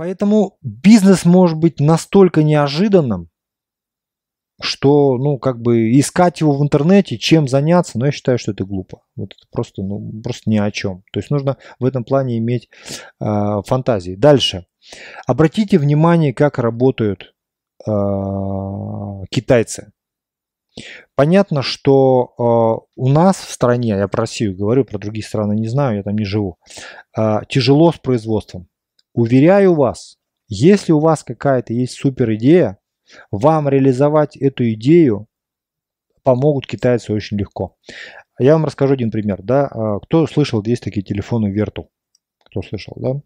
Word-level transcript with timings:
Поэтому 0.00 0.56
бизнес 0.62 1.26
может 1.26 1.58
быть 1.58 1.78
настолько 1.78 2.42
неожиданным, 2.42 3.28
что, 4.58 5.18
ну, 5.18 5.38
как 5.38 5.60
бы 5.60 5.90
искать 5.90 6.40
его 6.40 6.56
в 6.56 6.62
интернете, 6.62 7.18
чем 7.18 7.46
заняться, 7.46 7.98
но 7.98 8.06
я 8.06 8.12
считаю, 8.12 8.38
что 8.38 8.52
это 8.52 8.64
глупо. 8.64 9.02
Вот 9.14 9.34
это 9.36 9.46
просто, 9.52 9.82
ну, 9.82 10.22
просто 10.22 10.48
ни 10.48 10.56
о 10.56 10.70
чем. 10.70 11.04
То 11.12 11.20
есть 11.20 11.30
нужно 11.30 11.58
в 11.78 11.84
этом 11.84 12.04
плане 12.04 12.38
иметь 12.38 12.70
э, 13.20 13.60
фантазии. 13.66 14.14
Дальше. 14.14 14.64
Обратите 15.26 15.76
внимание, 15.76 16.32
как 16.32 16.58
работают 16.58 17.34
э, 17.86 17.90
китайцы. 19.30 19.92
Понятно, 21.14 21.60
что 21.60 22.32
э, 22.38 22.88
у 22.96 23.08
нас 23.10 23.36
в 23.36 23.52
стране, 23.52 23.90
я 23.90 24.08
про 24.08 24.22
Россию 24.22 24.56
говорю, 24.56 24.86
про 24.86 24.96
другие 24.96 25.26
страны 25.26 25.52
не 25.52 25.68
знаю, 25.68 25.98
я 25.98 26.02
там 26.04 26.16
не 26.16 26.24
живу, 26.24 26.56
э, 27.18 27.40
тяжело 27.50 27.92
с 27.92 27.98
производством. 27.98 28.70
Уверяю 29.12 29.74
вас, 29.74 30.18
если 30.48 30.92
у 30.92 31.00
вас 31.00 31.24
какая-то 31.24 31.72
есть 31.72 31.94
супер 31.94 32.34
идея, 32.34 32.78
вам 33.30 33.68
реализовать 33.68 34.36
эту 34.36 34.70
идею 34.72 35.26
помогут 36.22 36.66
китайцы 36.66 37.12
очень 37.12 37.38
легко. 37.38 37.76
Я 38.38 38.54
вам 38.54 38.64
расскажу 38.64 38.94
один 38.94 39.10
пример. 39.10 39.42
Да? 39.42 39.66
А, 39.66 39.98
кто 40.00 40.26
слышал, 40.26 40.62
есть 40.64 40.82
такие 40.82 41.02
телефоны 41.02 41.54
Vertu? 41.54 41.86
Кто 42.44 42.62
слышал, 42.62 42.94
да? 42.96 43.20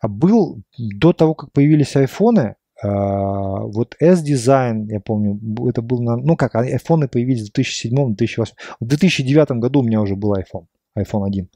А 0.00 0.08
был 0.08 0.62
до 0.76 1.12
того, 1.12 1.34
как 1.34 1.52
появились 1.52 1.96
айфоны, 1.96 2.56
а, 2.82 3.60
вот 3.60 3.96
S-Design, 4.00 4.86
я 4.88 5.00
помню, 5.00 5.38
это 5.68 5.82
был, 5.82 6.02
на, 6.02 6.16
ну 6.16 6.36
как, 6.36 6.54
айфоны 6.54 7.08
появились 7.08 7.48
в 7.48 7.52
2007-2008. 7.52 8.46
В 8.80 8.86
2009 8.86 9.50
году 9.52 9.80
у 9.80 9.84
меня 9.84 10.00
уже 10.00 10.16
был 10.16 10.34
iPhone, 10.34 10.66
iPhone 10.98 11.26
1 11.26 11.48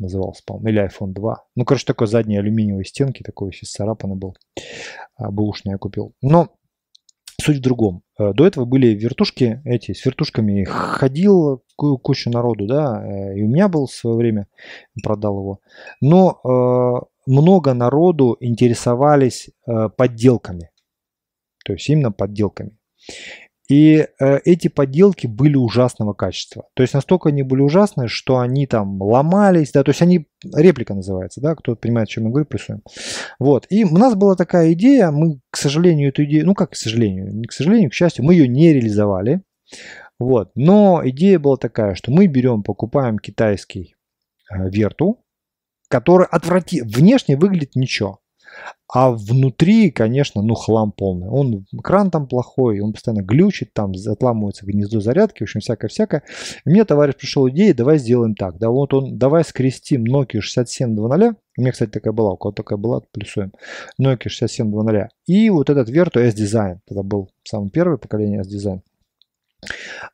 назывался, 0.00 0.42
по-моему, 0.44 0.68
или 0.68 0.88
iPhone 0.88 1.12
2. 1.12 1.44
Ну, 1.56 1.64
короче, 1.64 1.84
такой 1.86 2.06
задней 2.06 2.38
алюминиевой 2.38 2.84
стенки, 2.84 3.22
такой 3.22 3.50
весь 3.50 3.70
царапанный 3.70 4.16
был. 4.16 4.36
Бэушный 5.18 5.72
я 5.72 5.78
купил. 5.78 6.14
Но 6.22 6.48
Суть 7.40 7.58
в 7.58 7.62
другом. 7.62 8.02
Э, 8.18 8.32
до 8.34 8.46
этого 8.46 8.64
были 8.64 8.88
вертушки 8.88 9.62
эти, 9.64 9.92
с 9.92 10.04
вертушками 10.04 10.64
ходил 10.64 11.64
куча 11.76 12.28
народу, 12.28 12.66
да, 12.66 13.02
э, 13.02 13.38
и 13.38 13.42
у 13.42 13.48
меня 13.48 13.68
был 13.68 13.86
в 13.86 13.92
свое 13.92 14.16
время, 14.16 14.46
продал 15.02 15.38
его. 15.38 15.60
Но 16.00 16.40
э, 16.44 17.06
много 17.26 17.72
народу 17.72 18.36
интересовались 18.40 19.48
э, 19.66 19.88
подделками, 19.96 20.70
то 21.64 21.72
есть 21.72 21.88
именно 21.88 22.12
подделками. 22.12 22.76
И 23.70 24.04
э, 24.18 24.38
эти 24.44 24.66
подделки 24.66 25.28
были 25.28 25.54
ужасного 25.54 26.12
качества. 26.12 26.64
То 26.74 26.82
есть 26.82 26.92
настолько 26.92 27.28
они 27.28 27.44
были 27.44 27.60
ужасные, 27.60 28.08
что 28.08 28.40
они 28.40 28.66
там 28.66 29.00
ломались, 29.00 29.70
да, 29.70 29.84
то 29.84 29.90
есть 29.90 30.02
они, 30.02 30.26
реплика 30.52 30.92
называется, 30.92 31.40
да, 31.40 31.54
кто 31.54 31.76
понимает, 31.76 32.08
о 32.08 32.10
чем 32.10 32.24
я 32.24 32.30
говорю, 32.30 32.46
плюсуем. 32.46 32.82
Вот, 33.38 33.66
и 33.70 33.84
у 33.84 33.96
нас 33.96 34.16
была 34.16 34.34
такая 34.34 34.72
идея, 34.72 35.12
мы, 35.12 35.38
к 35.50 35.56
сожалению, 35.56 36.08
эту 36.08 36.24
идею, 36.24 36.46
ну 36.46 36.54
как 36.54 36.70
к 36.70 36.74
сожалению, 36.74 37.32
не 37.32 37.44
к 37.44 37.52
сожалению, 37.52 37.90
к 37.90 37.94
счастью, 37.94 38.24
мы 38.24 38.34
ее 38.34 38.48
не 38.48 38.72
реализовали. 38.72 39.42
Вот, 40.18 40.50
но 40.56 41.00
идея 41.04 41.38
была 41.38 41.56
такая, 41.56 41.94
что 41.94 42.10
мы 42.10 42.26
берем, 42.26 42.64
покупаем 42.64 43.20
китайский 43.20 43.94
э, 44.50 44.68
верту, 44.68 45.24
который 45.88 46.26
отврати... 46.26 46.82
внешне 46.82 47.36
выглядит 47.36 47.76
ничего. 47.76 48.19
А 48.92 49.12
внутри, 49.12 49.90
конечно, 49.90 50.42
ну 50.42 50.54
хлам 50.54 50.90
полный. 50.90 51.28
Он, 51.28 51.64
экран 51.72 52.10
там 52.10 52.26
плохой, 52.26 52.80
он 52.80 52.92
постоянно 52.92 53.22
глючит, 53.22 53.72
там 53.72 53.92
отламывается 53.92 54.66
гнездо 54.66 55.00
зарядки, 55.00 55.40
в 55.40 55.42
общем, 55.42 55.60
всякое-всякое. 55.60 56.24
И 56.64 56.70
мне 56.70 56.84
товарищ 56.84 57.14
пришел 57.14 57.48
идея, 57.48 57.72
давай 57.72 57.98
сделаем 57.98 58.34
так. 58.34 58.58
Да, 58.58 58.70
вот 58.70 58.92
он, 58.92 59.16
давай 59.16 59.44
скрестим 59.44 60.04
Nokia 60.04 60.40
6700. 60.40 61.36
У 61.56 61.60
меня, 61.60 61.72
кстати, 61.72 61.90
такая 61.90 62.12
была, 62.12 62.32
у 62.32 62.36
кого 62.36 62.52
такая 62.52 62.78
была, 62.78 63.00
плюсуем. 63.12 63.52
Nokia 64.00 64.28
6700. 64.28 65.10
И 65.26 65.50
вот 65.50 65.70
этот 65.70 65.88
Vertu 65.88 66.20
S-Design. 66.20 66.78
Это 66.88 67.02
был 67.04 67.30
самое 67.44 67.70
первое 67.70 67.96
поколение 67.96 68.40
S-Design. 68.40 68.80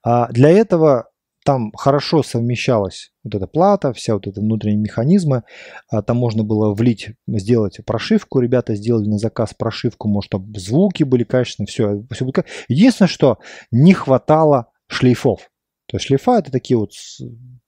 А 0.02 0.30
для 0.32 0.50
этого 0.50 1.08
там 1.46 1.70
хорошо 1.76 2.24
совмещалась 2.24 3.12
вот 3.22 3.36
эта 3.36 3.46
плата, 3.46 3.92
вся 3.92 4.14
вот 4.14 4.26
эти 4.26 4.40
внутренние 4.40 4.80
механизмы. 4.80 5.44
А, 5.88 6.02
там 6.02 6.16
можно 6.16 6.42
было 6.42 6.74
влить, 6.74 7.12
сделать 7.28 7.78
прошивку. 7.86 8.40
Ребята 8.40 8.74
сделали 8.74 9.06
на 9.06 9.18
заказ 9.18 9.54
прошивку, 9.54 10.08
может, 10.08 10.32
там 10.32 10.52
звуки 10.56 11.04
были 11.04 11.22
качественные, 11.22 11.68
все. 11.68 12.04
все 12.10 12.26
Единственное, 12.66 13.08
что 13.08 13.38
не 13.70 13.94
хватало 13.94 14.72
шлейфов. 14.88 15.48
То 15.86 15.98
есть 15.98 16.06
шлейфа 16.06 16.40
это 16.40 16.50
такие 16.50 16.78
вот 16.78 16.90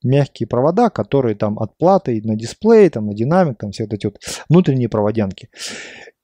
мягкие 0.03 0.45
провода, 0.45 0.89
которые 0.89 1.35
там 1.35 1.57
от 1.57 1.77
платы 1.77 2.21
на 2.21 2.35
дисплей, 2.35 2.89
там 2.89 3.07
на 3.07 3.13
динамик, 3.13 3.59
там 3.59 3.71
все 3.71 3.83
вот 3.85 3.93
эти 3.93 4.07
вот 4.07 4.19
внутренние 4.49 4.89
проводянки. 4.89 5.47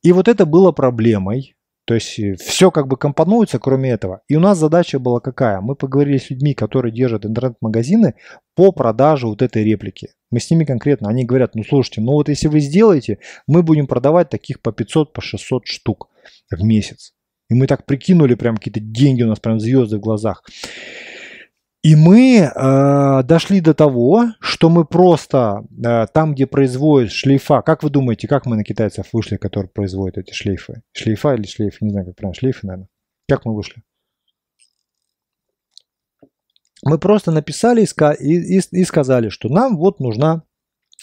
И 0.04 0.12
вот 0.12 0.28
это 0.28 0.46
было 0.46 0.74
проблемой, 0.74 1.56
то 1.85 1.94
есть 1.94 2.19
э, 2.19 2.35
все 2.35 2.72
как 2.72 2.88
бы 2.88 2.97
компонуется, 2.97 3.59
кроме 3.59 3.91
этого. 3.91 4.22
И 4.28 4.35
у 4.35 4.40
нас 4.40 4.57
задача 4.57 5.00
была 5.00 5.19
какая? 5.19 5.62
Мы 5.62 5.75
поговорили 5.75 6.18
с 6.18 6.29
людьми, 6.29 6.53
которые 6.53 6.91
держат 6.91 7.25
интернет-магазины 7.25 8.16
по 8.56 8.72
продаже 8.72 9.28
вот 9.28 9.41
этой 9.41 9.63
реплики. 9.63 10.09
Мы 10.31 10.40
с 10.40 10.50
ними 10.50 10.66
конкретно, 10.66 11.09
они 11.09 11.25
говорят, 11.25 11.53
ну 11.56 11.63
слушайте, 11.63 12.01
ну 12.01 12.13
вот 12.13 12.28
если 12.28 12.47
вы 12.47 12.59
сделаете, 12.59 13.19
мы 13.47 13.62
будем 13.62 13.88
продавать 13.88 14.29
таких 14.29 14.62
по 14.62 14.72
500, 14.72 15.13
по 15.13 15.22
600 15.22 15.68
штук 15.68 16.09
в 16.50 16.63
месяц. 16.63 17.13
И 17.50 17.53
мы 17.53 17.68
так 17.68 17.85
прикинули, 17.85 18.34
прям 18.34 18.57
какие-то 18.57 18.79
деньги 18.79 19.22
у 19.22 19.28
нас, 19.28 19.40
прям 19.40 19.59
звезды 19.59 19.97
в 19.97 20.02
глазах. 20.02 20.44
И 21.85 21.96
мы 21.96 22.40
э, 22.40 23.23
дошли 23.25 23.62
до 23.62 23.75
того, 23.75 24.34
что 24.40 24.72
мы 24.72 24.85
просто 24.85 25.63
э, 25.85 26.07
там, 26.12 26.34
где 26.34 26.47
производят 26.47 27.12
шлейфа, 27.12 27.62
как 27.62 27.84
вы 27.84 27.91
думаете, 27.91 28.28
как 28.28 28.47
мы 28.47 28.56
на 28.56 28.63
китайцев 28.63 29.09
вышли, 29.13 29.38
которые 29.38 29.69
производят 29.69 30.18
эти 30.18 30.34
шлейфы? 30.34 30.81
Шлейфа 30.94 31.35
или 31.35 31.46
шлейфы, 31.46 31.85
не 31.85 31.91
знаю, 31.91 32.07
как 32.07 32.16
правильно, 32.16 32.34
шлейфы, 32.34 32.66
наверное. 32.66 32.88
Как 33.29 33.46
мы 33.46 33.56
вышли? 33.56 33.84
Мы 36.81 36.97
просто 36.97 37.29
написали 37.29 37.85
и, 37.85 38.57
и, 38.57 38.62
и 38.72 38.84
сказали, 38.84 39.29
что 39.29 39.50
нам 39.50 39.78
вот 39.78 40.00
нужна 40.00 40.41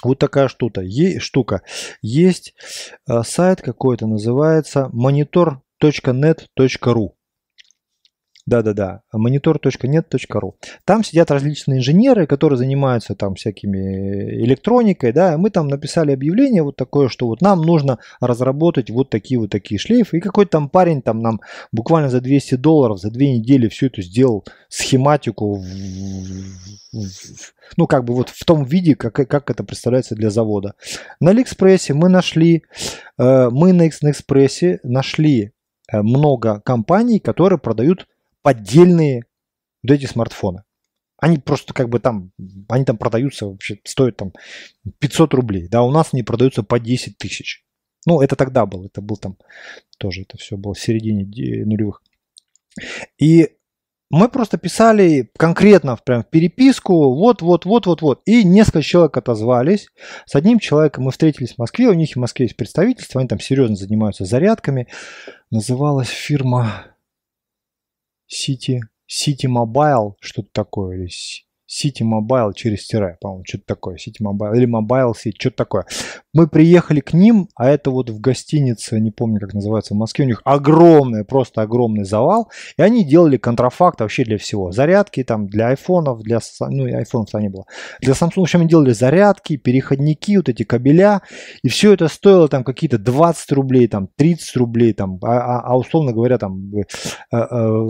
вот 0.02 0.18
такая 0.18 0.48
штука. 0.48 0.80
Е, 0.80 1.20
штука. 1.20 1.62
Есть 2.00 2.56
э, 3.08 3.22
сайт 3.22 3.62
какой-то, 3.62 4.08
называется 4.08 4.90
monitor.net.ru. 4.92 7.12
Да-да-да, 8.44 9.02
monitor.net.ru. 9.14 10.54
Там 10.84 11.04
сидят 11.04 11.30
различные 11.30 11.78
инженеры, 11.78 12.26
которые 12.26 12.56
занимаются 12.58 13.14
там 13.14 13.36
всякими 13.36 14.42
электроникой, 14.44 15.12
да, 15.12 15.38
мы 15.38 15.50
там 15.50 15.68
написали 15.68 16.10
объявление 16.10 16.64
вот 16.64 16.74
такое, 16.74 17.08
что 17.08 17.28
вот 17.28 17.40
нам 17.40 17.62
нужно 17.62 18.00
разработать 18.20 18.90
вот 18.90 19.10
такие 19.10 19.38
вот 19.38 19.50
такие 19.50 19.78
шлейфы, 19.78 20.18
и 20.18 20.20
какой-то 20.20 20.50
там 20.50 20.68
парень 20.68 21.02
там 21.02 21.20
нам 21.20 21.40
буквально 21.70 22.08
за 22.10 22.20
200 22.20 22.56
долларов, 22.56 22.98
за 22.98 23.10
две 23.12 23.38
недели 23.38 23.68
все 23.68 23.86
это 23.86 24.02
сделал, 24.02 24.44
схематику, 24.68 25.54
в, 25.54 25.64
ну 27.76 27.86
как 27.86 28.04
бы 28.04 28.14
вот 28.14 28.28
в 28.28 28.44
том 28.44 28.64
виде, 28.64 28.96
как, 28.96 29.14
как 29.14 29.50
это 29.50 29.62
представляется 29.62 30.16
для 30.16 30.30
завода. 30.30 30.74
На 31.20 31.30
Алиэкспрессе 31.30 31.94
мы 31.94 32.08
нашли, 32.08 32.64
э, 33.18 33.50
мы 33.50 33.72
на 33.72 33.84
Алиэкспрессе 33.84 34.80
нашли 34.82 35.52
э, 35.92 36.02
много 36.02 36.60
компаний, 36.60 37.20
которые 37.20 37.60
продают 37.60 38.08
поддельные 38.42 39.24
вот 39.82 39.92
эти 39.92 40.06
смартфоны. 40.06 40.64
Они 41.18 41.38
просто 41.38 41.72
как 41.72 41.88
бы 41.88 42.00
там, 42.00 42.32
они 42.68 42.84
там 42.84 42.98
продаются 42.98 43.46
вообще, 43.46 43.78
стоят 43.84 44.16
там 44.16 44.32
500 44.98 45.34
рублей. 45.34 45.68
Да, 45.68 45.82
у 45.82 45.90
нас 45.90 46.08
они 46.12 46.22
продаются 46.22 46.62
по 46.62 46.80
10 46.80 47.16
тысяч. 47.16 47.64
Ну, 48.06 48.20
это 48.20 48.34
тогда 48.34 48.66
было, 48.66 48.86
это 48.86 49.00
был 49.00 49.16
там 49.16 49.36
тоже, 49.98 50.22
это 50.22 50.36
все 50.36 50.56
было 50.56 50.74
в 50.74 50.80
середине 50.80 51.24
нулевых. 51.64 52.02
И 53.18 53.50
мы 54.10 54.28
просто 54.28 54.58
писали 54.58 55.30
конкретно 55.38 55.96
прям 55.96 56.22
в 56.22 56.28
переписку, 56.28 57.14
вот, 57.14 57.40
вот, 57.40 57.64
вот, 57.64 57.86
вот, 57.86 58.02
вот. 58.02 58.20
И 58.26 58.44
несколько 58.44 58.82
человек 58.82 59.16
отозвались. 59.16 59.88
С 60.26 60.34
одним 60.34 60.58
человеком 60.58 61.04
мы 61.04 61.12
встретились 61.12 61.54
в 61.54 61.58
Москве, 61.58 61.88
у 61.88 61.94
них 61.94 62.12
в 62.12 62.18
Москве 62.18 62.46
есть 62.46 62.56
представительство, 62.56 63.20
они 63.20 63.28
там 63.28 63.40
серьезно 63.40 63.76
занимаются 63.76 64.24
зарядками. 64.24 64.88
Называлась 65.50 66.08
фирма 66.08 66.91
City, 68.26 68.80
City 69.06 69.46
Mobile, 69.46 70.14
что-то 70.20 70.48
такое, 70.52 70.96
или 70.96 71.10
City 71.72 72.02
Mobile 72.02 72.52
через 72.54 72.86
тире, 72.86 73.16
по-моему, 73.20 73.44
что-то 73.46 73.64
такое, 73.66 73.96
City 73.96 74.20
Mobile, 74.22 74.54
или 74.56 74.66
Mobile 74.66 75.12
City, 75.12 75.34
что-то 75.38 75.56
такое. 75.56 75.86
Мы 76.34 76.46
приехали 76.46 77.00
к 77.00 77.12
ним, 77.12 77.48
а 77.56 77.68
это 77.68 77.90
вот 77.90 78.10
в 78.10 78.20
гостинице, 78.20 79.00
не 79.00 79.10
помню, 79.10 79.40
как 79.40 79.54
называется, 79.54 79.94
в 79.94 79.96
Москве, 79.96 80.24
у 80.24 80.28
них 80.28 80.42
огромный, 80.44 81.24
просто 81.24 81.62
огромный 81.62 82.04
завал, 82.04 82.50
и 82.76 82.82
они 82.82 83.04
делали 83.04 83.36
контрафакт 83.36 84.00
вообще 84.00 84.24
для 84.24 84.38
всего. 84.38 84.70
Зарядки 84.72 85.24
там 85.24 85.46
для 85.46 85.68
айфонов, 85.68 86.20
для, 86.20 86.40
ну, 86.60 86.84
айфонов-то 86.84 87.38
не 87.38 87.48
было. 87.48 87.64
Для 88.00 88.12
Samsung, 88.12 88.32
в 88.36 88.40
общем, 88.40 88.60
они 88.60 88.68
делали 88.68 88.92
зарядки, 88.92 89.56
переходники, 89.56 90.36
вот 90.36 90.48
эти 90.48 90.64
кабеля, 90.64 91.22
и 91.62 91.68
все 91.68 91.94
это 91.94 92.08
стоило 92.08 92.48
там 92.48 92.64
какие-то 92.64 92.98
20 92.98 93.52
рублей, 93.52 93.88
там 93.88 94.08
30 94.16 94.56
рублей, 94.56 94.92
там, 94.92 95.18
а, 95.22 95.38
а, 95.38 95.60
а 95.60 95.78
условно 95.78 96.12
говоря, 96.12 96.38
там 96.38 96.72
э, 96.74 96.84
э, 97.30 97.46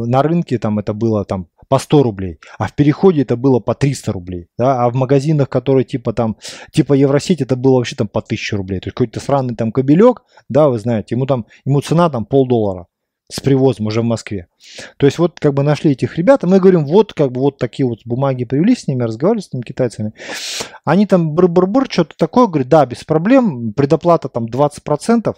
на 0.07 0.23
рынке 0.23 0.59
там 0.59 0.79
это 0.79 0.93
было 0.93 1.25
там 1.25 1.49
по 1.69 1.79
100 1.79 2.03
рублей, 2.03 2.39
а 2.59 2.69
в 2.69 2.75
переходе 2.75 3.23
это 3.23 3.37
было 3.37 3.61
по 3.61 3.75
300 3.75 4.13
рублей, 4.13 4.49
да, 4.59 4.85
а 4.85 4.91
в 4.91 4.95
магазинах, 4.95 5.49
которые 5.49 5.85
типа 5.85 6.13
там, 6.13 6.37
типа 6.73 6.95
Евросеть, 6.95 7.41
это 7.41 7.57
было 7.57 7.77
вообще 7.77 7.97
там 7.97 8.09
по 8.09 8.21
1000 8.21 8.57
рублей, 8.57 8.81
то 8.81 8.89
есть 8.89 8.95
какой-то 8.95 9.21
сраный 9.21 9.55
там 9.55 9.73
кабелек, 9.73 10.23
да, 10.49 10.69
вы 10.69 10.79
знаете, 10.79 11.15
ему 11.15 11.27
там, 11.27 11.47
ему 11.65 11.81
цена 11.81 12.11
там 12.11 12.25
полдоллара 12.25 12.87
с 13.33 13.41
привозом 13.41 13.87
уже 13.87 14.03
в 14.03 14.05
Москве. 14.05 14.49
То 14.99 15.07
есть 15.07 15.19
вот 15.19 15.41
как 15.41 15.55
бы 15.55 15.63
нашли 15.63 15.93
этих 15.93 16.19
ребят, 16.19 16.45
и 16.45 16.47
мы 16.47 16.61
говорим, 16.61 16.85
вот 16.85 17.15
как 17.15 17.33
бы 17.33 17.41
вот 17.41 17.57
такие 17.57 17.87
вот 17.87 18.01
бумаги 18.05 18.45
привели 18.45 18.77
с 18.77 18.87
ними, 18.87 19.05
разговаривали 19.05 19.43
с 19.43 19.49
этими 19.49 19.63
китайцами. 19.63 20.13
Они 20.85 21.07
там 21.07 21.33
бр-бр-бр, 21.33 21.87
что-то 21.91 22.15
такое, 22.19 22.47
говорят, 22.47 22.69
да, 22.69 22.85
без 22.85 23.05
проблем, 23.05 23.73
предоплата 23.73 24.29
там 24.29 24.45
20%, 24.45 25.35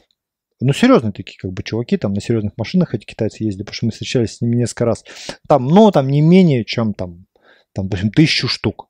ну, 0.61 0.73
серьезные 0.73 1.13
такие, 1.13 1.37
как 1.39 1.53
бы, 1.53 1.63
чуваки, 1.63 1.97
там, 1.97 2.13
на 2.13 2.21
серьезных 2.21 2.53
машинах 2.57 2.95
эти 2.95 3.05
китайцы 3.05 3.45
ездили, 3.45 3.63
потому 3.65 3.75
что 3.75 3.87
мы 3.87 3.93
встречались 3.93 4.37
с 4.37 4.41
ними 4.41 4.57
несколько 4.57 4.85
раз. 4.85 5.05
Там, 5.49 5.67
но 5.67 5.91
там 5.91 6.09
не 6.09 6.21
менее, 6.21 6.65
чем 6.65 6.95
там, 6.95 7.27
там, 7.73 7.89
допустим, 7.89 8.11
тысячу 8.11 8.49
штук. 8.49 8.89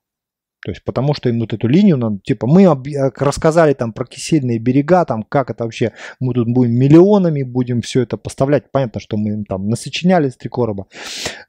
То 0.65 0.71
есть, 0.71 0.83
потому 0.83 1.13
что 1.13 1.29
им 1.29 1.41
вот 1.41 1.53
эту 1.53 1.67
линию, 1.67 1.95
надо, 1.95 2.17
типа, 2.23 2.47
мы 2.47 2.63
э, 2.63 3.11
рассказали 3.17 3.73
там 3.73 3.93
про 3.93 4.03
кисельные 4.05 4.57
берега, 4.57 5.05
там, 5.05 5.21
как 5.21 5.51
это 5.51 5.63
вообще, 5.63 5.91
мы 6.19 6.33
тут 6.33 6.47
будем 6.47 6.73
миллионами, 6.73 7.43
будем 7.43 7.81
все 7.81 8.01
это 8.01 8.17
поставлять. 8.17 8.71
Понятно, 8.71 8.99
что 8.99 9.15
мы 9.15 9.29
им 9.29 9.45
там 9.45 9.69
насочиняли 9.69 10.29
с 10.29 10.35
три 10.35 10.49
короба. 10.49 10.87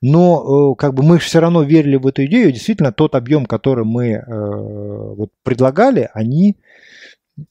Но, 0.02 0.72
э, 0.72 0.76
как 0.76 0.92
бы, 0.92 1.02
мы 1.02 1.18
все 1.18 1.40
равно 1.40 1.62
верили 1.62 1.96
в 1.96 2.06
эту 2.06 2.26
идею. 2.26 2.52
Действительно, 2.52 2.92
тот 2.92 3.14
объем, 3.14 3.46
который 3.46 3.86
мы 3.86 4.08
э, 4.08 4.22
вот 4.26 5.30
предлагали, 5.42 6.10
они 6.12 6.58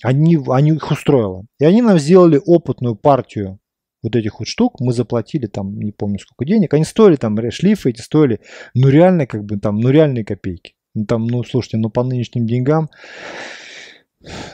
они, 0.04 0.38
они 0.48 0.72
их 0.72 0.92
устроило. 0.92 1.46
И 1.60 1.66
они 1.66 1.82
нам 1.82 2.00
сделали 2.00 2.42
опытную 2.44 2.96
партию 2.96 3.60
вот 4.04 4.16
этих 4.16 4.40
вот 4.40 4.48
штук, 4.48 4.80
мы 4.80 4.94
заплатили 4.94 5.48
там, 5.48 5.80
не 5.80 5.92
помню 5.92 6.20
сколько 6.20 6.46
денег, 6.46 6.74
они 6.74 6.86
стоили 6.86 7.16
там, 7.16 7.36
шлифы 7.52 7.90
эти 7.90 8.02
стоили, 8.02 8.40
ну 8.76 8.88
реально 8.90 9.26
как 9.26 9.44
бы 9.44 9.58
там, 9.58 9.80
ну 9.80 9.90
реальные 9.90 10.24
копейки. 10.24 10.76
Ну 10.94 11.06
там, 11.06 11.26
ну 11.26 11.44
слушайте, 11.44 11.78
ну 11.78 11.90
по 11.90 12.04
нынешним 12.04 12.46
деньгам, 12.46 12.90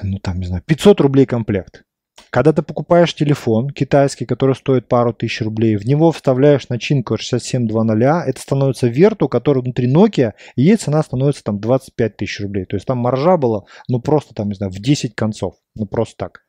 ну 0.01 0.19
там, 0.19 0.39
не 0.39 0.47
знаю, 0.47 0.63
500 0.65 1.01
рублей 1.01 1.25
комплект. 1.25 1.83
Когда 2.31 2.53
ты 2.53 2.61
покупаешь 2.61 3.13
телефон 3.13 3.69
китайский, 3.69 4.25
который 4.25 4.55
стоит 4.55 4.87
пару 4.87 5.13
тысяч 5.13 5.41
рублей, 5.41 5.75
в 5.75 5.85
него 5.85 6.13
вставляешь 6.13 6.69
начинку 6.69 7.17
6720, 7.17 8.29
это 8.29 8.41
становится 8.41 8.87
верту, 8.87 9.27
который 9.27 9.61
внутри 9.61 9.93
Nokia, 9.93 10.31
и 10.55 10.63
ей 10.63 10.77
цена 10.77 11.03
становится 11.03 11.43
там 11.43 11.59
25 11.59 12.15
тысяч 12.15 12.39
рублей. 12.39 12.63
То 12.63 12.77
есть 12.77 12.87
там 12.87 12.99
маржа 12.99 13.35
была, 13.35 13.63
ну 13.89 13.99
просто 13.99 14.33
там, 14.33 14.47
не 14.47 14.55
знаю, 14.55 14.71
в 14.71 14.79
10 14.79 15.13
концов. 15.13 15.55
Ну 15.75 15.85
просто 15.85 16.15
так 16.17 16.41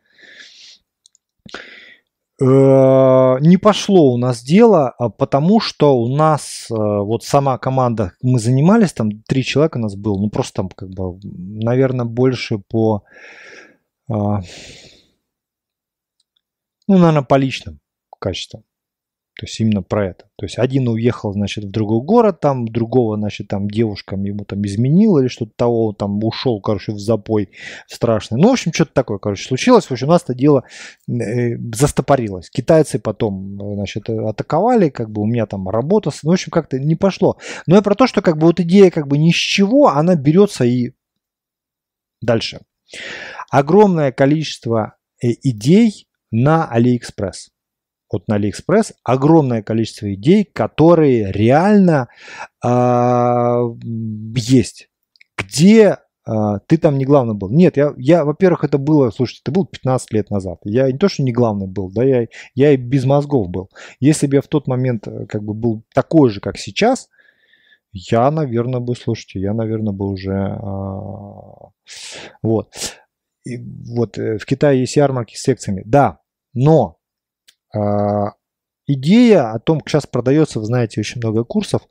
э, 2.41 2.45
не 3.41 3.57
пошло 3.57 4.13
у 4.13 4.19
нас 4.19 4.41
дело, 4.41 4.95
а 4.99 5.09
потому 5.09 5.59
что 5.59 5.97
у 5.97 6.15
нас 6.15 6.67
э, 6.71 6.75
вот 6.75 7.25
сама 7.25 7.59
команда, 7.59 8.13
мы 8.23 8.39
занимались, 8.39 8.93
там 8.93 9.23
три 9.27 9.43
человека 9.43 9.79
у 9.79 9.81
нас 9.81 9.97
было, 9.97 10.17
ну 10.17 10.31
просто 10.31 10.55
там 10.55 10.69
как 10.69 10.91
бы, 10.91 11.19
наверное, 11.25 12.07
больше 12.07 12.59
по 12.59 13.03
а, 14.09 14.43
ну, 16.89 16.99
наверное, 16.99 17.23
по 17.23 17.37
личным 17.37 17.81
качествам. 18.19 18.65
То 19.39 19.47
есть 19.47 19.59
именно 19.61 19.83
про 19.83 20.11
это. 20.11 20.27
То 20.37 20.45
есть 20.45 20.59
один 20.59 20.87
уехал, 20.89 21.33
значит, 21.33 21.65
в 21.65 21.71
другой 21.71 22.03
город, 22.03 22.41
там 22.41 22.69
другого, 22.69 23.17
значит, 23.17 23.49
там 23.49 23.67
девушкам 23.67 24.25
ему 24.25 24.45
там 24.45 24.63
изменил 24.63 25.19
или 25.19 25.29
что-то 25.29 25.53
того, 25.57 25.95
там 25.95 26.23
ушел, 26.23 26.61
короче, 26.61 26.93
в 26.93 26.99
запой 26.99 27.49
страшный. 27.89 28.39
Ну, 28.39 28.51
в 28.51 28.53
общем, 28.53 28.75
что-то 28.75 28.93
такое, 28.93 29.19
короче, 29.19 29.49
случилось. 29.49 29.87
В 29.87 29.91
общем, 29.91 30.09
у 30.09 30.11
нас 30.11 30.23
это 30.23 30.35
дело 30.35 30.65
э, 31.09 31.57
застопорилось. 31.75 32.51
Китайцы 32.51 32.99
потом, 32.99 33.59
значит, 33.75 34.09
атаковали, 34.11 34.91
как 34.91 35.11
бы 35.11 35.23
у 35.23 35.27
меня 35.27 35.47
там 35.47 35.67
работа, 35.67 36.11
ну, 36.23 36.31
в 36.31 36.35
общем, 36.35 36.51
как-то 36.51 36.79
не 36.79 36.95
пошло. 36.95 37.39
Но 37.67 37.77
я 37.77 37.83
про 37.83 37.95
то, 37.95 38.07
что 38.07 38.21
как 38.21 38.37
бы 38.37 38.47
вот 38.47 38.61
идея 38.61 38.91
как 38.91 39.09
бы 39.09 39.17
ни 39.17 39.33
с 39.33 39.37
чего, 39.37 39.89
она 39.89 40.15
берется 40.15 40.65
и 40.65 40.93
дальше. 42.21 42.61
Огромное 43.51 44.13
количество 44.13 44.97
э, 45.23 45.29
идей, 45.43 46.07
на 46.33 46.69
AliExpress. 46.75 47.51
Вот 48.11 48.27
на 48.27 48.39
AliExpress 48.39 48.95
огромное 49.05 49.63
количество 49.63 50.13
идей, 50.13 50.45
которые 50.45 51.31
реально 51.31 52.09
э, 52.65 52.69
есть. 54.37 54.89
Где 55.39 55.99
э, 56.27 56.33
ты 56.67 56.77
там 56.79 56.99
не 56.99 57.05
главный 57.05 57.35
был? 57.35 57.51
Нет, 57.51 57.77
я, 57.77 57.95
я 57.97 58.25
во-первых, 58.25 58.65
это 58.65 58.79
было, 58.79 59.11
слушайте, 59.11 59.43
это 59.45 59.53
было 59.53 59.67
15 59.67 60.13
лет 60.13 60.31
назад. 60.31 60.59
Я 60.65 60.91
не 60.91 60.99
то, 60.99 61.09
что 61.09 61.23
не 61.23 61.33
главный 61.33 61.69
был, 61.69 61.91
да, 61.91 62.05
я, 62.05 62.27
я 62.55 62.73
и 62.73 62.77
без 62.77 63.05
мозгов 63.05 63.49
был. 63.49 63.71
Если 64.01 64.27
бы 64.27 64.37
я 64.37 64.43
в 64.43 64.49
тот 64.49 64.67
момент 64.67 65.07
э, 65.07 65.27
как 65.27 65.43
бы 65.43 65.55
был 65.55 65.85
такой 65.95 66.31
же, 66.31 66.41
как 66.41 66.59
сейчас, 66.59 67.09
я, 67.93 68.31
наверное, 68.31 68.81
бы, 68.81 68.95
слушайте, 68.97 69.41
я, 69.41 69.55
наверное, 69.55 69.93
бы 69.93 70.11
уже... 70.11 70.33
Э, 70.33 71.71
вот. 72.43 72.73
И 73.45 73.59
вот 73.95 74.19
э, 74.19 74.39
в 74.39 74.47
Китае 74.47 74.81
есть 74.81 74.97
ярмарки 74.97 75.35
с 75.37 75.43
секциями. 75.43 75.83
Да, 75.85 76.22
но 76.55 76.99
э, 77.75 77.79
идея 78.87 79.53
о 79.53 79.59
том, 79.59 79.81
сейчас 79.85 80.07
продается, 80.07 80.59
вы 80.61 80.67
знаете, 80.67 81.01
очень 81.01 81.21
много 81.21 81.45
курсов, 81.45 81.83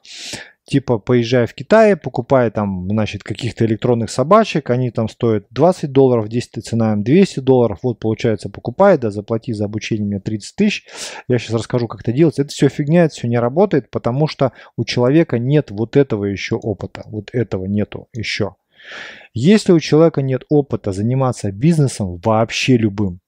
типа 0.66 1.00
поезжай 1.00 1.48
в 1.48 1.54
Китай, 1.54 1.98
покупай 1.98 2.50
там, 2.52 2.88
значит, 2.90 3.24
каких-то 3.24 3.66
электронных 3.66 4.10
собачек, 4.10 4.70
они 4.70 4.92
там 4.92 5.10
стоят 5.10 5.48
20 5.50 5.92
долларов, 5.92 6.30
10 6.30 6.66
цена 6.66 6.94
им 6.94 7.04
200 7.04 7.40
долларов, 7.40 7.80
вот 7.84 8.00
получается 8.00 8.50
покупай, 8.50 8.98
да, 8.98 9.12
заплати 9.12 9.54
за 9.54 9.66
обучение 9.66 10.06
мне 10.06 10.20
30 10.20 10.56
тысяч, 10.56 10.86
я 11.28 11.40
сейчас 11.40 11.56
расскажу, 11.56 11.88
как 11.88 12.02
это 12.02 12.14
делать, 12.14 12.40
это 12.40 12.50
все 12.50 12.70
фигня, 12.70 13.06
это 13.06 13.16
все 13.16 13.28
не 13.28 13.40
работает, 13.40 13.90
потому 13.90 14.28
что 14.28 14.54
у 14.78 14.86
человека 14.86 15.40
нет 15.40 15.72
вот 15.72 15.98
этого 15.98 16.26
еще 16.26 16.56
опыта, 16.56 17.04
вот 17.08 17.30
этого 17.34 17.66
нету 17.66 18.08
еще. 18.14 18.56
Если 19.34 19.72
у 19.74 19.80
человека 19.80 20.22
нет 20.22 20.44
опыта 20.50 20.92
заниматься 20.92 21.52
бизнесом 21.52 22.18
вообще 22.18 22.78
любым, 22.78 23.20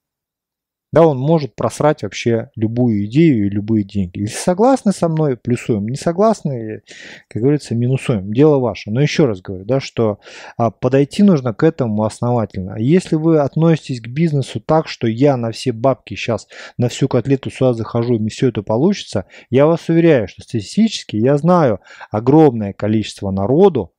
да, 0.94 1.04
он 1.04 1.18
может 1.18 1.56
просрать 1.56 2.04
вообще 2.04 2.50
любую 2.54 3.06
идею 3.06 3.46
и 3.46 3.50
любые 3.50 3.82
деньги. 3.82 4.20
Если 4.20 4.36
согласны 4.36 4.92
со 4.92 5.08
мной, 5.08 5.36
плюсуем. 5.36 5.88
Не 5.88 5.96
согласны, 5.96 6.82
как 7.26 7.42
говорится, 7.42 7.74
минусуем. 7.74 8.32
Дело 8.32 8.60
ваше. 8.60 8.92
Но 8.92 9.00
еще 9.00 9.26
раз 9.26 9.40
говорю, 9.40 9.64
да, 9.64 9.80
что 9.80 10.20
а, 10.56 10.70
подойти 10.70 11.24
нужно 11.24 11.52
к 11.52 11.64
этому 11.64 12.04
основательно. 12.04 12.76
Если 12.78 13.16
вы 13.16 13.40
относитесь 13.40 14.00
к 14.00 14.06
бизнесу 14.06 14.60
так, 14.60 14.86
что 14.86 15.08
я 15.08 15.36
на 15.36 15.50
все 15.50 15.72
бабки 15.72 16.14
сейчас, 16.14 16.46
на 16.78 16.88
всю 16.88 17.08
котлету 17.08 17.50
сюда 17.50 17.74
захожу, 17.74 18.14
и 18.14 18.18
мне 18.20 18.30
все 18.30 18.50
это 18.50 18.62
получится, 18.62 19.26
я 19.50 19.66
вас 19.66 19.88
уверяю, 19.88 20.28
что 20.28 20.42
статистически 20.42 21.16
я 21.16 21.36
знаю 21.38 21.80
огромное 22.12 22.72
количество 22.72 23.32
народу, 23.32 23.92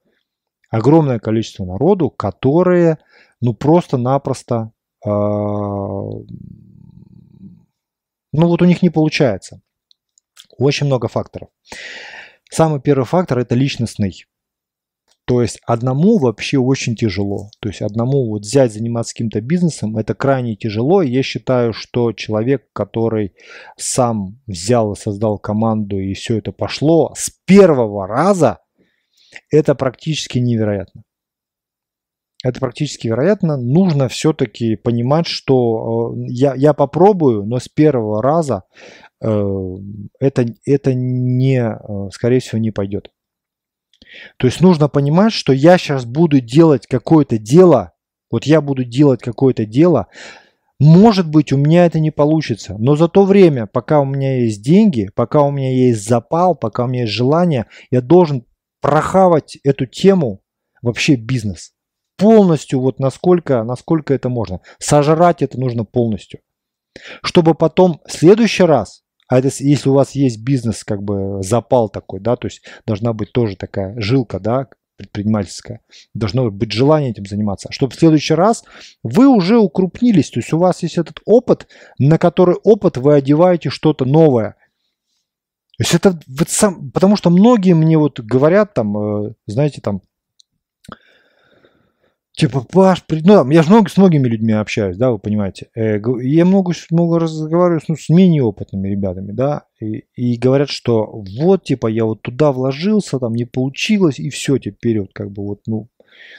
огромное 0.70 1.20
количество 1.20 1.66
народу, 1.66 2.10
которые 2.10 3.00
ну 3.42 3.54
просто-напросто 3.54 4.72
э, 5.06 5.10
ну 8.36 8.48
вот 8.48 8.62
у 8.62 8.66
них 8.66 8.82
не 8.82 8.90
получается. 8.90 9.62
Очень 10.58 10.88
много 10.88 11.08
факторов. 11.08 11.50
Самый 12.50 12.80
первый 12.80 13.06
фактор 13.06 13.40
это 13.40 13.56
личностный. 13.56 14.26
То 15.26 15.42
есть 15.42 15.60
одному 15.66 16.20
вообще 16.20 16.60
очень 16.60 16.96
тяжело. 16.96 17.50
То 17.60 17.70
есть 17.70 17.82
одному 17.82 18.30
вот 18.30 18.44
взять, 18.44 18.72
заниматься 18.72 19.14
каким-то 19.14 19.42
бизнесом, 19.42 19.98
это 19.98 20.14
крайне 20.14 20.56
тяжело. 20.56 21.02
Я 21.02 21.24
считаю, 21.24 21.74
что 21.74 22.14
человек, 22.14 22.68
который 22.74 23.34
сам 23.76 24.40
взял 24.46 24.94
и 24.94 25.00
создал 25.00 25.40
команду, 25.40 25.98
и 25.98 26.14
все 26.14 26.38
это 26.38 26.52
пошло 26.52 27.14
с 27.18 27.32
первого 27.46 28.08
раза, 28.08 28.60
это 29.50 29.74
практически 29.74 30.38
невероятно 30.38 31.04
это 32.46 32.60
практически 32.60 33.08
вероятно, 33.08 33.58
нужно 33.58 34.08
все-таки 34.08 34.76
понимать, 34.76 35.26
что 35.26 36.14
э, 36.16 36.26
я, 36.28 36.54
я 36.54 36.74
попробую, 36.74 37.44
но 37.44 37.58
с 37.58 37.68
первого 37.68 38.22
раза 38.22 38.66
э, 39.20 39.46
это, 40.20 40.46
это 40.64 40.94
не, 40.94 41.60
э, 41.60 42.10
скорее 42.12 42.40
всего, 42.40 42.60
не 42.60 42.70
пойдет. 42.70 43.10
То 44.38 44.46
есть 44.46 44.62
нужно 44.62 44.90
понимать, 44.90 45.34
что 45.34 45.54
я 45.54 45.80
сейчас 45.80 46.06
буду 46.06 46.40
делать 46.40 46.86
какое-то 46.86 47.40
дело, 47.40 47.94
вот 48.30 48.44
я 48.44 48.62
буду 48.62 48.84
делать 48.84 49.22
какое-то 49.22 49.66
дело, 49.66 50.06
может 50.80 51.28
быть, 51.28 51.52
у 51.52 51.58
меня 51.58 51.88
это 51.88 52.00
не 52.00 52.12
получится, 52.12 52.76
но 52.78 52.96
за 52.96 53.08
то 53.08 53.26
время, 53.26 53.66
пока 53.66 54.02
у 54.02 54.06
меня 54.06 54.42
есть 54.42 54.62
деньги, 54.62 55.10
пока 55.16 55.42
у 55.42 55.50
меня 55.50 55.72
есть 55.72 56.08
запал, 56.08 56.54
пока 56.54 56.84
у 56.84 56.88
меня 56.88 57.02
есть 57.02 57.14
желание, 57.14 57.66
я 57.90 58.02
должен 58.02 58.46
прохавать 58.82 59.58
эту 59.64 59.88
тему, 59.88 60.44
вообще 60.84 61.16
бизнес 61.16 61.75
полностью, 62.18 62.80
вот 62.80 63.00
насколько, 63.00 63.64
насколько 63.64 64.14
это 64.14 64.30
можно. 64.30 64.62
Сожрать 64.80 65.42
это 65.42 65.60
нужно 65.60 65.84
полностью. 65.86 66.40
Чтобы 67.24 67.56
потом 67.56 68.02
в 68.06 68.12
следующий 68.12 68.64
раз, 68.64 69.04
а 69.28 69.40
это 69.40 69.50
если 69.60 69.90
у 69.90 69.94
вас 69.94 70.12
есть 70.12 70.42
бизнес, 70.44 70.84
как 70.84 71.04
бы 71.04 71.42
запал 71.42 71.90
такой, 71.90 72.20
да, 72.20 72.36
то 72.36 72.48
есть 72.48 72.62
должна 72.86 73.14
быть 73.14 73.32
тоже 73.32 73.56
такая 73.56 74.00
жилка, 74.00 74.40
да, 74.40 74.68
предпринимательская, 74.98 75.82
должно 76.14 76.50
быть 76.52 76.72
желание 76.72 77.12
этим 77.12 77.26
заниматься, 77.26 77.70
чтобы 77.72 77.94
в 77.94 78.00
следующий 78.00 78.34
раз 78.34 78.64
вы 79.04 79.28
уже 79.28 79.58
укрупнились, 79.58 80.30
то 80.30 80.40
есть 80.40 80.54
у 80.54 80.58
вас 80.58 80.84
есть 80.84 80.98
этот 80.98 81.20
опыт, 81.26 81.68
на 82.00 82.18
который 82.18 82.56
опыт 82.64 82.98
вы 82.98 83.16
одеваете 83.16 83.70
что-то 83.70 84.06
новое. 84.06 84.56
То 85.78 85.84
есть 85.84 85.94
это 85.94 86.20
вот 86.28 86.50
сам, 86.50 86.92
потому 86.92 87.18
что 87.18 87.30
многие 87.30 87.74
мне 87.74 87.98
вот 87.98 88.22
говорят 88.22 88.74
там, 88.74 89.26
э, 89.28 89.34
знаете, 89.46 89.82
там, 89.82 90.02
типа, 92.36 92.66
Паш, 92.72 93.04
ну, 93.10 93.50
я 93.50 93.64
же 93.64 93.70
много, 93.70 93.90
с 93.90 93.98
многими 93.98 94.28
людьми 94.28 94.54
общаюсь, 94.54 94.98
да, 94.98 95.12
вы 95.12 95.20
понимаете. 95.20 95.68
Э, 95.76 96.00
я 96.22 96.46
много, 96.46 96.74
много 96.92 97.20
разговариваю 97.20 97.82
ну, 97.88 97.96
с 97.96 98.10
менее 98.10 98.44
опытными 98.44 98.90
ребятами, 98.90 99.32
да, 99.32 99.64
и, 99.80 100.06
и 100.16 100.38
говорят, 100.38 100.70
что 100.70 101.24
вот, 101.40 101.64
типа, 101.64 101.88
я 101.88 102.06
вот 102.06 102.22
туда 102.22 102.52
вложился, 102.52 103.20
там 103.20 103.34
не 103.34 103.46
получилось, 103.46 104.20
и 104.20 104.30
все, 104.30 104.58
теперь 104.58 105.00
вот 105.02 105.12
как 105.14 105.32
бы 105.32 105.44
вот, 105.44 105.62
ну, 105.68 105.90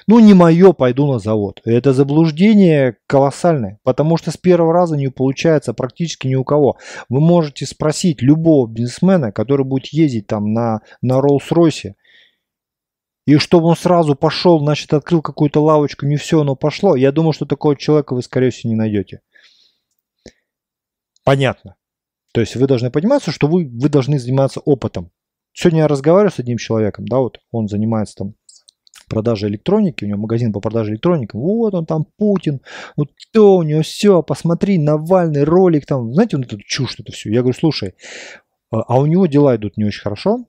ну, 0.06 0.20
не 0.20 0.34
мое, 0.34 0.72
пойду 0.72 1.10
на 1.12 1.18
завод. 1.18 1.60
Это 1.64 1.92
заблуждение 1.92 2.96
колоссальное, 3.06 3.78
потому 3.82 4.16
что 4.16 4.30
с 4.30 4.36
первого 4.36 4.72
раза 4.72 4.96
не 4.96 5.08
получается 5.08 5.74
практически 5.74 6.28
ни 6.28 6.34
у 6.34 6.44
кого. 6.44 6.76
Вы 7.08 7.20
можете 7.20 7.66
спросить 7.66 8.22
любого 8.22 8.66
бизнесмена, 8.66 9.32
который 9.32 9.66
будет 9.66 9.86
ездить 9.88 10.26
там 10.26 10.52
на, 10.52 10.80
на 11.02 11.18
Роллс-Ройсе, 11.18 11.94
и 13.26 13.38
чтобы 13.38 13.66
он 13.66 13.76
сразу 13.76 14.14
пошел, 14.14 14.60
значит, 14.60 14.92
открыл 14.94 15.20
какую-то 15.20 15.60
лавочку, 15.60 16.06
не 16.06 16.16
все 16.16 16.40
оно 16.40 16.54
пошло. 16.54 16.94
Я 16.94 17.10
думаю, 17.10 17.32
что 17.32 17.44
такого 17.44 17.76
человека 17.76 18.14
вы, 18.14 18.22
скорее 18.22 18.50
всего, 18.50 18.72
не 18.72 18.76
найдете. 18.76 19.20
Понятно. 21.24 21.74
То 22.32 22.40
есть 22.40 22.54
вы 22.54 22.66
должны 22.68 22.90
понимать, 22.90 23.22
что 23.28 23.48
вы, 23.48 23.66
вы 23.66 23.88
должны 23.88 24.18
заниматься 24.18 24.60
опытом. 24.60 25.10
Сегодня 25.52 25.80
я 25.80 25.88
разговариваю 25.88 26.30
с 26.30 26.38
одним 26.38 26.58
человеком, 26.58 27.06
да, 27.08 27.18
вот 27.18 27.40
он 27.50 27.66
занимается 27.66 28.14
там 28.16 28.34
продажи 29.08 29.48
электроники, 29.48 30.04
у 30.04 30.06
него 30.06 30.20
магазин 30.20 30.52
по 30.52 30.60
продаже 30.60 30.92
электроники, 30.92 31.30
вот 31.34 31.74
он 31.74 31.86
там 31.86 32.06
Путин, 32.18 32.60
вот 32.96 33.10
то 33.32 33.56
у 33.56 33.62
него 33.62 33.82
все, 33.82 34.22
посмотри, 34.22 34.78
Навальный 34.78 35.44
ролик 35.44 35.86
там, 35.86 36.12
знаете, 36.12 36.36
он 36.36 36.42
эту 36.42 36.58
чушь 36.58 36.96
это 36.98 37.10
все. 37.12 37.30
Я 37.32 37.40
говорю, 37.40 37.58
слушай, 37.58 37.94
а, 38.70 38.82
а 38.82 39.00
у 39.00 39.06
него 39.06 39.26
дела 39.26 39.56
идут 39.56 39.76
не 39.76 39.84
очень 39.84 40.02
хорошо, 40.02 40.44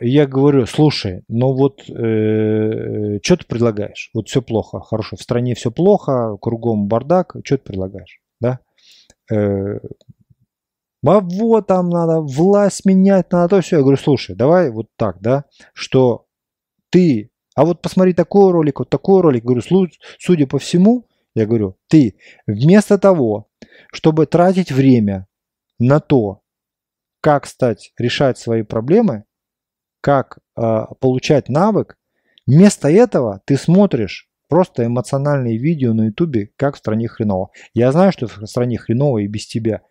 я 0.00 0.26
говорю, 0.26 0.66
слушай, 0.66 1.22
ну 1.28 1.52
вот 1.52 1.88
э, 1.88 3.18
что 3.22 3.36
ты 3.36 3.46
предлагаешь? 3.46 4.10
Вот 4.14 4.28
все 4.28 4.42
плохо, 4.42 4.80
хорошо, 4.80 5.16
в 5.16 5.22
стране 5.22 5.54
все 5.54 5.70
плохо, 5.70 6.36
кругом 6.40 6.88
бардак, 6.88 7.36
что 7.44 7.58
ты 7.58 7.64
предлагаешь, 7.64 8.20
да? 8.40 8.60
Э, 9.30 9.78
а 11.06 11.20
вот 11.20 11.66
там 11.66 11.90
надо 11.90 12.20
власть 12.20 12.84
менять, 12.84 13.30
надо 13.30 13.56
то 13.56 13.62
все. 13.62 13.76
Я 13.76 13.82
говорю, 13.82 13.98
слушай, 13.98 14.34
давай 14.34 14.70
вот 14.70 14.88
так, 14.96 15.20
да, 15.20 15.44
что 15.74 16.26
ты 16.90 17.30
а 17.58 17.64
вот 17.64 17.82
посмотри 17.82 18.12
такой 18.12 18.52
ролик, 18.52 18.78
вот 18.78 18.88
такой 18.88 19.20
ролик. 19.20 19.42
Говорю, 19.42 19.62
судя 20.20 20.46
по 20.46 20.60
всему, 20.60 21.08
я 21.34 21.44
говорю, 21.44 21.76
ты 21.88 22.16
вместо 22.46 22.98
того, 22.98 23.48
чтобы 23.92 24.26
тратить 24.26 24.70
время 24.70 25.26
на 25.80 25.98
то, 25.98 26.42
как 27.20 27.46
стать, 27.46 27.92
решать 27.98 28.38
свои 28.38 28.62
проблемы, 28.62 29.24
как 30.00 30.38
э, 30.56 30.84
получать 31.00 31.48
навык, 31.48 31.96
вместо 32.46 32.88
этого 32.88 33.42
ты 33.44 33.56
смотришь 33.56 34.28
просто 34.48 34.86
эмоциональные 34.86 35.58
видео 35.58 35.92
на 35.92 36.06
ютубе, 36.06 36.50
как 36.56 36.76
в 36.76 36.78
стране 36.78 37.08
хреново. 37.08 37.50
Я 37.74 37.92
знаю, 37.92 38.12
что 38.12 38.26
в 38.26 38.46
стране 38.46 38.78
хреново 38.78 39.18
и 39.18 39.26
без 39.26 39.46
тебя. 39.46 39.82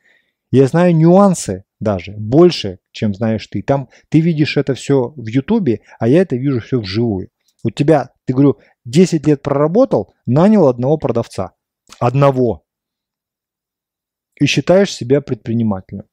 Я 0.52 0.68
знаю 0.68 0.96
нюансы 0.96 1.66
даже 1.80 2.14
больше, 2.14 2.80
чем 2.92 3.14
знаешь 3.14 3.46
ты. 3.48 3.62
Там 3.62 3.90
ты 4.10 4.20
видишь 4.20 4.58
это 4.58 4.74
все 4.74 5.14
в 5.16 5.28
ютубе, 5.28 5.82
а 6.00 6.08
я 6.08 6.22
это 6.22 6.36
вижу 6.36 6.62
все 6.62 6.80
вживую. 6.80 7.30
У 7.64 7.70
тебя, 7.70 8.12
ты 8.26 8.34
говорю, 8.34 8.58
10 8.86 9.28
лет 9.28 9.42
проработал, 9.42 10.14
нанял 10.26 10.68
одного 10.68 10.98
продавца. 10.98 11.54
Одного. 12.00 12.64
И 14.40 14.46
считаешь 14.46 14.94
себя 14.94 15.22
предпринимателем. 15.22 16.06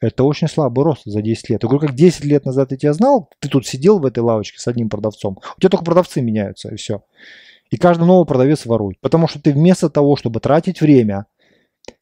Это 0.00 0.24
очень 0.24 0.48
слабый 0.48 0.84
рост 0.84 1.02
за 1.04 1.22
10 1.22 1.50
лет. 1.50 1.62
Я 1.62 1.68
говорю, 1.68 1.86
как 1.86 1.96
10 1.96 2.24
лет 2.24 2.44
назад 2.44 2.70
я 2.70 2.76
тебя 2.76 2.92
знал, 2.92 3.30
ты 3.40 3.48
тут 3.48 3.66
сидел 3.66 3.98
в 3.98 4.04
этой 4.04 4.18
лавочке 4.18 4.58
с 4.58 4.68
одним 4.68 4.90
продавцом. 4.90 5.38
У 5.56 5.60
тебя 5.60 5.70
только 5.70 5.84
продавцы 5.84 6.20
меняются, 6.20 6.70
и 6.70 6.76
все. 6.76 7.02
И 7.70 7.76
каждый 7.76 8.06
новый 8.06 8.26
продавец 8.26 8.66
ворует. 8.66 9.00
Потому 9.00 9.26
что 9.26 9.40
ты 9.40 9.52
вместо 9.52 9.88
того, 9.88 10.16
чтобы 10.16 10.40
тратить 10.40 10.80
время, 10.80 11.26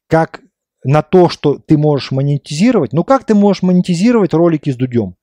как 0.09 0.41
на 0.83 1.03
то, 1.03 1.29
что 1.29 1.59
ты 1.59 1.79
можешь 1.79 2.11
монетизировать, 2.11 2.93
ну 2.93 3.05
как 3.05 3.25
ты 3.25 3.35
можешь 3.35 3.63
монетизировать 3.63 4.35
ролики 4.35 4.71
с 4.71 4.77
Дудем? 4.77 5.15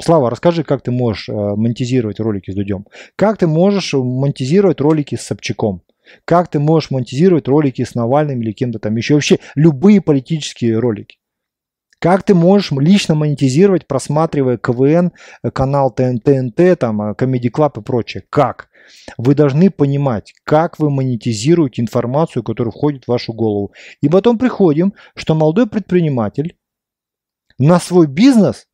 Слава, 0.00 0.28
расскажи, 0.28 0.62
как 0.64 0.82
ты 0.82 0.90
можешь 0.90 1.28
э, 1.28 1.32
монетизировать 1.32 2.20
ролики 2.20 2.50
с 2.50 2.54
Дудем? 2.54 2.86
Как 3.16 3.38
ты 3.38 3.46
можешь 3.46 3.92
монетизировать 3.94 4.80
ролики 4.80 5.14
с 5.16 5.22
Собчаком? 5.22 5.82
Как 6.24 6.48
ты 6.48 6.58
можешь 6.58 6.90
монетизировать 6.90 7.48
ролики 7.48 7.82
с 7.82 7.94
Навальным 7.94 8.42
или 8.42 8.52
кем-то 8.52 8.78
там 8.78 8.94
еще? 8.96 9.14
Вообще 9.14 9.38
любые 9.54 10.00
политические 10.00 10.78
ролики. 10.78 11.18
Как 11.98 12.22
ты 12.22 12.34
можешь 12.34 12.72
лично 12.72 13.14
монетизировать, 13.14 13.86
просматривая 13.86 14.58
КВН, 14.58 15.12
э, 15.42 15.50
канал 15.50 15.90
ТНТ, 15.90 16.78
там, 16.78 17.02
э, 17.02 17.14
Comedy 17.14 17.50
Club 17.50 17.80
и 17.80 17.82
прочее? 17.82 18.24
Как? 18.30 18.68
Вы 19.16 19.34
должны 19.34 19.70
понимать, 19.70 20.34
как 20.44 20.78
вы 20.78 20.90
монетизируете 20.90 21.82
информацию, 21.82 22.42
которая 22.42 22.72
входит 22.72 23.04
в 23.04 23.08
вашу 23.08 23.32
голову. 23.32 23.72
И 24.00 24.08
потом 24.08 24.38
приходим, 24.38 24.94
что 25.16 25.34
молодой 25.34 25.66
предприниматель 25.66 26.56
на 27.58 27.80
свой 27.80 28.06
бизнес 28.06 28.66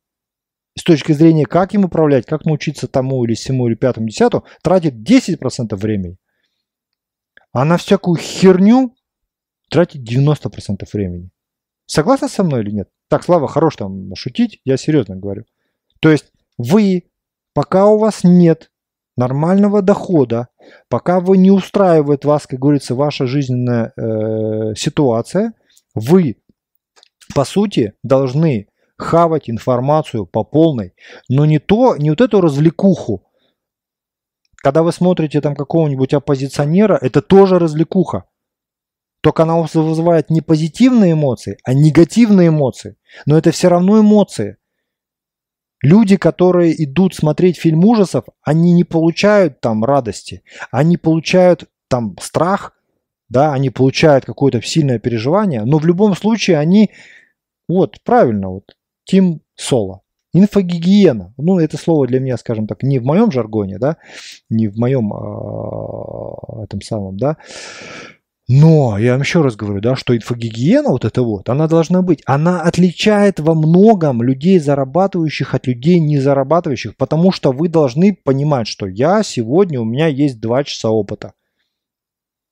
с 0.77 0.83
точки 0.83 1.11
зрения, 1.11 1.45
как 1.45 1.73
им 1.73 1.85
управлять, 1.85 2.25
как 2.25 2.45
научиться 2.45 2.87
тому 2.87 3.23
или 3.25 3.33
всему, 3.33 3.67
или 3.67 3.75
пятому, 3.75 4.07
десятому, 4.07 4.45
тратит 4.63 4.95
10% 4.95 5.75
времени. 5.75 6.17
А 7.53 7.65
на 7.65 7.77
всякую 7.77 8.17
херню 8.17 8.95
тратит 9.69 10.01
90% 10.09 10.85
времени. 10.93 11.29
Согласны 11.85 12.29
со 12.29 12.43
мной 12.43 12.61
или 12.61 12.71
нет? 12.71 12.89
Так, 13.11 13.25
Слава, 13.25 13.49
хорош 13.49 13.75
там 13.75 14.15
шутить, 14.15 14.61
я 14.63 14.77
серьезно 14.77 15.17
говорю. 15.17 15.43
То 15.99 16.09
есть 16.09 16.31
вы, 16.57 17.09
пока 17.53 17.87
у 17.87 17.97
вас 17.97 18.23
нет 18.23 18.71
нормального 19.17 19.81
дохода, 19.81 20.47
пока 20.87 21.19
вы 21.19 21.35
не 21.35 21.51
устраивает 21.51 22.23
вас, 22.23 22.47
как 22.47 22.59
говорится, 22.59 22.95
ваша 22.95 23.27
жизненная 23.27 23.91
э, 23.97 24.75
ситуация, 24.77 25.55
вы, 25.93 26.37
по 27.35 27.43
сути, 27.43 27.95
должны 28.01 28.69
хавать 28.97 29.49
информацию 29.49 30.25
по 30.25 30.45
полной, 30.45 30.93
но 31.27 31.43
не 31.43 31.59
то, 31.59 31.97
не 31.97 32.11
вот 32.11 32.21
эту 32.21 32.39
развлекуху. 32.39 33.27
Когда 34.55 34.83
вы 34.83 34.93
смотрите 34.93 35.41
там 35.41 35.53
какого-нибудь 35.57 36.13
оппозиционера, 36.13 36.97
это 37.01 37.21
тоже 37.21 37.59
развлекуха. 37.59 38.23
Только 39.21 39.43
она 39.43 39.55
вызывает 39.61 40.29
не 40.29 40.41
позитивные 40.41 41.13
эмоции, 41.13 41.57
а 41.63 41.73
негативные 41.73 42.49
эмоции. 42.49 42.97
Но 43.25 43.37
это 43.37 43.51
все 43.51 43.67
равно 43.67 43.99
эмоции. 43.99 44.57
Люди, 45.83 46.17
которые 46.17 46.83
идут 46.83 47.15
смотреть 47.15 47.57
фильм 47.57 47.85
ужасов, 47.85 48.25
они 48.43 48.73
не 48.73 48.83
получают 48.83 49.61
там 49.61 49.83
радости, 49.83 50.43
они 50.71 50.97
получают 50.97 51.69
там 51.87 52.15
страх, 52.19 52.73
да, 53.29 53.53
они 53.53 53.69
получают 53.69 54.25
какое-то 54.25 54.61
сильное 54.61 54.99
переживание, 54.99 55.63
но 55.63 55.77
в 55.77 55.85
любом 55.85 56.15
случае 56.15 56.57
они, 56.57 56.91
вот, 57.67 58.01
правильно, 58.03 58.49
вот, 58.49 58.75
Тим 59.05 59.41
Соло. 59.55 60.01
Инфогигиена. 60.33 61.33
Ну, 61.37 61.59
это 61.59 61.77
слово 61.77 62.07
для 62.07 62.19
меня, 62.19 62.37
скажем 62.37 62.65
так, 62.65 62.83
не 62.83 62.99
в 62.99 63.03
моем 63.03 63.31
жаргоне, 63.31 63.79
да, 63.79 63.97
не 64.49 64.67
в 64.69 64.77
моем 64.77 65.11
э, 65.13 66.63
этом 66.63 66.81
самом, 66.81 67.17
да. 67.17 67.37
Но 68.53 68.97
я 68.97 69.13
вам 69.13 69.21
еще 69.21 69.41
раз 69.41 69.55
говорю, 69.55 69.79
да, 69.79 69.95
что 69.95 70.13
инфогигиена 70.13 70.89
вот 70.89 71.05
это 71.05 71.21
вот, 71.21 71.47
она 71.47 71.69
должна 71.69 72.01
быть. 72.01 72.21
Она 72.25 72.61
отличает 72.61 73.39
во 73.39 73.53
многом 73.53 74.21
людей 74.21 74.59
зарабатывающих 74.59 75.55
от 75.55 75.67
людей 75.67 75.99
не 75.99 76.17
зарабатывающих, 76.17 76.97
потому 76.97 77.31
что 77.31 77.53
вы 77.53 77.69
должны 77.69 78.13
понимать, 78.13 78.67
что 78.67 78.87
я 78.87 79.23
сегодня, 79.23 79.79
у 79.79 79.85
меня 79.85 80.07
есть 80.07 80.41
два 80.41 80.65
часа 80.65 80.89
опыта. 80.89 81.31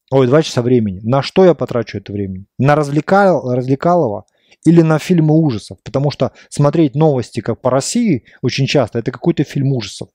Ой, 0.09 0.27
два 0.27 0.41
часа 0.41 0.61
времени. 0.61 1.01
На 1.03 1.21
что 1.21 1.43
я 1.43 1.53
потрачу 1.53 1.97
это 1.97 2.13
время? 2.13 2.45
На 2.57 2.75
развлекал, 2.77 3.53
развлекалово? 3.53 4.23
или 4.65 4.81
на 4.81 4.99
фильмы 4.99 5.35
ужасов, 5.35 5.77
потому 5.83 6.11
что 6.11 6.33
смотреть 6.49 6.93
новости 6.93 7.39
как 7.39 7.61
по 7.61 7.69
России 7.69 8.25
очень 8.41 8.67
часто 8.67 8.99
это 8.99 9.09
какой-то 9.09 9.45
фильм 9.45 9.71
ужасов. 9.71 10.09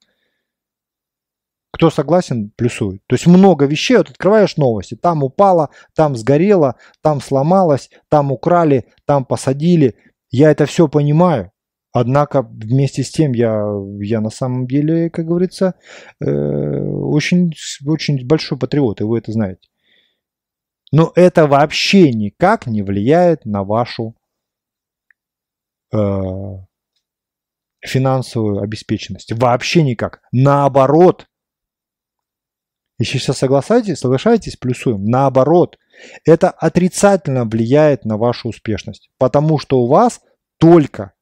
Кто 1.75 1.91
согласен, 1.91 2.51
плюсует. 2.57 3.03
То 3.07 3.15
есть 3.15 3.27
много 3.27 3.67
вещей, 3.67 3.97
вот 3.97 4.11
открываешь 4.11 4.57
новости, 4.57 4.95
там 4.95 5.23
упало, 5.23 5.71
там 5.95 6.17
сгорело, 6.17 6.77
там 7.03 7.21
сломалось, 7.21 7.91
там 8.09 8.33
украли, 8.33 8.87
там 9.05 9.25
посадили. 9.25 9.97
Я 10.31 10.51
это 10.51 10.67
все 10.67 10.89
понимаю. 10.89 11.51
Однако 11.93 12.43
вместе 12.43 13.05
с 13.05 13.11
тем 13.11 13.33
я, 13.33 13.65
я 14.01 14.21
на 14.21 14.31
самом 14.31 14.67
деле, 14.67 15.11
как 15.11 15.27
говорится, 15.27 15.75
э, 16.21 16.27
очень, 16.27 17.53
очень 17.87 18.27
большой 18.27 18.59
патриот, 18.59 19.01
и 19.01 19.05
вы 19.05 19.19
это 19.19 19.33
знаете. 19.33 19.69
Но 20.93 21.13
это 21.15 21.47
вообще 21.47 22.11
никак 22.13 22.67
не 22.67 22.83
влияет 22.83 23.45
на 23.45 23.65
вашу 23.65 24.15
Э, 25.95 26.57
финансовую 27.81 28.63
обеспеченность. 28.63 29.33
Вообще 29.33 29.83
никак. 29.83 30.23
Наоборот. 30.33 31.27
Если 32.99 33.19
сейчас 33.19 33.39
соглашаетесь, 33.39 33.99
соглашаетесь, 33.99 34.57
плюсуем. 34.57 35.05
Наоборот. 35.05 35.79
Это 36.25 36.51
отрицательно 36.51 37.45
влияет 37.45 38.05
на 38.05 38.17
вашу 38.17 38.49
успешность. 38.49 39.11
Потому 39.19 39.59
что 39.59 39.81
у 39.81 39.87
вас 39.87 40.21
только 40.59 41.13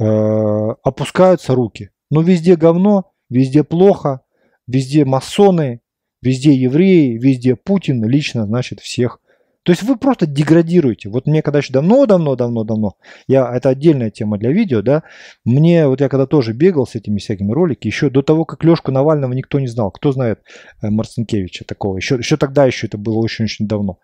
э, 0.00 0.04
опускаются 0.04 1.54
руки. 1.54 1.90
Но 2.10 2.22
везде 2.22 2.56
говно, 2.56 3.12
везде 3.28 3.64
плохо, 3.64 4.22
везде 4.66 5.04
масоны, 5.04 5.80
везде 6.22 6.54
евреи, 6.54 7.18
везде 7.18 7.56
Путин 7.56 8.04
лично, 8.04 8.46
значит, 8.46 8.80
всех 8.80 9.20
то 9.68 9.72
есть 9.72 9.82
вы 9.82 9.98
просто 9.98 10.26
деградируете. 10.26 11.10
Вот 11.10 11.26
мне 11.26 11.42
когда 11.42 11.58
еще 11.58 11.74
давно, 11.74 12.06
давно, 12.06 12.36
давно, 12.36 12.64
давно, 12.64 12.96
я, 13.26 13.54
это 13.54 13.68
отдельная 13.68 14.10
тема 14.10 14.38
для 14.38 14.50
видео, 14.50 14.80
да, 14.80 15.02
мне, 15.44 15.86
вот 15.86 16.00
я 16.00 16.08
когда 16.08 16.26
тоже 16.26 16.54
бегал 16.54 16.86
с 16.86 16.94
этими 16.94 17.18
всякими 17.18 17.52
роликами, 17.52 17.88
еще 17.90 18.08
до 18.08 18.22
того, 18.22 18.46
как 18.46 18.64
Лешку 18.64 18.92
Навального 18.92 19.34
никто 19.34 19.60
не 19.60 19.66
знал. 19.66 19.90
Кто 19.90 20.12
знает 20.12 20.40
э, 20.80 20.88
Марцинкевича 20.88 21.66
такого? 21.66 21.98
Еще, 21.98 22.14
еще 22.14 22.38
тогда 22.38 22.64
еще 22.64 22.86
это 22.86 22.96
было 22.96 23.18
очень-очень 23.18 23.68
давно. 23.68 23.98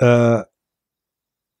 Э, 0.00 0.44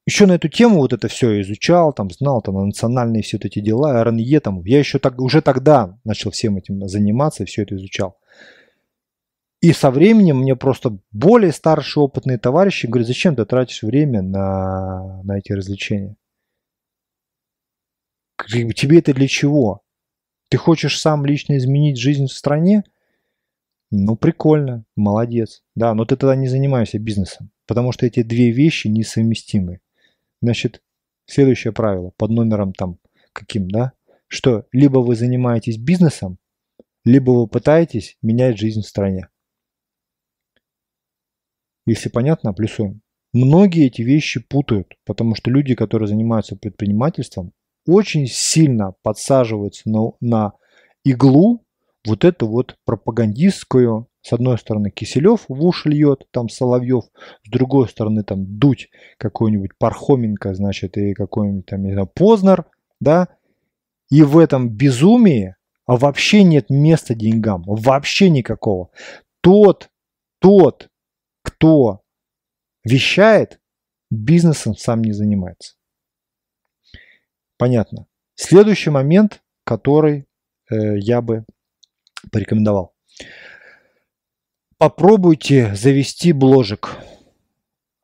еще 0.06 0.24
на 0.24 0.32
эту 0.32 0.48
тему 0.48 0.76
вот 0.78 0.94
это 0.94 1.08
все 1.08 1.42
изучал, 1.42 1.92
там 1.92 2.08
знал 2.08 2.40
там 2.40 2.54
национальные 2.68 3.22
все 3.22 3.36
эти 3.36 3.58
дела, 3.58 4.02
РНЕ 4.02 4.40
там. 4.40 4.64
Я 4.64 4.78
еще 4.78 4.98
так, 4.98 5.20
уже 5.20 5.42
тогда 5.42 5.98
начал 6.04 6.30
всем 6.30 6.56
этим 6.56 6.88
заниматься 6.88 7.42
и 7.42 7.46
все 7.46 7.64
это 7.64 7.74
изучал. 7.74 8.17
И 9.60 9.72
со 9.72 9.90
временем 9.90 10.38
мне 10.38 10.54
просто 10.54 10.98
более 11.10 11.52
старшие 11.52 12.04
опытные 12.04 12.38
товарищи 12.38 12.86
говорят, 12.86 13.08
зачем 13.08 13.34
ты 13.34 13.44
тратишь 13.44 13.82
время 13.82 14.22
на, 14.22 15.20
на 15.24 15.38
эти 15.38 15.52
развлечения? 15.52 16.16
Тебе 18.46 19.00
это 19.00 19.12
для 19.12 19.26
чего? 19.26 19.82
Ты 20.48 20.58
хочешь 20.58 21.00
сам 21.00 21.26
лично 21.26 21.56
изменить 21.56 21.98
жизнь 21.98 22.26
в 22.26 22.32
стране? 22.32 22.84
Ну, 23.90 24.16
прикольно, 24.16 24.84
молодец. 24.96 25.64
Да, 25.74 25.92
но 25.94 26.04
ты 26.04 26.16
тогда 26.16 26.36
не 26.36 26.46
занимаешься 26.46 27.00
бизнесом, 27.00 27.50
потому 27.66 27.90
что 27.90 28.06
эти 28.06 28.22
две 28.22 28.52
вещи 28.52 28.86
несовместимы. 28.86 29.80
Значит, 30.40 30.82
следующее 31.26 31.72
правило 31.72 32.12
под 32.16 32.30
номером 32.30 32.72
там 32.72 32.98
каким, 33.32 33.68
да? 33.68 33.92
Что 34.28 34.66
либо 34.72 34.98
вы 34.98 35.16
занимаетесь 35.16 35.78
бизнесом, 35.78 36.38
либо 37.04 37.32
вы 37.32 37.48
пытаетесь 37.48 38.16
менять 38.22 38.58
жизнь 38.58 38.82
в 38.82 38.86
стране. 38.86 39.28
Если 41.88 42.10
понятно, 42.10 42.52
плюсуем. 42.52 43.00
Многие 43.32 43.86
эти 43.86 44.02
вещи 44.02 44.40
путают, 44.46 44.94
потому 45.06 45.34
что 45.34 45.50
люди, 45.50 45.74
которые 45.74 46.06
занимаются 46.06 46.54
предпринимательством, 46.54 47.52
очень 47.86 48.26
сильно 48.26 48.94
подсаживаются 49.02 49.88
на, 49.88 50.12
на 50.20 50.52
иглу 51.04 51.64
вот 52.06 52.24
эту 52.24 52.46
вот 52.46 52.76
пропагандистскую, 52.84 54.06
с 54.20 54.32
одной 54.34 54.58
стороны 54.58 54.90
Киселев 54.90 55.46
в 55.48 55.64
уши 55.64 55.88
льет, 55.88 56.26
там 56.30 56.50
Соловьев, 56.50 57.04
с 57.44 57.50
другой 57.50 57.88
стороны 57.88 58.22
там 58.22 58.58
Дудь 58.58 58.88
какой-нибудь 59.16 59.70
Пархоменко, 59.78 60.54
значит, 60.54 60.98
и 60.98 61.14
какой-нибудь 61.14 61.66
там, 61.66 61.84
не 61.84 61.92
знаю, 61.92 62.10
Познер, 62.14 62.66
да, 63.00 63.28
и 64.10 64.22
в 64.22 64.36
этом 64.36 64.68
безумии 64.68 65.56
вообще 65.86 66.42
нет 66.42 66.68
места 66.68 67.14
деньгам, 67.14 67.62
вообще 67.66 68.28
никакого. 68.28 68.90
Тот, 69.40 69.88
тот, 70.40 70.88
кто 71.58 72.02
вещает, 72.84 73.60
бизнесом 74.10 74.76
сам 74.76 75.02
не 75.02 75.12
занимается. 75.12 75.74
Понятно. 77.58 78.06
Следующий 78.36 78.90
момент, 78.90 79.42
который 79.64 80.26
э, 80.70 80.98
я 80.98 81.20
бы 81.20 81.44
порекомендовал. 82.30 82.94
Попробуйте 84.78 85.74
завести 85.74 86.32
бложек. 86.32 86.96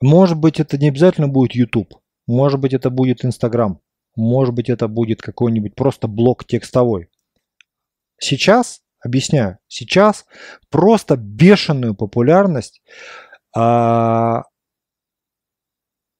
Может 0.01 0.37
быть, 0.37 0.59
это 0.59 0.77
не 0.77 0.89
обязательно 0.89 1.29
будет 1.29 1.55
YouTube. 1.55 1.95
Может 2.27 2.59
быть, 2.59 2.75
это 2.75 2.91
будет 2.91 3.25
Instagram. 3.25 3.81
Может 4.17 4.55
быть, 4.55 4.69
это 4.69 4.89
будет 4.89 5.23
какой-нибудь 5.23 5.77
просто 5.77 6.09
блог 6.09 6.45
текстовой. 6.45 7.09
Сейчас, 8.19 8.83
объясняю, 8.99 9.59
сейчас 9.69 10.27
просто 10.71 11.17
бешеную 11.17 11.95
популярность 11.95 12.83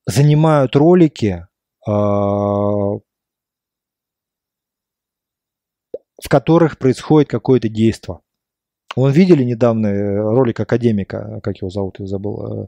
занимают 0.07 0.77
ролики, 0.77 1.47
а, 1.87 1.93
в 6.23 6.29
которых 6.29 6.79
происходит 6.79 7.29
какое-то 7.29 7.69
действие. 7.69 8.21
Вон 8.97 9.11
видели 9.11 9.43
недавно 9.43 9.89
э, 9.89 10.21
ролик 10.21 10.61
академика, 10.61 11.41
как 11.43 11.57
его 11.59 11.69
зовут, 11.69 11.99
я 11.99 12.07
забыл, 12.07 12.65
э, 12.65 12.67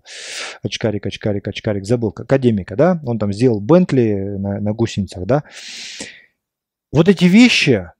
очкарик, 0.65 1.07
очкарик, 1.07 1.47
очкарик, 1.47 1.85
забыл, 1.87 2.13
академика, 2.17 2.75
да, 2.75 3.01
он 3.07 3.21
там 3.21 3.33
сделал 3.33 3.61
Бентли 3.61 4.37
на, 4.37 4.61
на 4.61 4.73
гусеницах, 4.73 5.25
да. 5.25 5.45
Вот 6.91 7.09
эти 7.09 7.27
вещи, 7.27 7.93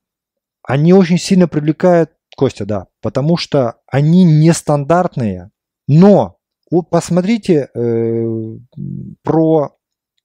они 0.65 0.93
очень 0.93 1.19
сильно 1.19 1.47
привлекают 1.47 2.11
Костя, 2.37 2.67
да, 2.67 2.89
потому 3.01 3.37
что 3.37 3.77
они 3.87 4.25
нестандартные, 4.25 5.53
но 5.87 6.36
посмотрите 6.91 7.69
э, 7.75 8.27
про 9.23 9.77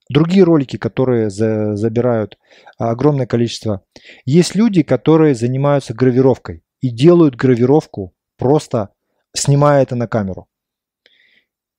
другие 0.09 0.43
ролики, 0.43 0.77
которые 0.77 1.29
за, 1.29 1.75
забирают 1.75 2.37
огромное 2.77 3.25
количество. 3.25 3.83
Есть 4.25 4.55
люди, 4.55 4.83
которые 4.83 5.35
занимаются 5.35 5.93
гравировкой 5.93 6.63
и 6.81 6.89
делают 6.89 7.35
гравировку, 7.35 8.13
просто 8.37 8.89
снимая 9.33 9.83
это 9.83 9.95
на 9.95 10.07
камеру. 10.07 10.47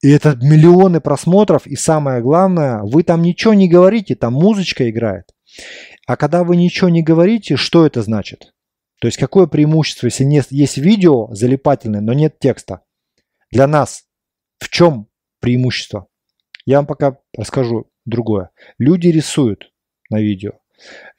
И 0.01 0.09
это 0.09 0.37
миллионы 0.41 0.99
просмотров, 0.99 1.65
и 1.65 1.75
самое 1.75 2.21
главное, 2.21 2.81
вы 2.83 3.03
там 3.03 3.21
ничего 3.21 3.53
не 3.53 3.69
говорите, 3.69 4.15
там 4.15 4.33
музычка 4.33 4.89
играет. 4.89 5.29
А 6.07 6.17
когда 6.17 6.43
вы 6.43 6.57
ничего 6.57 6.89
не 6.89 7.03
говорите, 7.03 7.55
что 7.55 7.85
это 7.85 8.01
значит? 8.01 8.53
То 8.99 9.07
есть 9.07 9.17
какое 9.17 9.47
преимущество, 9.47 10.07
если 10.07 10.25
нет, 10.25 10.47
есть 10.49 10.77
видео 10.77 11.33
залипательное, 11.33 12.01
но 12.01 12.13
нет 12.13 12.37
текста? 12.39 12.81
Для 13.51 13.67
нас 13.67 14.03
в 14.63 14.69
чем 14.69 15.07
преимущество? 15.39 16.07
Я 16.65 16.77
вам 16.77 16.87
пока 16.87 17.17
расскажу 17.37 17.91
другое. 18.05 18.51
Люди 18.77 19.09
рисуют 19.09 19.71
на 20.09 20.21
видео. 20.21 20.53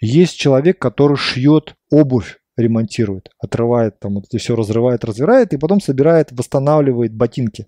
Есть 0.00 0.36
человек, 0.36 0.78
который 0.78 1.16
шьет 1.16 1.76
обувь, 1.90 2.38
ремонтирует, 2.56 3.30
отрывает 3.38 3.98
там, 3.98 4.14
вот 4.14 4.24
это 4.26 4.38
все 4.38 4.56
разрывает, 4.56 5.04
разбирает 5.04 5.52
и 5.52 5.58
потом 5.58 5.80
собирает, 5.80 6.32
восстанавливает 6.32 7.14
ботинки. 7.14 7.66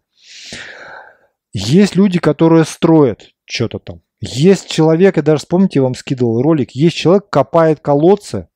Есть 1.52 1.96
люди, 1.96 2.18
которые 2.18 2.64
строят 2.64 3.30
что-то 3.44 3.78
там. 3.78 4.02
Есть 4.20 4.70
человек, 4.70 5.16
я 5.16 5.22
даже 5.22 5.40
вспомните, 5.40 5.78
я 5.78 5.82
вам 5.82 5.94
скидывал 5.94 6.40
ролик, 6.42 6.72
есть 6.72 6.96
человек, 6.96 7.28
копает 7.28 7.80
колодцы. 7.80 8.48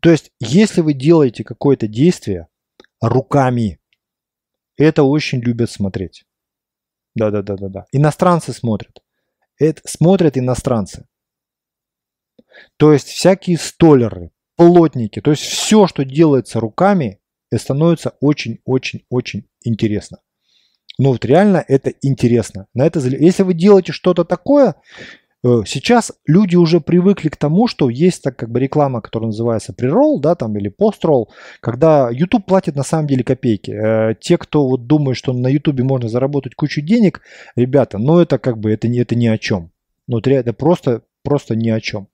То 0.00 0.10
есть, 0.10 0.30
если 0.38 0.82
вы 0.82 0.92
делаете 0.92 1.44
какое-то 1.44 1.88
действие 1.88 2.48
руками, 3.00 3.80
это 4.76 5.02
очень 5.02 5.40
любят 5.40 5.70
смотреть. 5.70 6.24
Да-да-да-да-да. 7.14 7.86
Иностранцы 7.92 8.52
смотрят. 8.52 9.02
Это 9.58 9.80
смотрят 9.84 10.36
иностранцы. 10.36 11.06
То 12.76 12.92
есть 12.92 13.08
всякие 13.08 13.58
столеры, 13.58 14.30
плотники, 14.56 15.20
то 15.20 15.30
есть 15.30 15.42
все, 15.42 15.86
что 15.86 16.04
делается 16.04 16.60
руками, 16.60 17.20
становится 17.56 18.16
очень-очень-очень 18.20 19.48
интересно. 19.62 20.18
Ну 20.98 21.10
вот 21.10 21.24
реально 21.24 21.64
это 21.66 21.92
интересно. 22.02 22.66
На 22.74 22.86
это, 22.86 23.00
если 23.00 23.42
вы 23.42 23.54
делаете 23.54 23.92
что-то 23.92 24.24
такое, 24.24 24.76
сейчас 25.66 26.12
люди 26.26 26.56
уже 26.56 26.80
привыкли 26.80 27.28
к 27.28 27.36
тому, 27.36 27.68
что 27.68 27.90
есть 27.90 28.22
так 28.22 28.36
как 28.36 28.50
бы 28.50 28.60
реклама, 28.60 29.02
которая 29.02 29.26
называется 29.26 29.74
преролл, 29.74 30.18
да, 30.18 30.34
там 30.34 30.56
или 30.56 30.68
постролл, 30.68 31.30
когда 31.60 32.08
YouTube 32.10 32.46
платит 32.46 32.76
на 32.76 32.82
самом 32.82 33.06
деле 33.06 33.24
копейки. 33.24 33.70
Э, 33.70 34.14
те, 34.18 34.38
кто 34.38 34.66
вот 34.66 34.86
думает, 34.86 35.18
что 35.18 35.32
на 35.34 35.48
YouTube 35.48 35.80
можно 35.80 36.08
заработать 36.08 36.54
кучу 36.54 36.80
денег, 36.80 37.20
ребята, 37.56 37.98
ну 37.98 38.18
это 38.18 38.38
как 38.38 38.58
бы 38.58 38.70
это 38.72 38.88
не 38.88 38.98
это 38.98 39.14
ни 39.16 39.26
о 39.26 39.36
чем. 39.36 39.70
Ну 40.06 40.18
это 40.18 40.52
просто 40.54 41.02
просто 41.22 41.56
ни 41.56 41.68
о 41.68 41.80
чем. 41.80 42.08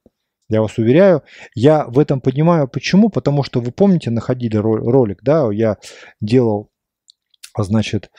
Я 0.49 0.63
вас 0.63 0.79
уверяю, 0.79 1.23
я 1.55 1.87
в 1.87 2.01
этом 2.01 2.21
понимаю. 2.21 2.67
Почему? 2.67 3.09
Потому 3.09 3.45
что 3.45 3.61
вы 3.61 3.71
помните, 3.71 4.11
находили 4.11 4.57
ролик, 4.57 5.21
да, 5.23 5.49
я 5.53 5.77
делал 6.21 6.70
значит, 7.59 8.11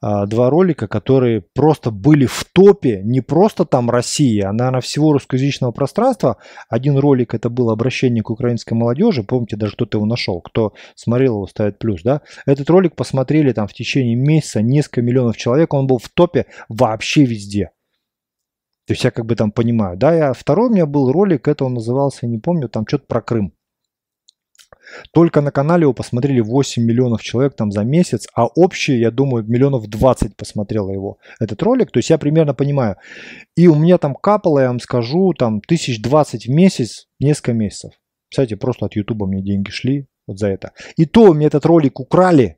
а, 0.00 0.26
два 0.26 0.50
ролика, 0.50 0.88
которые 0.88 1.42
просто 1.54 1.90
были 1.90 2.26
в 2.26 2.44
топе, 2.52 3.00
не 3.04 3.20
просто 3.20 3.64
там 3.64 3.90
Россия, 3.90 4.48
а, 4.48 4.52
наверное, 4.52 4.80
всего 4.80 5.12
русскоязычного 5.12 5.72
пространства. 5.72 6.38
Один 6.68 6.96
ролик 6.98 7.34
это 7.34 7.50
был 7.50 7.70
обращение 7.70 8.22
к 8.22 8.30
украинской 8.30 8.74
молодежи, 8.74 9.22
помните, 9.22 9.56
даже 9.56 9.72
кто-то 9.72 9.98
его 9.98 10.06
нашел, 10.06 10.40
кто 10.40 10.72
смотрел 10.94 11.34
его, 11.34 11.46
ставит 11.46 11.78
плюс, 11.78 12.02
да. 12.02 12.22
Этот 12.46 12.70
ролик 12.70 12.96
посмотрели 12.96 13.52
там 13.52 13.68
в 13.68 13.74
течение 13.74 14.16
месяца 14.16 14.62
несколько 14.62 15.02
миллионов 15.02 15.36
человек, 15.36 15.74
он 15.74 15.86
был 15.86 15.98
в 15.98 16.08
топе 16.08 16.46
вообще 16.68 17.24
везде. 17.24 17.70
То 18.86 18.94
есть 18.94 19.04
я 19.04 19.10
как 19.10 19.26
бы 19.26 19.36
там 19.36 19.52
понимаю, 19.52 19.98
да, 19.98 20.14
я, 20.14 20.32
второй 20.32 20.68
у 20.68 20.72
меня 20.72 20.86
был 20.86 21.12
ролик, 21.12 21.46
это 21.46 21.66
он 21.66 21.74
назывался, 21.74 22.26
не 22.26 22.38
помню, 22.38 22.70
там 22.70 22.86
что-то 22.86 23.04
про 23.06 23.20
Крым. 23.20 23.52
Только 25.12 25.40
на 25.40 25.50
канале 25.50 25.82
его 25.82 25.92
посмотрели 25.92 26.40
8 26.40 26.82
миллионов 26.82 27.22
человек 27.22 27.54
там 27.54 27.70
за 27.70 27.84
месяц, 27.84 28.26
а 28.34 28.46
общее, 28.46 29.00
я 29.00 29.10
думаю, 29.10 29.44
миллионов 29.44 29.86
20 29.86 30.36
посмотрело 30.36 30.90
его, 30.90 31.18
этот 31.40 31.62
ролик. 31.62 31.90
То 31.90 31.98
есть 31.98 32.10
я 32.10 32.18
примерно 32.18 32.54
понимаю. 32.54 32.96
И 33.56 33.68
у 33.68 33.74
меня 33.74 33.98
там 33.98 34.14
капало, 34.14 34.60
я 34.60 34.68
вам 34.68 34.80
скажу, 34.80 35.32
там 35.32 35.60
тысяч 35.60 36.00
20 36.02 36.46
в 36.46 36.50
месяц, 36.50 37.06
несколько 37.18 37.52
месяцев. 37.52 37.92
Кстати, 38.30 38.54
просто 38.54 38.86
от 38.86 38.96
Ютуба 38.96 39.26
мне 39.26 39.42
деньги 39.42 39.70
шли 39.70 40.06
вот 40.26 40.38
за 40.38 40.48
это. 40.48 40.72
И 40.96 41.06
то 41.06 41.32
мне 41.32 41.46
этот 41.46 41.64
ролик 41.66 42.00
украли, 42.00 42.56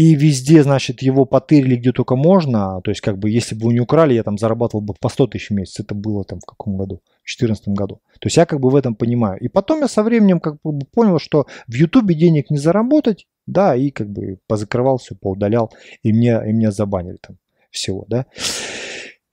и 0.00 0.14
везде, 0.14 0.62
значит, 0.62 1.02
его 1.02 1.26
потырили 1.26 1.76
где 1.76 1.92
только 1.92 2.16
можно. 2.16 2.80
То 2.80 2.90
есть, 2.90 3.02
как 3.02 3.18
бы, 3.18 3.28
если 3.28 3.54
бы 3.54 3.66
вы 3.66 3.74
не 3.74 3.80
украли, 3.80 4.14
я 4.14 4.22
там 4.22 4.38
зарабатывал 4.38 4.80
бы 4.80 4.94
по 4.98 5.10
100 5.10 5.26
тысяч 5.26 5.50
в 5.50 5.52
месяц. 5.52 5.80
Это 5.80 5.94
было 5.94 6.24
там 6.24 6.40
в 6.40 6.46
каком 6.46 6.78
году? 6.78 7.02
В 7.22 7.28
2014 7.36 7.68
году. 7.68 8.00
То 8.18 8.26
есть, 8.26 8.38
я 8.38 8.46
как 8.46 8.60
бы 8.60 8.70
в 8.70 8.76
этом 8.76 8.94
понимаю. 8.94 9.38
И 9.40 9.48
потом 9.48 9.80
я 9.80 9.88
со 9.88 10.02
временем 10.02 10.40
как 10.40 10.56
бы 10.64 10.86
понял, 10.86 11.18
что 11.18 11.46
в 11.66 11.74
Ютубе 11.74 12.14
денег 12.14 12.48
не 12.48 12.56
заработать, 12.56 13.26
да, 13.46 13.76
и 13.76 13.90
как 13.90 14.08
бы 14.08 14.38
позакрывал 14.46 14.96
все, 14.96 15.14
поудалял, 15.14 15.70
и 16.02 16.12
меня, 16.12 16.48
и 16.48 16.52
меня 16.52 16.70
забанили 16.70 17.18
там 17.20 17.36
всего, 17.70 18.06
да. 18.08 18.24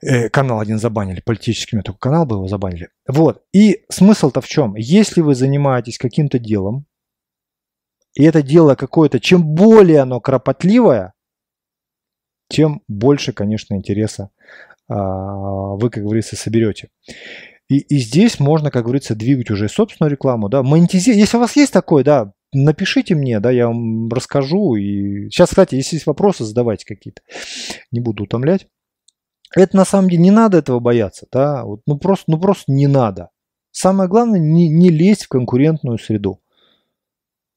Э, 0.01 0.27
канал 0.27 0.59
один 0.59 0.79
забанили, 0.79 1.21
политический 1.21 1.75
у 1.75 1.77
меня 1.77 1.83
только 1.83 1.99
канал 1.99 2.25
был, 2.25 2.37
его 2.37 2.47
забанили. 2.49 2.89
Вот, 3.07 3.41
и 3.53 3.85
смысл-то 3.89 4.41
в 4.41 4.47
чем? 4.49 4.75
Если 4.75 5.21
вы 5.21 5.33
занимаетесь 5.33 5.97
каким-то 5.97 6.39
делом, 6.39 6.85
и 8.17 8.23
это 8.23 8.41
дело 8.41 8.73
какое-то, 8.73 9.19
чем 9.19 9.43
более 9.43 9.99
оно 9.99 10.19
кропотливое, 10.19 11.13
тем 12.49 12.81
больше, 12.87 13.31
конечно, 13.31 13.75
интереса 13.75 14.31
а, 14.89 15.75
вы, 15.75 15.91
как 15.91 16.01
говорится, 16.01 16.35
соберете. 16.35 16.89
И, 17.69 17.77
и 17.77 17.99
здесь 17.99 18.39
можно, 18.39 18.71
как 18.71 18.85
говорится, 18.85 19.13
двигать 19.13 19.51
уже 19.51 19.69
собственную 19.69 20.09
рекламу, 20.09 20.49
да, 20.49 20.63
монетизировать. 20.63 21.19
Если 21.19 21.37
у 21.37 21.39
вас 21.39 21.55
есть 21.55 21.71
такое, 21.71 22.03
да, 22.03 22.31
напишите 22.51 23.13
мне, 23.13 23.39
да, 23.39 23.51
я 23.51 23.67
вам 23.67 24.09
расскажу. 24.09 24.73
И 24.75 25.29
сейчас, 25.29 25.49
кстати, 25.49 25.75
если 25.75 25.97
есть 25.97 26.07
вопросы, 26.07 26.43
задавайте 26.43 26.87
какие-то. 26.87 27.21
Не 27.91 27.99
буду 27.99 28.23
утомлять. 28.23 28.67
Это 29.55 29.77
на 29.77 29.85
самом 29.85 30.09
деле 30.09 30.23
не 30.23 30.31
надо 30.31 30.57
этого 30.57 30.79
бояться, 30.79 31.27
да, 31.31 31.63
вот, 31.65 31.81
ну 31.85 31.99
просто, 31.99 32.25
ну 32.31 32.39
просто 32.39 32.71
не 32.71 32.87
надо. 32.87 33.29
Самое 33.69 34.09
главное, 34.09 34.39
не, 34.39 34.69
не 34.69 34.89
лезть 34.89 35.25
в 35.25 35.29
конкурентную 35.29 35.99
среду. 35.99 36.41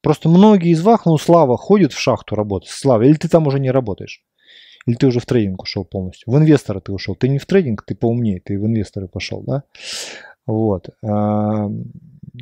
Просто 0.01 0.29
многие 0.29 0.71
из 0.71 0.81
вас, 0.81 1.05
ну, 1.05 1.17
Слава, 1.17 1.57
ходит 1.57 1.93
в 1.93 1.99
шахту 1.99 2.35
работать. 2.35 2.69
Слава, 2.69 3.03
или 3.03 3.15
ты 3.15 3.27
там 3.27 3.47
уже 3.47 3.59
не 3.59 3.71
работаешь? 3.71 4.23
Или 4.87 4.95
ты 4.95 5.07
уже 5.07 5.19
в 5.19 5.25
трейдинг 5.25 5.61
ушел 5.61 5.85
полностью? 5.85 6.31
В 6.31 6.37
инвестора 6.37 6.79
ты 6.79 6.91
ушел. 6.91 7.15
Ты 7.15 7.29
не 7.29 7.37
в 7.37 7.45
трейдинг, 7.45 7.83
ты 7.83 7.93
поумнее, 7.95 8.39
ты 8.39 8.59
в 8.59 8.65
инвесторы 8.65 9.07
пошел, 9.07 9.43
да? 9.43 9.63
Вот. 10.47 10.89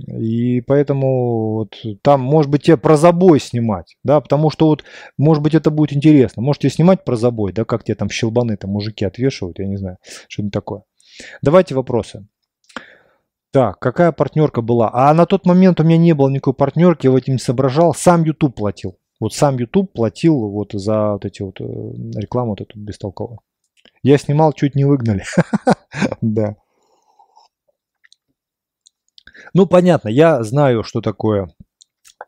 И 0.07 0.61
поэтому 0.61 1.53
вот 1.53 1.75
там, 2.01 2.21
может 2.21 2.49
быть, 2.51 2.63
тебе 2.63 2.77
про 2.77 2.95
забой 2.95 3.39
снимать, 3.39 3.97
да, 4.03 4.21
потому 4.21 4.51
что 4.51 4.67
вот, 4.67 4.83
может 5.17 5.41
быть, 5.41 5.55
это 5.55 5.71
будет 5.71 5.93
интересно. 5.93 6.41
Можете 6.43 6.69
снимать 6.69 7.03
про 7.03 7.15
забой, 7.15 7.53
да, 7.53 7.65
как 7.65 7.83
тебе 7.83 7.95
там 7.95 8.09
щелбаны 8.09 8.55
там 8.55 8.69
мужики 8.71 9.03
отвешивают, 9.03 9.59
я 9.59 9.65
не 9.65 9.77
знаю, 9.77 9.97
что-нибудь 10.27 10.53
такое. 10.53 10.83
Давайте 11.41 11.75
вопросы. 11.75 12.27
Так, 13.51 13.79
какая 13.79 14.11
партнерка 14.11 14.61
была? 14.61 14.91
А 14.93 15.13
на 15.13 15.25
тот 15.25 15.45
момент 15.45 15.79
у 15.79 15.83
меня 15.83 15.97
не 15.97 16.13
было 16.13 16.29
никакой 16.29 16.53
партнерки, 16.53 17.07
я 17.07 17.11
в 17.11 17.15
этим 17.15 17.33
не 17.33 17.39
соображал. 17.39 17.95
Сам 17.95 18.23
YouTube 18.23 18.55
платил. 18.55 18.97
Вот 19.19 19.33
сам 19.33 19.57
YouTube 19.57 19.91
платил 19.91 20.49
вот 20.49 20.71
за 20.73 21.13
вот 21.13 21.25
эти 21.25 21.41
вот 21.41 21.59
э, 21.59 21.63
рекламу 21.63 22.51
вот 22.51 22.61
эту 22.61 22.79
бестолковую. 22.79 23.39
Я 24.03 24.17
снимал, 24.17 24.53
чуть 24.53 24.75
не 24.75 24.85
выгнали. 24.85 25.23
Да. 26.21 26.55
Ну, 29.53 29.65
понятно, 29.65 30.09
я 30.09 30.43
знаю, 30.43 30.83
что 30.83 31.01
такое 31.01 31.49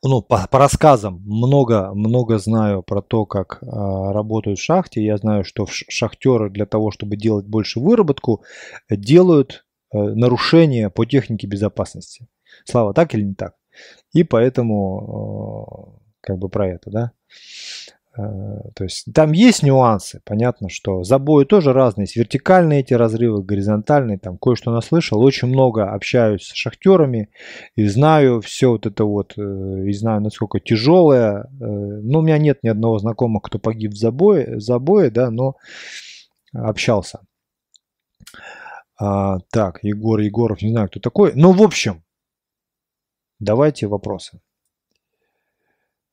ну, 0.04 0.22
по, 0.22 0.48
по 0.50 0.58
рассказам 0.58 1.22
много, 1.26 1.94
много 1.94 2.40
знаю 2.40 2.82
про 2.82 3.02
то, 3.02 3.26
как 3.26 3.62
э, 3.62 3.66
работают 3.66 4.58
в 4.58 4.64
шахте. 4.64 5.04
Я 5.04 5.18
знаю, 5.18 5.44
что 5.44 5.68
шахтеры 5.68 6.50
для 6.50 6.66
того, 6.66 6.92
чтобы 6.92 7.18
делать 7.18 7.46
больше 7.46 7.80
выработку, 7.80 8.44
делают 8.90 9.66
нарушения 9.92 10.90
по 10.90 11.06
технике 11.06 11.48
безопасности. 11.48 12.28
Слава, 12.66 12.94
так 12.94 13.14
или 13.16 13.24
не 13.24 13.34
так? 13.34 13.56
И 14.14 14.24
поэтому 14.24 16.00
э, 16.02 16.28
как 16.28 16.38
бы 16.38 16.50
про 16.50 16.68
это, 16.68 16.90
да. 16.90 17.12
Э, 18.18 18.22
то 18.76 18.84
есть 18.84 19.06
там 19.14 19.32
есть 19.32 19.64
нюансы, 19.64 20.22
понятно, 20.26 20.70
что 20.70 21.04
забои 21.04 21.46
тоже 21.46 21.72
разные, 21.72 22.04
есть 22.04 22.18
вертикальные 22.18 22.82
эти 22.82 22.94
разрывы, 22.94 23.42
горизонтальные, 23.44 24.20
там 24.20 24.38
кое-что 24.38 24.72
наслышал, 24.72 25.22
очень 25.22 25.48
много 25.48 25.92
общаюсь 25.92 26.44
с 26.44 26.54
шахтерами 26.54 27.30
и 27.76 27.88
знаю 27.88 28.42
все 28.42 28.72
вот 28.72 28.86
это 28.86 29.06
вот, 29.06 29.38
и 29.38 29.94
знаю, 29.94 30.22
насколько 30.22 30.60
тяжелое, 30.60 31.50
ну, 31.60 32.20
у 32.20 32.22
меня 32.22 32.38
нет 32.38 32.60
ни 32.64 32.68
одного 32.68 33.00
знакомого, 33.00 33.40
кто 33.40 33.60
погиб 33.60 33.92
в 33.92 33.98
забое, 33.98 34.60
забое 34.60 35.10
да, 35.10 35.32
но 35.32 35.56
общался. 36.54 37.22
А, 39.04 39.40
так, 39.50 39.80
Егор 39.82 40.20
Егоров, 40.20 40.62
не 40.62 40.70
знаю, 40.70 40.88
кто 40.88 41.00
такой. 41.00 41.32
Ну, 41.34 41.54
в 41.54 41.64
общем, 41.64 42.04
давайте 43.40 43.88
вопросы. 43.88 44.42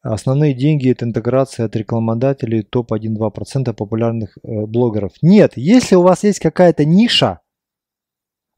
Основные 0.01 0.55
деньги– 0.55 0.91
это 0.93 1.05
интеграция 1.05 1.67
от 1.67 1.77
рекламодателей 1.77 2.63
топ-1-2% 2.63 3.75
популярных 3.75 4.39
э, 4.39 4.65
блогеров. 4.65 5.13
Нет, 5.21 5.53
если 5.57 5.97
у 5.97 6.03
вас 6.03 6.25
есть 6.25 6.39
какая-то 6.39 6.87
ниша, 6.87 7.41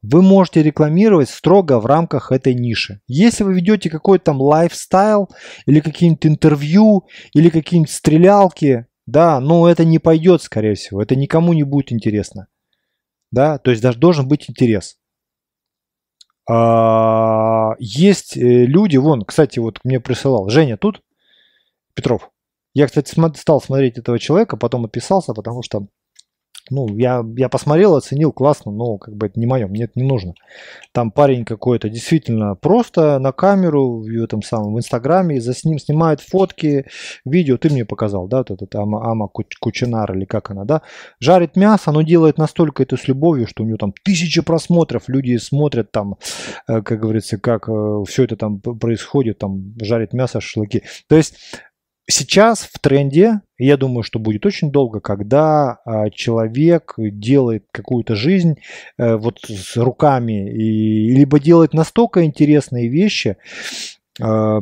вы 0.01 0.23
можете 0.23 0.63
рекламировать 0.63 1.29
строго 1.29 1.81
в 1.81 1.87
рамках 1.87 2.31
этой 2.31 2.55
ниши. 2.55 3.01
Если 3.09 3.43
вы 3.43 3.55
ведете 3.55 3.91
какой-то 3.91 4.27
там 4.27 4.41
лайфстайл 4.41 5.29
или 5.67 5.81
какие-нибудь 5.81 6.27
интервью 6.27 7.09
или 7.35 7.51
какие-нибудь 7.51 7.91
стрелялки, 7.91 8.87
да, 9.07 9.41
ну 9.41 9.67
это 9.67 9.85
не 9.85 9.99
пойдет, 9.99 10.41
скорее 10.41 10.75
всего, 10.75 11.03
это 11.03 11.17
никому 11.17 11.53
не 11.53 11.65
будет 11.65 11.91
интересно 11.91 12.47
да, 13.31 13.59
то 13.59 13.71
есть 13.71 13.83
даже 13.83 13.99
должен 13.99 14.29
быть 14.29 14.49
интерес. 14.49 14.97
А, 16.49 17.75
есть 17.79 18.37
э, 18.37 18.41
люди, 18.41 18.97
вон, 18.97 19.25
кстати, 19.25 19.59
вот 19.59 19.79
мне 19.85 20.01
присылал, 20.01 20.49
Женя 20.49 20.77
тут, 20.77 21.03
Петров. 21.95 22.31
Я, 22.75 22.87
кстати, 22.87 23.15
стал 23.37 23.61
смотреть 23.61 23.99
этого 23.99 24.19
человека, 24.19 24.57
потом 24.57 24.85
описался, 24.85 25.35
потому 25.35 25.63
что 25.63 25.87
ну, 26.71 26.89
я, 26.97 27.25
я 27.37 27.49
посмотрел, 27.49 27.97
оценил, 27.97 28.33
классно, 28.33 28.73
но 28.73 28.99
как 28.99 29.15
бы 29.17 29.27
это 29.27 29.39
не 29.39 29.47
мое, 29.47 29.67
мне 29.67 29.85
это 29.85 29.93
не 29.97 30.07
нужно. 30.07 30.35
Там 30.93 31.11
парень 31.11 31.45
какой-то 31.45 31.89
действительно 31.89 32.55
просто 32.55 33.19
на 33.19 33.33
камеру 33.33 34.01
в 34.01 34.25
этом 34.25 34.43
самом 34.43 34.75
в 34.75 34.79
Инстаграме, 34.79 35.41
за 35.41 35.53
ним 35.65 35.79
снимает 35.79 36.21
фотки, 36.21 36.87
видео, 37.25 37.57
ты 37.57 37.71
мне 37.71 37.85
показал, 37.85 38.29
да, 38.29 38.39
вот 38.39 38.51
этот 38.51 38.75
Ама, 38.75 39.11
Ама 39.11 39.29
Кучинар 39.29 40.15
или 40.17 40.25
как 40.25 40.51
она, 40.51 40.65
да, 40.65 40.83
жарит 41.19 41.57
мясо, 41.57 41.93
но 41.93 42.03
делает 42.03 42.39
настолько 42.39 42.83
это 42.83 42.97
с 42.97 43.09
любовью, 43.09 43.47
что 43.47 43.63
у 43.63 43.67
него 43.67 43.77
там 43.77 43.93
тысячи 44.05 44.41
просмотров, 44.43 45.09
люди 45.09 45.37
смотрят 45.37 45.91
там, 45.91 46.17
э, 46.69 46.83
как 46.83 47.01
говорится, 47.01 47.39
как 47.39 47.69
э, 47.69 48.05
все 48.07 48.25
это 48.25 48.37
там 48.37 48.61
происходит, 48.61 49.39
там 49.39 49.75
жарит 49.81 50.13
мясо, 50.13 50.41
шашлыки. 50.41 50.83
То 51.09 51.17
есть 51.17 51.37
Сейчас 52.11 52.63
в 52.63 52.79
тренде, 52.81 53.41
я 53.57 53.77
думаю, 53.77 54.03
что 54.03 54.19
будет 54.19 54.45
очень 54.45 54.73
долго, 54.73 55.01
когда 55.01 55.79
а, 55.85 56.11
человек 56.11 56.95
делает 56.99 57.67
какую-то 57.71 58.17
жизнь 58.17 58.57
э, 58.99 59.17
вот 59.17 59.39
с 59.43 59.77
руками, 59.77 60.51
и, 60.51 61.15
либо 61.15 61.39
делает 61.39 61.73
настолько 61.73 62.25
интересные 62.25 62.89
вещи, 62.89 63.37
а, 64.21 64.61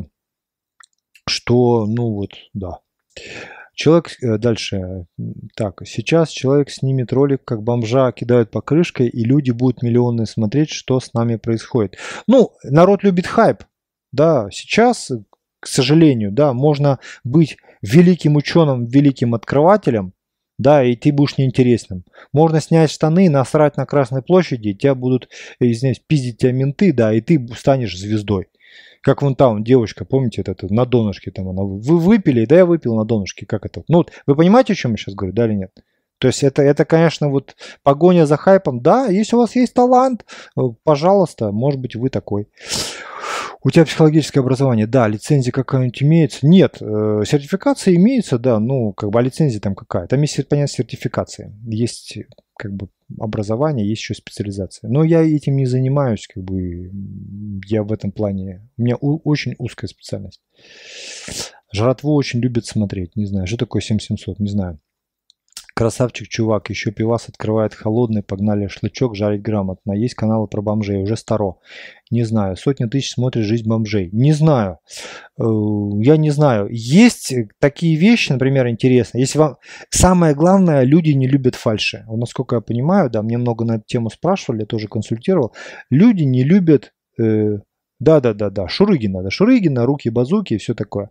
что, 1.26 1.86
ну 1.86 2.12
вот, 2.12 2.32
да. 2.52 2.80
Человек 3.74 4.10
э, 4.20 4.38
дальше. 4.38 5.06
Так, 5.56 5.82
сейчас 5.86 6.30
человек 6.30 6.68
снимет 6.68 7.12
ролик, 7.12 7.44
как 7.44 7.62
бомжа 7.62 8.12
кидают 8.12 8.50
покрышкой, 8.50 9.08
и 9.08 9.24
люди 9.24 9.52
будут 9.52 9.82
миллионы 9.82 10.26
смотреть, 10.26 10.70
что 10.70 11.00
с 11.00 11.14
нами 11.14 11.36
происходит. 11.36 11.96
Ну, 12.26 12.52
народ 12.64 13.04
любит 13.04 13.26
хайп. 13.26 13.62
Да, 14.10 14.48
сейчас 14.50 15.12
к 15.60 15.66
сожалению, 15.66 16.32
да, 16.32 16.52
можно 16.52 16.98
быть 17.24 17.56
великим 17.82 18.36
ученым, 18.36 18.86
великим 18.86 19.34
открывателем, 19.34 20.12
да, 20.58 20.84
и 20.84 20.96
ты 20.96 21.12
будешь 21.12 21.38
неинтересным. 21.38 22.04
Можно 22.32 22.60
снять 22.60 22.90
штаны, 22.90 23.30
насрать 23.30 23.76
на 23.76 23.86
Красной 23.86 24.22
площади, 24.22 24.74
тебя 24.74 24.94
будут, 24.94 25.28
извиняюсь, 25.60 26.02
пиздить 26.04 26.38
тебя 26.38 26.52
менты, 26.52 26.92
да, 26.92 27.12
и 27.12 27.20
ты 27.20 27.46
станешь 27.56 27.96
звездой. 27.96 28.48
Как 29.02 29.22
вон 29.22 29.36
там 29.36 29.62
девочка, 29.62 30.04
помните, 30.04 30.40
это, 30.40 30.52
это 30.52 30.72
на 30.72 30.84
донышке 30.84 31.30
там 31.30 31.48
она, 31.48 31.62
вы 31.62 31.98
выпили, 31.98 32.44
да, 32.44 32.56
я 32.56 32.66
выпил 32.66 32.96
на 32.96 33.04
донышке, 33.04 33.46
как 33.46 33.64
это? 33.64 33.84
Ну, 33.88 33.98
вот, 33.98 34.12
вы 34.26 34.34
понимаете, 34.34 34.72
о 34.72 34.76
чем 34.76 34.92
я 34.92 34.96
сейчас 34.96 35.14
говорю, 35.14 35.32
да 35.32 35.46
или 35.46 35.54
нет? 35.54 35.70
То 36.18 36.26
есть 36.26 36.42
это, 36.42 36.62
это, 36.62 36.84
конечно, 36.84 37.28
вот 37.28 37.54
погоня 37.84 38.26
за 38.26 38.36
хайпом. 38.36 38.80
Да, 38.80 39.06
если 39.06 39.36
у 39.36 39.38
вас 39.38 39.54
есть 39.54 39.72
талант, 39.72 40.24
э, 40.56 40.60
пожалуйста, 40.82 41.52
может 41.52 41.80
быть, 41.80 41.94
вы 41.94 42.10
такой. 42.10 42.48
У 43.64 43.70
тебя 43.70 43.84
психологическое 43.84 44.40
образование, 44.40 44.86
да, 44.86 45.08
лицензия 45.08 45.52
какая-нибудь 45.52 46.02
имеется? 46.02 46.46
Нет, 46.46 46.76
э, 46.80 47.22
сертификация 47.26 47.94
имеется, 47.96 48.38
да, 48.38 48.60
ну, 48.60 48.92
как 48.92 49.10
бы, 49.10 49.18
а 49.18 49.22
лицензия 49.22 49.60
там 49.60 49.74
какая? 49.74 50.06
Там 50.06 50.20
есть 50.22 50.48
понятие 50.48 50.76
сертификации. 50.76 51.52
Есть 51.66 52.18
как 52.56 52.72
бы 52.72 52.88
образование, 53.18 53.88
есть 53.88 54.02
еще 54.02 54.14
специализация. 54.14 54.88
Но 54.90 55.02
я 55.02 55.22
этим 55.22 55.56
не 55.56 55.66
занимаюсь, 55.66 56.26
как 56.26 56.42
бы 56.44 56.90
я 57.66 57.82
в 57.82 57.92
этом 57.92 58.12
плане, 58.12 58.68
у 58.76 58.82
меня 58.82 58.96
у, 59.00 59.18
очень 59.24 59.54
узкая 59.58 59.88
специальность. 59.88 60.40
Жратву 61.72 62.14
очень 62.14 62.40
любят 62.40 62.66
смотреть, 62.66 63.16
не 63.16 63.26
знаю, 63.26 63.46
что 63.46 63.56
такое 63.56 63.82
7700, 63.82 64.38
не 64.40 64.48
знаю. 64.48 64.80
Красавчик, 65.78 66.26
чувак, 66.26 66.70
еще 66.70 66.90
пивас 66.90 67.28
открывает 67.28 67.72
холодный, 67.72 68.24
погнали 68.24 68.66
шлычок, 68.66 69.14
жарить 69.14 69.42
грамотно. 69.42 69.92
Есть 69.92 70.16
каналы 70.16 70.48
про 70.48 70.60
бомжей, 70.60 71.00
уже 71.00 71.16
старо. 71.16 71.58
Не 72.10 72.24
знаю, 72.24 72.56
сотни 72.56 72.86
тысяч 72.86 73.12
смотрит 73.12 73.44
жизнь 73.44 73.68
бомжей. 73.68 74.10
Не 74.10 74.32
знаю, 74.32 74.80
э, 75.38 75.44
я 76.00 76.16
не 76.16 76.30
знаю. 76.30 76.66
Есть 76.68 77.32
такие 77.60 77.94
вещи, 77.94 78.32
например, 78.32 78.66
интересные. 78.66 79.20
Если 79.20 79.38
вам... 79.38 79.58
Самое 79.88 80.34
главное, 80.34 80.82
люди 80.82 81.10
не 81.10 81.28
любят 81.28 81.54
фальши. 81.54 82.04
Насколько 82.08 82.56
я 82.56 82.60
понимаю, 82.60 83.08
да, 83.08 83.22
мне 83.22 83.38
много 83.38 83.64
на 83.64 83.76
эту 83.76 83.84
тему 83.86 84.10
спрашивали, 84.10 84.62
я 84.62 84.66
тоже 84.66 84.88
консультировал. 84.88 85.54
Люди 85.90 86.24
не 86.24 86.42
любят... 86.42 86.92
Э, 87.20 87.58
да-да-да-да, 88.00 88.66
Шурыгина, 88.66 89.22
да, 89.22 89.30
Шурыгина, 89.30 89.86
руки-базуки 89.86 90.54
и 90.54 90.58
все 90.58 90.74
такое. 90.74 91.10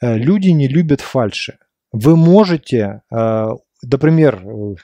Э, 0.00 0.16
люди 0.16 0.48
не 0.48 0.66
любят 0.66 1.02
фальши. 1.02 1.58
Вы 1.92 2.16
можете 2.16 3.02
например, 3.90 4.42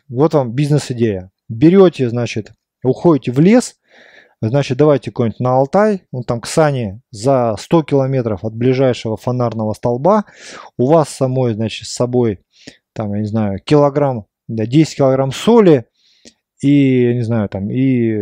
вот 0.09 0.35
вам 0.35 0.53
бизнес-идея. 0.53 1.31
Берете, 1.49 2.09
значит, 2.09 2.53
уходите 2.83 3.33
в 3.33 3.41
лес, 3.41 3.77
значит, 4.41 4.79
давайте 4.79 5.11
какой-нибудь 5.11 5.41
на 5.41 5.57
Алтай, 5.57 6.03
ну 6.13 6.23
там 6.23 6.41
к 6.41 6.47
Сане 6.47 7.01
за 7.11 7.55
100 7.59 7.83
километров 7.85 8.45
от 8.45 8.55
ближайшего 8.55 9.17
фонарного 9.17 9.73
столба, 9.75 10.25
у 10.77 10.87
вас 10.87 11.09
самой, 11.09 11.55
значит, 11.55 11.89
с 11.89 11.95
собой, 11.95 12.41
там, 12.93 13.15
я 13.15 13.21
не 13.21 13.27
знаю, 13.27 13.61
килограмм, 13.61 14.27
да, 14.49 14.67
10 14.67 14.97
килограмм 14.97 15.33
соли, 15.33 15.87
и, 16.61 17.15
не 17.15 17.23
знаю, 17.23 17.49
там, 17.49 17.71
и 17.71 18.13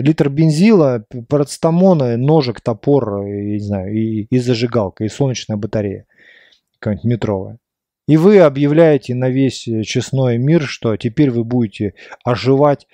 литр 0.00 0.30
бензила, 0.30 1.04
парацетамона, 1.28 2.16
ножик, 2.16 2.62
топор, 2.62 3.26
и, 3.26 3.52
не 3.52 3.58
знаю, 3.58 3.94
и, 3.94 4.22
и 4.22 4.38
зажигалка, 4.38 5.04
и 5.04 5.08
солнечная 5.08 5.58
батарея 5.58 6.06
какая-нибудь 6.78 7.04
метровая. 7.04 7.58
И 8.06 8.16
вы 8.16 8.40
объявляете 8.40 9.14
на 9.14 9.30
весь 9.30 9.66
э, 9.66 9.82
честной 9.82 10.38
мир, 10.38 10.62
что 10.62 10.96
теперь 10.96 11.30
вы 11.30 11.44
будете 11.44 11.94
оживать, 12.24 12.86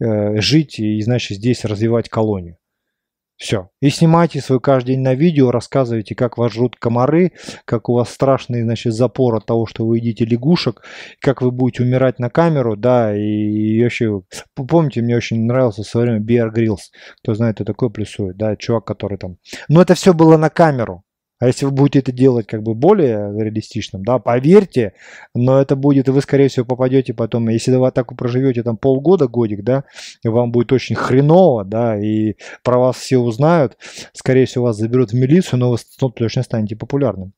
э, 0.00 0.40
жить 0.40 0.78
и, 0.78 1.00
значит, 1.02 1.38
здесь 1.38 1.64
развивать 1.64 2.08
колонию. 2.08 2.56
Все. 3.36 3.68
И 3.80 3.90
снимайте 3.90 4.40
свой 4.40 4.60
каждый 4.60 4.94
день 4.94 5.00
на 5.00 5.14
видео, 5.14 5.50
рассказывайте, 5.50 6.14
как 6.14 6.38
вас 6.38 6.52
жрут 6.52 6.76
комары, 6.76 7.32
как 7.64 7.88
у 7.88 7.94
вас 7.94 8.10
страшный, 8.10 8.62
значит, 8.62 8.94
запор 8.94 9.34
от 9.34 9.44
того, 9.44 9.66
что 9.66 9.84
вы 9.86 9.98
едите 9.98 10.24
лягушек, 10.24 10.82
как 11.20 11.42
вы 11.42 11.50
будете 11.50 11.82
умирать 11.82 12.20
на 12.20 12.30
камеру, 12.30 12.76
да, 12.76 13.14
и 13.14 13.82
вообще, 13.82 14.22
помните, 14.54 15.02
мне 15.02 15.16
очень 15.16 15.44
нравился 15.46 15.82
в 15.82 15.86
свое 15.86 16.12
время 16.12 16.24
Bear 16.24 16.54
Grylls, 16.54 16.92
кто 17.22 17.34
знает, 17.34 17.56
кто 17.56 17.64
такой 17.64 17.90
плюсует, 17.90 18.36
да, 18.36 18.54
чувак, 18.56 18.84
который 18.84 19.18
там... 19.18 19.38
Но 19.68 19.82
это 19.82 19.94
все 19.94 20.14
было 20.14 20.36
на 20.36 20.48
камеру, 20.48 21.02
а 21.40 21.46
если 21.46 21.66
вы 21.66 21.72
будете 21.72 21.98
это 21.98 22.12
делать 22.12 22.46
как 22.46 22.62
бы 22.62 22.74
более 22.74 23.32
реалистичным, 23.38 24.04
да, 24.04 24.18
поверьте, 24.18 24.94
но 25.34 25.60
это 25.60 25.76
будет, 25.76 26.08
и 26.08 26.10
вы, 26.10 26.20
скорее 26.20 26.48
всего, 26.48 26.64
попадете 26.64 27.12
потом, 27.12 27.48
если 27.48 27.74
вы 27.74 27.90
так 27.90 28.16
проживете 28.16 28.62
там 28.62 28.76
полгода, 28.76 29.26
годик, 29.26 29.62
да, 29.64 29.84
и 30.22 30.28
вам 30.28 30.52
будет 30.52 30.72
очень 30.72 30.94
хреново, 30.94 31.64
да, 31.64 31.98
и 31.98 32.34
про 32.62 32.78
вас 32.78 32.96
все 32.96 33.18
узнают, 33.18 33.76
скорее 34.12 34.46
всего, 34.46 34.66
вас 34.66 34.76
заберут 34.76 35.10
в 35.10 35.14
милицию, 35.14 35.58
но 35.58 35.70
вы 35.70 35.78
точно 36.14 36.42
станете 36.42 36.76
популярным. 36.76 37.32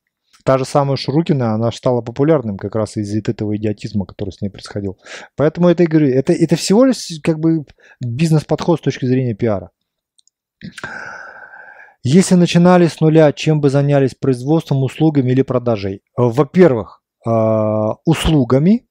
Та 0.44 0.59
же 0.59 0.64
самая 0.64 0.96
Шурукина, 0.96 1.54
она 1.54 1.72
стала 1.72 2.02
популярным 2.02 2.56
как 2.56 2.76
раз 2.76 2.96
из-за 2.96 3.18
этого 3.18 3.56
идиотизма, 3.56 4.06
который 4.06 4.30
с 4.30 4.40
ней 4.40 4.48
происходил. 4.48 4.96
Поэтому 5.35 5.68
это, 5.68 5.85
говорю, 5.85 6.09
это, 6.09 6.32
это 6.32 6.54
всего 6.54 6.85
лишь 6.85 7.09
как 7.24 7.40
бы 7.40 7.64
бизнес-подход 8.00 8.78
с 8.78 8.82
точки 8.82 9.06
зрения 9.06 9.35
пиара. 9.35 9.70
Если 12.08 12.36
начинали 12.36 12.86
с 12.86 13.00
нуля, 13.00 13.32
чем 13.32 13.60
бы 13.60 13.68
занялись 13.68 14.14
производством, 14.14 14.84
услугами 14.84 15.32
или 15.32 15.42
продажей? 15.42 16.02
Во-первых, 16.16 17.02
а, 17.26 17.96
услугами, 18.04 18.86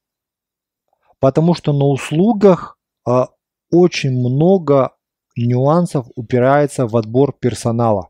потому 1.22 1.54
что 1.54 1.72
на 1.72 1.86
услугах 1.86 2.78
а, 3.08 3.30
очень 3.72 4.12
много 4.12 4.98
нюансов 5.38 6.08
упирается 6.18 6.88
в 6.88 6.98
отбор 6.98 7.32
персонала. 7.32 8.10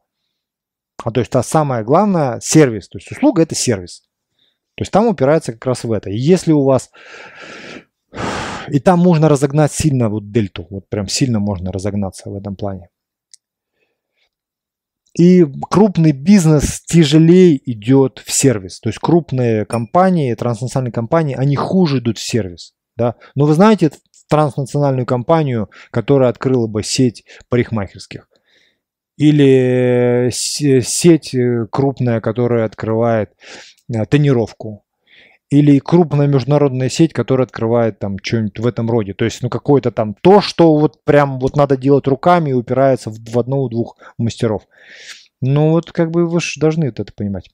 А 1.04 1.12
то 1.12 1.20
есть 1.20 1.32
та 1.32 1.44
самое 1.44 1.84
главное 1.84 2.40
сервис. 2.40 2.90
То 2.90 2.98
есть 2.98 3.12
услуга 3.12 3.44
это 3.44 3.54
сервис. 3.54 4.10
То 4.74 4.82
есть 4.82 4.92
там 4.92 5.06
упирается 5.06 5.54
как 5.54 5.68
раз 5.68 5.84
в 5.84 5.92
это. 5.92 6.10
если 6.10 6.52
у 6.52 6.64
вас 6.64 6.90
и 8.70 8.80
там 8.80 8.98
можно 8.98 9.30
разогнать 9.30 9.72
сильно 9.72 10.10
вот 10.10 10.32
дельту, 10.32 10.66
вот 10.72 10.90
прям 10.90 11.08
сильно 11.08 11.40
можно 11.40 11.72
разогнаться 11.72 12.32
в 12.32 12.36
этом 12.36 12.56
плане. 12.56 12.90
И 15.18 15.46
крупный 15.70 16.12
бизнес 16.12 16.82
тяжелее 16.82 17.60
идет 17.72 18.22
в 18.26 18.32
сервис. 18.32 18.82
То 18.82 18.90
есть 18.90 19.00
крупные 19.00 19.66
компании, 19.66 20.34
транснациональные 20.34 20.92
компании, 20.92 21.36
они 21.36 21.56
хуже 21.56 22.00
идут 22.00 22.18
в 22.18 22.24
сервис. 22.24 22.74
Да? 22.98 23.16
Но 23.34 23.46
вы 23.46 23.54
знаете 23.54 23.92
транснациональную 24.28 25.06
компанию, 25.06 25.70
которая 25.92 26.30
открыла 26.30 26.68
бы 26.68 26.84
сеть 26.84 27.24
парикмахерских? 27.50 28.28
Или 29.18 30.30
сеть 30.34 31.34
э, 31.34 31.68
крупная, 31.72 32.20
которая 32.20 32.66
открывает 32.66 33.32
э, 33.88 34.06
тренировку? 34.06 34.85
Или 35.50 35.80
крупная 35.80 36.28
международная 36.28 36.90
сеть, 36.90 37.14
которая 37.14 37.46
открывает 37.46 38.00
там 38.00 38.18
что-нибудь 38.22 38.60
в 38.60 38.68
этом 38.68 38.90
роде. 38.90 39.14
То 39.14 39.26
есть, 39.26 39.42
ну, 39.42 39.50
какое-то 39.50 39.92
там 39.92 40.16
то, 40.22 40.42
что 40.42 40.76
вот 40.76 41.04
прям 41.04 41.40
вот 41.40 41.56
надо 41.56 41.78
делать 41.78 42.08
руками 42.08 42.50
и 42.50 42.54
упирается 42.54 43.10
в, 43.10 43.18
в 43.20 43.40
одного-двух 43.40 43.98
мастеров. 44.18 44.64
Ну, 45.42 45.72
вот 45.72 45.92
как 45.92 46.12
бы 46.12 46.28
вы 46.28 46.40
же 46.40 46.60
должны 46.60 46.86
это 46.86 47.06
понимать. 47.16 47.50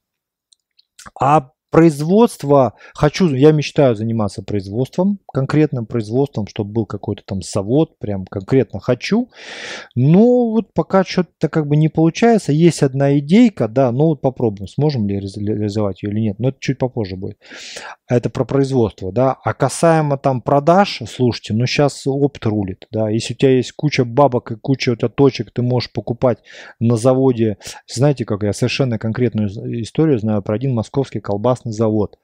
А 1.20 1.52
производство, 1.72 2.74
хочу, 2.94 3.34
я 3.34 3.52
мечтаю 3.54 3.96
заниматься 3.96 4.44
производством, 4.44 5.20
конкретным 5.34 5.86
производством, 5.86 6.46
чтобы 6.48 6.72
был 6.72 6.86
какой-то 6.86 7.24
там 7.26 7.42
завод, 7.42 7.98
прям 7.98 8.26
конкретно 8.26 8.80
хочу. 8.80 9.30
Но 9.96 10.52
вот 10.52 10.74
пока 10.74 11.04
что-то 11.04 11.50
как 11.50 11.68
бы 11.68 11.78
не 11.78 11.88
получается. 11.88 12.52
Есть 12.52 12.84
одна 12.84 13.18
идейка, 13.18 13.68
да, 13.68 13.92
ну 13.92 14.08
вот 14.08 14.22
попробуем, 14.22 14.68
сможем 14.68 15.08
ли 15.08 15.20
реализовать 15.20 16.04
ее 16.04 16.12
или 16.12 16.20
нет. 16.20 16.40
Но 16.40 16.50
это 16.50 16.58
чуть 16.60 16.78
попозже 16.78 17.16
будет. 17.16 17.38
Это 18.08 18.30
про 18.30 18.44
производство, 18.44 19.12
да. 19.14 19.38
А 19.44 19.54
касаемо 19.54 20.18
там 20.18 20.42
продаж, 20.42 21.02
слушайте, 21.08 21.54
ну 21.54 21.66
сейчас 21.66 22.06
опыт 22.06 22.46
рулит, 22.46 22.86
да. 22.92 23.10
Если 23.10 23.34
у 23.34 23.38
тебя 23.38 23.56
есть 23.56 23.72
куча 23.72 24.04
бабок 24.04 24.52
и 24.52 24.56
куча 24.56 24.92
у 24.92 24.96
тебя 24.98 25.08
точек, 25.08 25.52
ты 25.52 25.62
можешь 25.62 25.92
покупать 25.92 26.40
на 26.80 26.98
заводе. 26.98 27.58
Знаете, 27.88 28.26
как 28.26 28.44
я 28.44 28.52
совершенно 28.52 29.00
конкретную 29.00 29.48
историю 29.82 30.20
знаю 30.20 30.42
про 30.42 30.56
один 30.56 30.74
московский 30.74 31.22
колбас 31.22 31.61
красный 31.62 31.72
завод. 31.72 32.18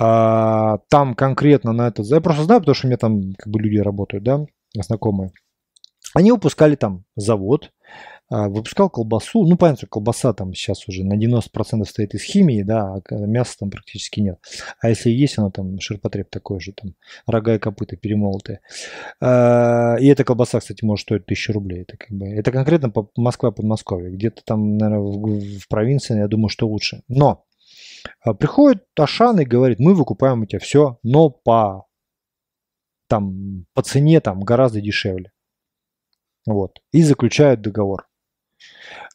А, 0.00 0.78
там 0.88 1.14
конкретно 1.14 1.72
на 1.72 1.88
этот... 1.88 2.06
Я 2.06 2.20
просто 2.20 2.44
знаю, 2.44 2.60
потому 2.60 2.74
что 2.74 2.86
у 2.86 2.90
меня 2.90 2.98
там 2.98 3.34
как 3.34 3.48
бы 3.48 3.60
люди 3.60 3.78
работают, 3.78 4.24
да, 4.24 4.44
знакомые. 4.74 5.30
Они 6.14 6.32
выпускали 6.32 6.76
там 6.76 7.04
завод, 7.16 7.70
а, 8.28 8.48
выпускал 8.48 8.88
колбасу. 8.90 9.44
Ну, 9.46 9.56
понятно, 9.56 9.86
колбаса 9.86 10.32
там 10.32 10.54
сейчас 10.54 10.88
уже 10.88 11.04
на 11.04 11.14
90% 11.18 11.84
стоит 11.84 12.14
из 12.14 12.22
химии, 12.22 12.62
да, 12.62 12.94
а 12.94 13.14
мяса 13.14 13.58
там 13.58 13.70
практически 13.70 14.20
нет. 14.20 14.38
А 14.80 14.88
если 14.88 15.10
есть, 15.10 15.38
оно 15.38 15.50
там 15.50 15.78
ширпотреб 15.80 16.30
такой 16.30 16.58
же, 16.58 16.72
там 16.72 16.94
рога 17.26 17.54
и 17.54 17.58
копыта 17.58 17.96
перемолотые. 17.96 18.60
А, 19.20 19.96
и 20.00 20.06
эта 20.06 20.24
колбаса, 20.24 20.60
кстати, 20.60 20.82
может 20.84 21.02
стоить 21.04 21.24
1000 21.24 21.52
рублей. 21.52 21.82
Это, 21.82 21.96
как 21.98 22.10
бы, 22.10 22.26
это 22.26 22.50
конкретно 22.50 22.88
по 22.88 23.10
Москва, 23.16 23.50
Подмосковье. 23.50 24.10
Где-то 24.10 24.42
там, 24.44 24.78
наверное, 24.78 25.00
в, 25.00 25.58
в 25.60 25.68
провинции, 25.68 26.18
я 26.18 26.26
думаю, 26.26 26.48
что 26.48 26.66
лучше. 26.66 27.02
Но 27.08 27.44
приходит 28.38 28.84
Ашан 28.98 29.40
и 29.40 29.44
говорит, 29.44 29.78
мы 29.78 29.94
выкупаем 29.94 30.42
у 30.42 30.46
тебя 30.46 30.58
все, 30.58 30.98
но 31.02 31.30
по, 31.30 31.86
там, 33.08 33.66
по 33.74 33.82
цене 33.82 34.20
там, 34.20 34.40
гораздо 34.40 34.80
дешевле. 34.80 35.32
Вот. 36.46 36.78
И 36.92 37.02
заключают 37.02 37.60
договор. 37.60 38.08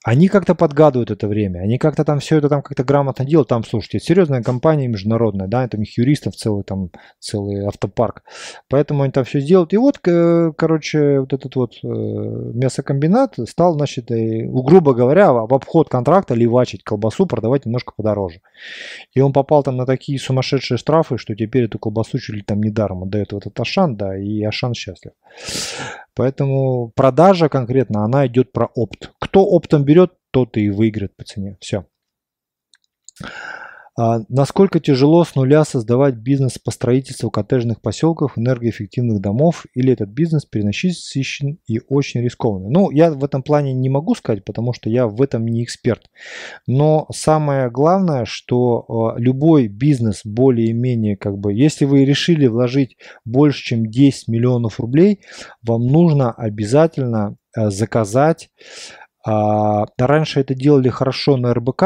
Они 0.03 0.29
как-то 0.29 0.55
подгадывают 0.55 1.11
это 1.11 1.27
время, 1.27 1.59
они 1.59 1.77
как-то 1.77 2.05
там 2.05 2.19
все 2.19 2.37
это 2.37 2.47
там 2.47 2.61
как-то 2.61 2.83
грамотно 2.83 3.25
делают. 3.25 3.49
Там, 3.49 3.65
слушайте, 3.65 3.99
серьезная 3.99 4.41
компания 4.41 4.87
международная, 4.87 5.47
да, 5.47 5.67
там 5.67 5.81
их 5.81 5.97
юристов 5.97 6.35
целый 6.35 6.63
там, 6.63 6.91
целый 7.19 7.65
автопарк. 7.65 8.23
Поэтому 8.69 9.03
они 9.03 9.11
там 9.11 9.25
все 9.25 9.41
сделают. 9.41 9.73
И 9.73 9.77
вот, 9.77 9.97
короче, 9.99 11.19
вот 11.19 11.33
этот 11.33 11.55
вот 11.55 11.73
э, 11.83 11.87
мясокомбинат 11.87 13.35
стал, 13.49 13.73
значит, 13.73 14.05
грубо 14.09 14.93
говоря, 14.93 15.33
в 15.33 15.53
обход 15.53 15.89
контракта 15.89 16.35
ливачить 16.35 16.83
колбасу, 16.83 17.25
продавать 17.25 17.65
немножко 17.65 17.93
подороже. 17.95 18.39
И 19.13 19.19
он 19.19 19.33
попал 19.33 19.63
там 19.63 19.75
на 19.75 19.85
такие 19.85 20.19
сумасшедшие 20.19 20.77
штрафы, 20.77 21.17
что 21.17 21.35
теперь 21.35 21.65
эту 21.65 21.79
колбасу 21.79 22.17
чуть 22.19 22.35
ли 22.35 22.41
там 22.43 22.61
недаром 22.61 23.03
отдает 23.03 23.33
в 23.33 23.37
этот 23.37 23.59
Ашан, 23.59 23.97
да, 23.97 24.17
и 24.17 24.41
Ашан 24.43 24.73
счастлив. 24.73 25.11
Поэтому 26.17 26.91
продажа 26.95 27.47
конкретно, 27.47 28.03
она 28.03 28.25
идет 28.25 28.51
про 28.51 28.65
опт. 28.73 29.11
Кто 29.19 29.45
оптом 29.45 29.85
берет, 29.85 30.13
тот 30.31 30.57
и 30.57 30.71
выиграет 30.71 31.15
по 31.15 31.23
цене. 31.23 31.57
Все. 31.61 31.85
А 33.99 34.19
насколько 34.29 34.79
тяжело 34.79 35.23
с 35.23 35.33
нуля 35.33 35.65
создавать 35.65 36.13
бизнес 36.13 36.59
по 36.59 36.69
строительству 36.69 37.31
коттеджных 37.31 37.81
поселков, 37.81 38.37
энергоэффективных 38.37 39.19
домов, 39.21 39.65
или 39.73 39.91
этот 39.91 40.09
бизнес 40.09 40.45
переносичен 40.45 41.57
и 41.65 41.81
очень 41.89 42.21
рискованный? 42.21 42.69
Ну, 42.69 42.91
я 42.91 43.09
в 43.11 43.25
этом 43.25 43.41
плане 43.41 43.73
не 43.73 43.89
могу 43.89 44.13
сказать, 44.13 44.45
потому 44.45 44.71
что 44.71 44.91
я 44.91 45.07
в 45.07 45.19
этом 45.19 45.47
не 45.47 45.63
эксперт. 45.63 46.11
Но 46.67 47.07
самое 47.11 47.71
главное, 47.71 48.25
что 48.25 49.15
э, 49.17 49.19
любой 49.19 49.67
бизнес 49.67 50.21
более-менее 50.23 51.17
как 51.17 51.39
бы, 51.39 51.51
если 51.51 51.85
вы 51.85 52.05
решили 52.05 52.45
вложить 52.45 52.97
больше, 53.25 53.63
чем 53.63 53.87
10 53.87 54.27
миллионов 54.27 54.79
рублей, 54.79 55.21
вам 55.63 55.87
нужно 55.87 56.31
обязательно 56.31 57.35
э, 57.55 57.71
заказать. 57.71 58.51
Раньше 59.25 60.39
это 60.39 60.55
делали 60.55 60.87
хорошо 60.87 61.35
на 61.35 61.53
РБК, 61.53 61.83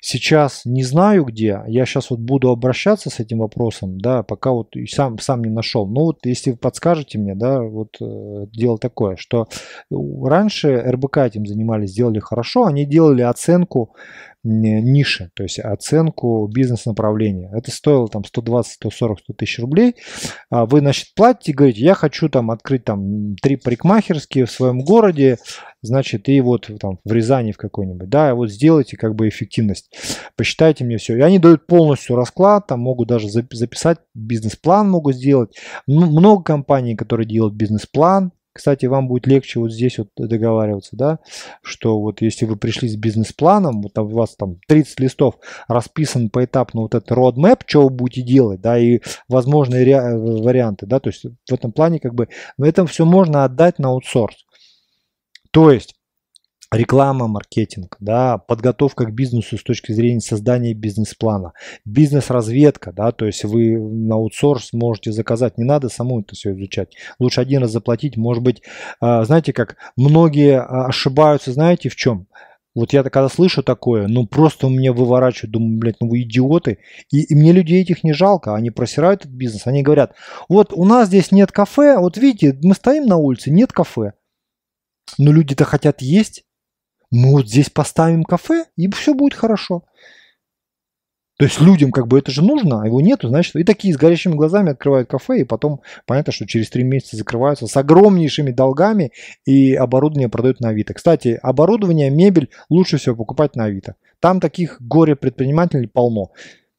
Сейчас 0.00 0.62
не 0.64 0.82
знаю 0.82 1.24
где, 1.24 1.62
я 1.66 1.84
сейчас 1.84 2.10
вот 2.10 2.20
буду 2.20 2.50
обращаться 2.50 3.10
с 3.10 3.20
этим 3.20 3.40
вопросом, 3.40 4.00
да, 4.00 4.22
пока 4.22 4.50
вот 4.50 4.74
сам, 4.88 5.18
сам 5.18 5.44
не 5.44 5.50
нашел. 5.50 5.86
Ну 5.86 6.00
вот 6.06 6.24
если 6.24 6.52
вы 6.52 6.56
подскажете 6.56 7.18
мне, 7.18 7.34
да, 7.34 7.60
вот 7.60 7.96
э, 8.00 8.46
дело 8.52 8.78
такое, 8.78 9.16
что 9.16 9.48
раньше 9.90 10.74
РБК 10.76 11.18
этим 11.18 11.46
занимались, 11.46 11.90
сделали 11.90 12.18
хорошо, 12.18 12.64
они 12.64 12.86
делали 12.86 13.22
оценку 13.22 13.94
ниши, 14.42 15.30
то 15.34 15.42
есть 15.42 15.58
оценку 15.58 16.48
бизнес-направления. 16.52 17.50
Это 17.54 17.70
стоило 17.70 18.08
там 18.08 18.24
120, 18.24 18.72
140, 18.72 19.20
100 19.20 19.32
тысяч 19.34 19.58
рублей. 19.58 19.96
А 20.50 20.66
вы, 20.66 20.80
значит, 20.80 21.14
платите, 21.14 21.52
говорите, 21.52 21.82
я 21.82 21.94
хочу 21.94 22.28
там 22.28 22.50
открыть 22.50 22.84
там 22.84 23.36
три 23.36 23.56
парикмахерские 23.56 24.46
в 24.46 24.50
своем 24.50 24.80
городе, 24.80 25.38
значит, 25.82 26.28
и 26.28 26.40
вот 26.40 26.70
там 26.80 26.98
в 27.04 27.12
Рязани 27.12 27.52
в 27.52 27.58
какой-нибудь, 27.58 28.08
да, 28.08 28.34
вот 28.34 28.50
сделайте 28.50 28.96
как 28.96 29.14
бы 29.14 29.28
эффективность, 29.28 29.94
посчитайте 30.36 30.84
мне 30.84 30.96
все. 30.96 31.16
И 31.16 31.20
они 31.20 31.38
дают 31.38 31.66
полностью 31.66 32.16
расклад, 32.16 32.66
там 32.66 32.80
могут 32.80 33.08
даже 33.08 33.28
записать 33.28 33.98
бизнес-план 34.14 34.90
могут 34.90 35.16
сделать. 35.16 35.56
Много 35.86 36.42
компаний, 36.42 36.96
которые 36.96 37.26
делают 37.26 37.54
бизнес-план, 37.54 38.32
кстати, 38.52 38.86
вам 38.86 39.08
будет 39.08 39.26
легче 39.26 39.60
вот 39.60 39.72
здесь 39.72 39.98
вот 39.98 40.08
договариваться, 40.16 40.96
да, 40.96 41.18
что 41.62 42.00
вот 42.00 42.20
если 42.20 42.46
вы 42.46 42.56
пришли 42.56 42.88
с 42.88 42.96
бизнес-планом, 42.96 43.82
вот 43.82 43.96
у 43.98 44.06
вас 44.06 44.34
там 44.36 44.56
30 44.66 45.00
листов 45.00 45.36
расписан 45.68 46.30
поэтапно 46.30 46.82
вот 46.82 46.94
этот 46.94 47.10
roadmap, 47.10 47.62
что 47.66 47.84
вы 47.84 47.90
будете 47.90 48.22
делать, 48.22 48.60
да, 48.60 48.78
и 48.78 49.00
возможные 49.28 49.84
варианты, 50.42 50.86
да, 50.86 51.00
то 51.00 51.10
есть 51.10 51.24
в 51.24 51.52
этом 51.52 51.72
плане 51.72 52.00
как 52.00 52.14
бы, 52.14 52.28
но 52.58 52.66
это 52.66 52.86
все 52.86 53.04
можно 53.04 53.44
отдать 53.44 53.78
на 53.78 53.88
аутсорс. 53.88 54.44
То 55.52 55.70
есть 55.70 55.99
реклама, 56.72 57.26
маркетинг, 57.26 57.96
да, 58.00 58.38
подготовка 58.38 59.04
к 59.04 59.12
бизнесу 59.12 59.58
с 59.58 59.62
точки 59.62 59.92
зрения 59.92 60.20
создания 60.20 60.72
бизнес-плана, 60.72 61.52
бизнес-разведка, 61.84 62.92
да, 62.92 63.10
то 63.12 63.26
есть 63.26 63.44
вы 63.44 63.76
на 63.78 64.14
аутсорс 64.14 64.72
можете 64.72 65.10
заказать, 65.10 65.58
не 65.58 65.64
надо 65.64 65.88
саму 65.88 66.20
это 66.20 66.34
все 66.34 66.52
изучать, 66.52 66.94
лучше 67.18 67.40
один 67.40 67.62
раз 67.62 67.72
заплатить, 67.72 68.16
может 68.16 68.42
быть, 68.42 68.62
а, 69.00 69.24
знаете 69.24 69.52
как, 69.52 69.76
многие 69.96 70.60
а, 70.60 70.86
ошибаются, 70.86 71.52
знаете 71.52 71.88
в 71.88 71.96
чем? 71.96 72.28
Вот 72.72 72.92
я 72.92 73.02
когда 73.02 73.28
слышу 73.28 73.64
такое, 73.64 74.06
ну 74.06 74.28
просто 74.28 74.68
у 74.68 74.70
меня 74.70 74.92
выворачивают, 74.92 75.50
думаю, 75.50 75.76
блядь, 75.76 75.96
ну 76.00 76.08
вы 76.08 76.22
идиоты. 76.22 76.78
И, 77.10 77.24
и 77.24 77.34
мне 77.34 77.50
людей 77.50 77.82
этих 77.82 78.04
не 78.04 78.12
жалко, 78.12 78.54
они 78.54 78.70
просирают 78.70 79.22
этот 79.22 79.32
бизнес, 79.32 79.66
они 79.66 79.82
говорят, 79.82 80.14
вот 80.48 80.72
у 80.72 80.84
нас 80.84 81.08
здесь 81.08 81.32
нет 81.32 81.50
кафе, 81.50 81.98
вот 81.98 82.16
видите, 82.16 82.56
мы 82.62 82.74
стоим 82.74 83.06
на 83.06 83.16
улице, 83.16 83.50
нет 83.50 83.72
кафе. 83.72 84.12
Но 85.18 85.32
люди-то 85.32 85.64
хотят 85.64 86.00
есть, 86.00 86.44
мы 87.10 87.32
вот 87.32 87.48
здесь 87.48 87.70
поставим 87.70 88.24
кафе, 88.24 88.66
и 88.76 88.90
все 88.90 89.14
будет 89.14 89.34
хорошо. 89.34 89.84
То 91.40 91.46
есть 91.46 91.58
людям 91.58 91.90
как 91.90 92.06
бы 92.06 92.18
это 92.18 92.30
же 92.30 92.44
нужно, 92.44 92.82
а 92.82 92.86
его 92.86 93.00
нету, 93.00 93.28
значит, 93.28 93.56
и 93.56 93.64
такие 93.64 93.94
с 93.94 93.96
горящими 93.96 94.34
глазами 94.34 94.72
открывают 94.72 95.08
кафе, 95.08 95.40
и 95.40 95.44
потом 95.44 95.80
понятно, 96.04 96.34
что 96.34 96.46
через 96.46 96.68
три 96.68 96.84
месяца 96.84 97.16
закрываются 97.16 97.66
с 97.66 97.74
огромнейшими 97.78 98.50
долгами, 98.50 99.12
и 99.46 99.74
оборудование 99.74 100.28
продают 100.28 100.60
на 100.60 100.68
Авито. 100.68 100.92
Кстати, 100.92 101.38
оборудование, 101.42 102.10
мебель 102.10 102.50
лучше 102.68 102.98
всего 102.98 103.16
покупать 103.16 103.56
на 103.56 103.64
Авито. 103.64 103.94
Там 104.20 104.38
таких 104.38 104.82
горе-предпринимателей 104.82 105.86
полно. 105.86 106.30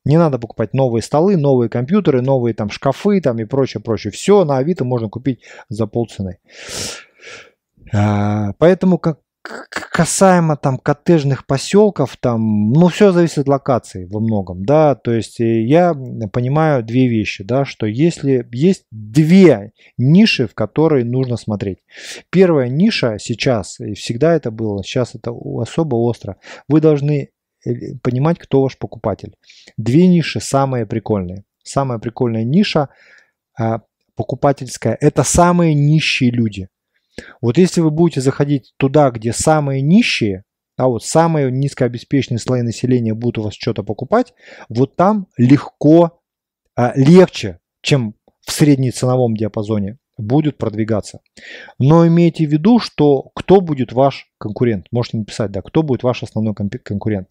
Не 0.05 0.17
надо 0.17 0.37
покупать 0.37 0.75
новые 0.75 1.01
столы, 1.01 1.37
новые 1.37 1.67
компьютеры, 1.67 2.21
новые 2.21 2.53
там 2.53 2.69
шкафы 2.69 3.19
там 3.19 3.39
и 3.39 3.45
прочее, 3.45 3.81
прочее. 3.81 4.11
Все 4.11 4.45
на 4.45 4.57
Авито 4.57 4.85
можно 4.85 5.09
купить 5.09 5.41
за 5.69 5.87
полцены. 5.87 6.37
А, 7.91 8.53
поэтому 8.59 8.99
как 8.99 9.17
касаемо 9.91 10.55
там 10.55 10.77
коттеджных 10.77 11.45
поселков, 11.45 12.15
там, 12.17 12.71
ну, 12.71 12.87
все 12.87 13.11
зависит 13.11 13.39
от 13.39 13.47
локации 13.47 14.05
во 14.05 14.19
многом, 14.19 14.63
да, 14.65 14.95
то 14.95 15.11
есть 15.11 15.39
э, 15.39 15.63
я 15.63 15.93
понимаю 16.31 16.83
две 16.83 17.07
вещи, 17.07 17.43
да, 17.43 17.65
что 17.65 17.85
если 17.85 18.47
есть 18.51 18.85
две 18.91 19.71
ниши, 19.97 20.47
в 20.47 20.53
которые 20.53 21.05
нужно 21.05 21.37
смотреть. 21.37 21.79
Первая 22.29 22.69
ниша 22.69 23.17
сейчас, 23.19 23.79
и 23.79 23.93
всегда 23.93 24.33
это 24.33 24.51
было, 24.51 24.83
сейчас 24.83 25.15
это 25.15 25.31
особо 25.31 25.95
остро, 25.95 26.37
вы 26.67 26.79
должны 26.79 27.29
э, 27.65 27.71
понимать, 28.03 28.37
кто 28.37 28.61
ваш 28.61 28.77
покупатель. 28.77 29.35
Две 29.77 30.07
ниши 30.07 30.39
самые 30.39 30.85
прикольные. 30.85 31.43
Самая 31.63 31.99
прикольная 31.99 32.43
ниша 32.43 32.89
а, 33.57 33.81
покупательская, 34.15 34.97
это 34.99 35.23
самые 35.23 35.73
нищие 35.73 36.31
люди– 36.31 36.67
вот 37.41 37.57
если 37.57 37.81
вы 37.81 37.91
будете 37.91 38.21
заходить 38.21 38.73
туда, 38.77 39.11
где 39.11 39.33
самые 39.33 39.81
нищие, 39.81 40.43
а 40.77 40.87
вот 40.87 41.03
самые 41.03 41.51
низкообеспеченные 41.51 42.39
слои 42.39 42.61
населения 42.61 43.13
будут 43.13 43.37
у 43.39 43.43
вас 43.43 43.53
что-то 43.53 43.83
покупать, 43.83 44.33
вот 44.69 44.95
там 44.95 45.27
легко, 45.37 46.21
а, 46.75 46.93
легче, 46.95 47.59
чем 47.81 48.15
в 48.45 48.51
среднеценовом 48.51 49.35
диапазоне 49.35 49.97
будет 50.17 50.57
продвигаться. 50.57 51.19
Но 51.79 52.07
имейте 52.07 52.45
в 52.45 52.51
виду, 52.51 52.79
что 52.79 53.31
кто 53.35 53.61
будет 53.61 53.91
ваш 53.91 54.27
конкурент. 54.37 54.87
Можете 54.91 55.17
написать, 55.17 55.51
да, 55.51 55.61
кто 55.61 55.83
будет 55.83 56.03
ваш 56.03 56.23
основной 56.23 56.53
конкурент. 56.53 57.29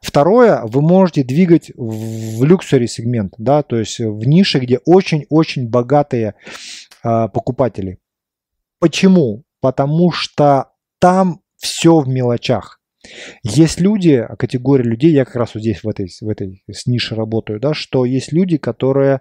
Второе, 0.00 0.62
вы 0.64 0.82
можете 0.82 1.24
двигать 1.24 1.70
в 1.76 2.44
люксури 2.44 2.86
сегмент, 2.86 3.34
да, 3.38 3.62
то 3.62 3.76
есть 3.76 3.98
в 3.98 4.26
нише, 4.26 4.58
где 4.60 4.78
очень-очень 4.84 5.68
богатые 5.68 6.34
э, 7.04 7.28
покупатели. 7.28 7.98
Почему? 8.78 9.44
Потому 9.60 10.12
что 10.12 10.72
там 11.00 11.40
все 11.56 11.98
в 11.98 12.08
мелочах. 12.08 12.80
Есть 13.42 13.80
люди, 13.80 14.26
категория 14.38 14.84
людей, 14.84 15.12
я 15.12 15.24
как 15.24 15.36
раз 15.36 15.54
вот 15.54 15.60
здесь 15.60 15.82
в 15.82 15.88
этой, 15.88 16.10
в 16.20 16.28
этой 16.28 16.62
с 16.70 16.86
нише 16.86 17.14
работаю, 17.14 17.60
да, 17.60 17.74
что 17.74 18.04
есть 18.04 18.32
люди, 18.32 18.58
которые, 18.58 19.20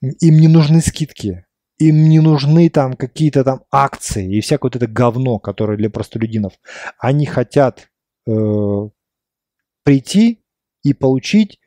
им 0.00 0.38
не 0.38 0.48
нужны 0.48 0.80
скидки, 0.80 1.46
им 1.78 2.08
не 2.08 2.20
нужны 2.20 2.68
там 2.70 2.94
какие-то 2.94 3.44
там 3.44 3.62
акции 3.70 4.36
и 4.36 4.40
всякое 4.40 4.68
вот 4.68 4.76
это 4.76 4.86
говно, 4.86 5.38
которое 5.38 5.78
для 5.78 5.90
простолюдинов. 5.90 6.54
Они 6.98 7.24
хотят 7.24 7.88
э, 8.26 8.88
прийти 9.84 10.44
и 10.82 10.92
получить 10.92 11.60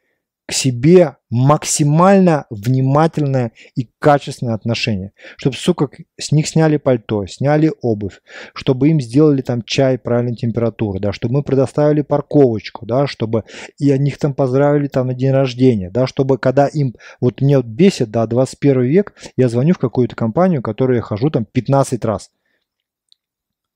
к 0.51 0.53
себе 0.53 1.15
максимально 1.29 2.45
внимательное 2.49 3.53
и 3.73 3.89
качественное 3.99 4.53
отношение. 4.53 5.13
Чтобы, 5.37 5.55
сука, 5.55 5.87
с 6.19 6.33
них 6.33 6.45
сняли 6.45 6.75
пальто, 6.75 7.25
сняли 7.25 7.71
обувь, 7.81 8.19
чтобы 8.53 8.89
им 8.89 8.99
сделали 8.99 9.41
там 9.41 9.61
чай 9.61 9.97
правильной 9.97 10.35
температуры, 10.35 10.99
да, 10.99 11.13
чтобы 11.13 11.35
мы 11.35 11.43
предоставили 11.43 12.01
парковочку, 12.01 12.85
да, 12.85 13.07
чтобы 13.07 13.45
и 13.79 13.89
от 13.91 14.01
них 14.01 14.17
там 14.17 14.33
поздравили 14.33 14.89
там 14.89 15.07
на 15.07 15.13
день 15.13 15.31
рождения, 15.31 15.89
да, 15.89 16.05
чтобы 16.05 16.37
когда 16.37 16.67
им, 16.67 16.95
вот 17.21 17.39
мне 17.39 17.55
вот 17.55 17.65
бесит, 17.65 18.11
да, 18.11 18.27
21 18.27 18.81
век, 18.81 19.13
я 19.37 19.47
звоню 19.47 19.73
в 19.73 19.77
какую-то 19.77 20.17
компанию, 20.17 20.61
которую 20.61 20.97
я 20.97 21.01
хожу 21.01 21.29
там 21.29 21.45
15 21.45 22.03
раз. 22.03 22.29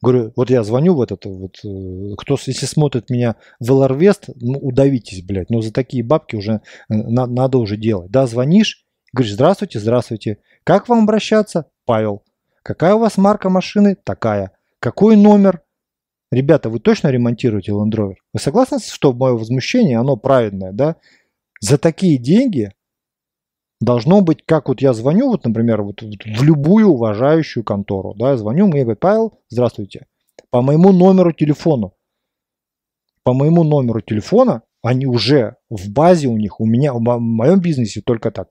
Говорю, 0.06 0.34
вот 0.36 0.52
я 0.52 0.64
звоню 0.64 0.94
в 0.94 1.02
этот, 1.02 1.26
вот, 1.26 1.58
э, 1.66 2.14
кто, 2.16 2.38
если 2.46 2.68
смотрит 2.68 3.10
меня 3.10 3.38
в 3.60 3.72
Эларвест, 3.72 4.30
ну, 4.36 4.60
удавитесь, 4.60 5.24
блядь, 5.24 5.50
но 5.50 5.62
за 5.62 5.74
такие 5.74 6.04
бабки 6.04 6.36
уже 6.36 6.62
э, 6.90 6.94
на, 6.94 7.26
надо 7.26 7.58
уже 7.58 7.76
делать. 7.76 8.12
Да, 8.12 8.28
звонишь, 8.28 8.86
говоришь, 9.14 9.34
здравствуйте, 9.34 9.80
здравствуйте, 9.80 10.38
как 10.64 10.90
вам 10.90 11.06
обращаться? 11.06 11.72
Павел. 11.86 12.22
Какая 12.62 12.94
у 12.94 13.00
вас 13.00 13.18
марка 13.18 13.50
машины? 13.50 13.96
Такая. 13.96 14.52
Какой 14.80 15.16
номер? 15.16 15.64
Ребята, 16.32 16.70
вы 16.70 16.80
точно 16.80 17.08
ремонтируете 17.08 17.72
Land 17.72 17.96
Rover? 17.96 18.14
Вы 18.32 18.40
согласны, 18.40 18.78
что 18.78 19.12
мое 19.12 19.34
возмущение, 19.34 19.98
оно 19.98 20.18
праведное, 20.18 20.72
да? 20.72 20.98
За 21.62 21.80
такие 21.80 22.20
деньги 22.20 22.72
должно 23.80 24.22
быть, 24.22 24.44
как 24.46 24.70
вот 24.70 24.82
я 24.82 24.94
звоню, 24.94 25.30
вот, 25.30 25.46
например, 25.46 25.82
вот, 25.82 26.02
вот 26.02 26.24
в 26.26 26.44
любую 26.44 26.88
уважающую 26.90 27.64
контору, 27.64 28.14
да, 28.16 28.32
я 28.32 28.38
звоню, 28.38 28.68
мне 28.68 28.82
говорят, 28.82 29.00
Павел, 29.00 29.40
здравствуйте, 29.50 30.08
по 30.50 30.62
моему 30.62 30.92
номеру 30.92 31.32
телефону, 31.32 31.94
по 33.24 33.34
моему 33.34 33.64
номеру 33.64 34.02
телефона, 34.02 34.62
они 34.82 35.08
уже 35.08 35.56
в 35.70 35.90
базе 35.90 36.28
у 36.28 36.38
них, 36.38 36.60
у 36.60 36.66
меня, 36.66 36.94
в 36.94 37.00
моем 37.00 37.60
бизнесе 37.60 38.02
только 38.02 38.32
так. 38.32 38.50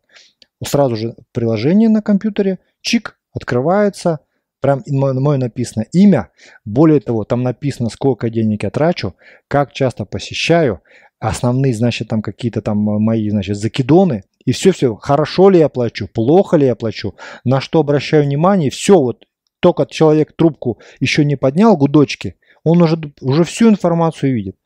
Сразу 0.65 0.97
же 0.97 1.15
приложение 1.33 1.89
на 1.89 2.03
компьютере, 2.03 2.59
чик, 2.81 3.19
открывается, 3.33 4.21
прям 4.61 4.83
мое 4.89 5.37
написано 5.37 5.85
имя, 5.93 6.31
более 6.65 7.01
того, 7.01 7.25
там 7.25 7.43
написано, 7.43 7.89
сколько 7.89 8.31
денег 8.31 8.65
я 8.65 8.71
трачу, 8.71 9.15
как 9.47 9.73
часто 9.73 10.07
посещаю, 10.07 10.81
основные, 11.29 11.75
значит, 11.75 12.09
там 12.09 12.23
какие-то 12.23 12.61
там 12.61 12.79
мои, 12.79 13.31
значит, 13.31 13.57
закидоны, 13.57 14.25
и 14.45 14.53
все-все, 14.53 14.95
хорошо 14.97 15.49
ли 15.51 15.59
я 15.59 15.69
плачу, 15.69 16.09
плохо 16.13 16.57
ли 16.57 16.67
я 16.67 16.75
плачу, 16.75 17.15
на 17.45 17.61
что 17.61 17.81
обращаю 17.81 18.25
внимание, 18.25 18.71
все 18.71 18.99
вот, 18.99 19.25
только 19.61 19.87
человек 19.87 20.35
трубку 20.37 20.79
еще 21.01 21.25
не 21.25 21.37
поднял, 21.37 21.77
гудочки, 21.77 22.37
он 22.63 22.83
уже, 22.83 22.99
уже 23.21 23.45
всю 23.45 23.69
информацию 23.69 24.35
видит. 24.35 24.57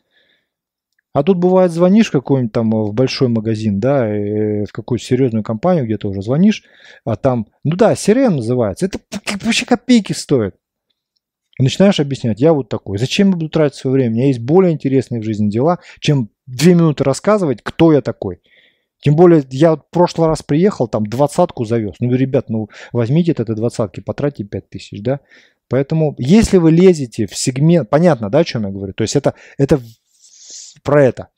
А 1.14 1.22
тут 1.22 1.38
бывает 1.38 1.72
звонишь 1.72 2.10
какой-нибудь 2.10 2.52
там 2.52 2.70
в 2.70 2.92
большой 2.92 3.28
магазин, 3.28 3.80
да, 3.80 4.06
в 4.06 4.72
какую-то 4.72 5.04
серьезную 5.04 5.42
компанию, 5.42 5.84
где 5.84 5.96
то 5.96 6.08
уже 6.08 6.22
звонишь, 6.22 6.64
а 7.04 7.16
там, 7.16 7.46
ну 7.64 7.76
да, 7.76 7.94
сирен 7.94 8.36
называется, 8.36 8.86
это 8.86 8.98
вообще 9.42 9.64
копейки 9.64 10.12
стоит. 10.12 10.54
И 11.58 11.62
начинаешь 11.62 11.98
объяснять, 11.98 12.40
я 12.40 12.52
вот 12.52 12.68
такой, 12.68 12.98
зачем 12.98 13.28
я 13.28 13.34
буду 13.34 13.48
тратить 13.48 13.78
свое 13.78 13.94
время, 13.94 14.10
у 14.10 14.14
меня 14.14 14.26
есть 14.28 14.38
более 14.38 14.72
интересные 14.72 15.20
в 15.20 15.24
жизни 15.24 15.50
дела, 15.50 15.80
чем 15.98 16.30
две 16.46 16.74
минуты 16.74 17.02
рассказывать, 17.02 17.60
кто 17.62 17.92
я 17.92 18.00
такой. 18.00 18.40
Тем 19.00 19.16
более, 19.16 19.44
я 19.50 19.72
вот 19.72 19.82
в 19.86 19.90
прошлый 19.90 20.28
раз 20.28 20.42
приехал, 20.42 20.88
там 20.88 21.06
двадцатку 21.06 21.64
завез. 21.64 21.94
Ну, 22.00 22.12
ребят, 22.14 22.48
ну, 22.48 22.68
возьмите 22.92 23.32
это 23.32 23.54
двадцатки, 23.54 24.00
потратьте 24.00 24.44
пять 24.44 24.68
тысяч, 24.68 25.02
да. 25.02 25.20
Поэтому, 25.68 26.14
если 26.18 26.56
вы 26.56 26.72
лезете 26.72 27.26
в 27.26 27.36
сегмент, 27.36 27.90
понятно, 27.90 28.30
да, 28.30 28.38
о 28.38 28.44
чем 28.44 28.64
я 28.64 28.70
говорю? 28.70 28.94
То 28.94 29.02
есть 29.02 29.14
это, 29.14 29.34
это 29.56 29.80
про 30.82 31.04
это. 31.04 31.28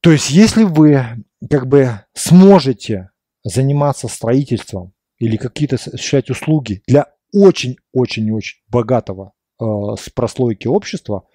То 0.00 0.10
есть, 0.10 0.30
если 0.30 0.64
вы 0.64 1.04
как 1.50 1.66
бы 1.66 2.00
сможете 2.14 3.10
заниматься 3.44 4.08
строительством 4.08 4.92
или 5.18 5.36
какие-то 5.36 5.76
осуществлять 5.76 6.30
услуги 6.30 6.82
для 6.86 7.08
очень-очень-очень 7.32 8.60
богатого 8.68 9.32
э, 9.60 9.64
с 9.98 10.10
прослойки 10.10 10.68
общества, 10.68 11.26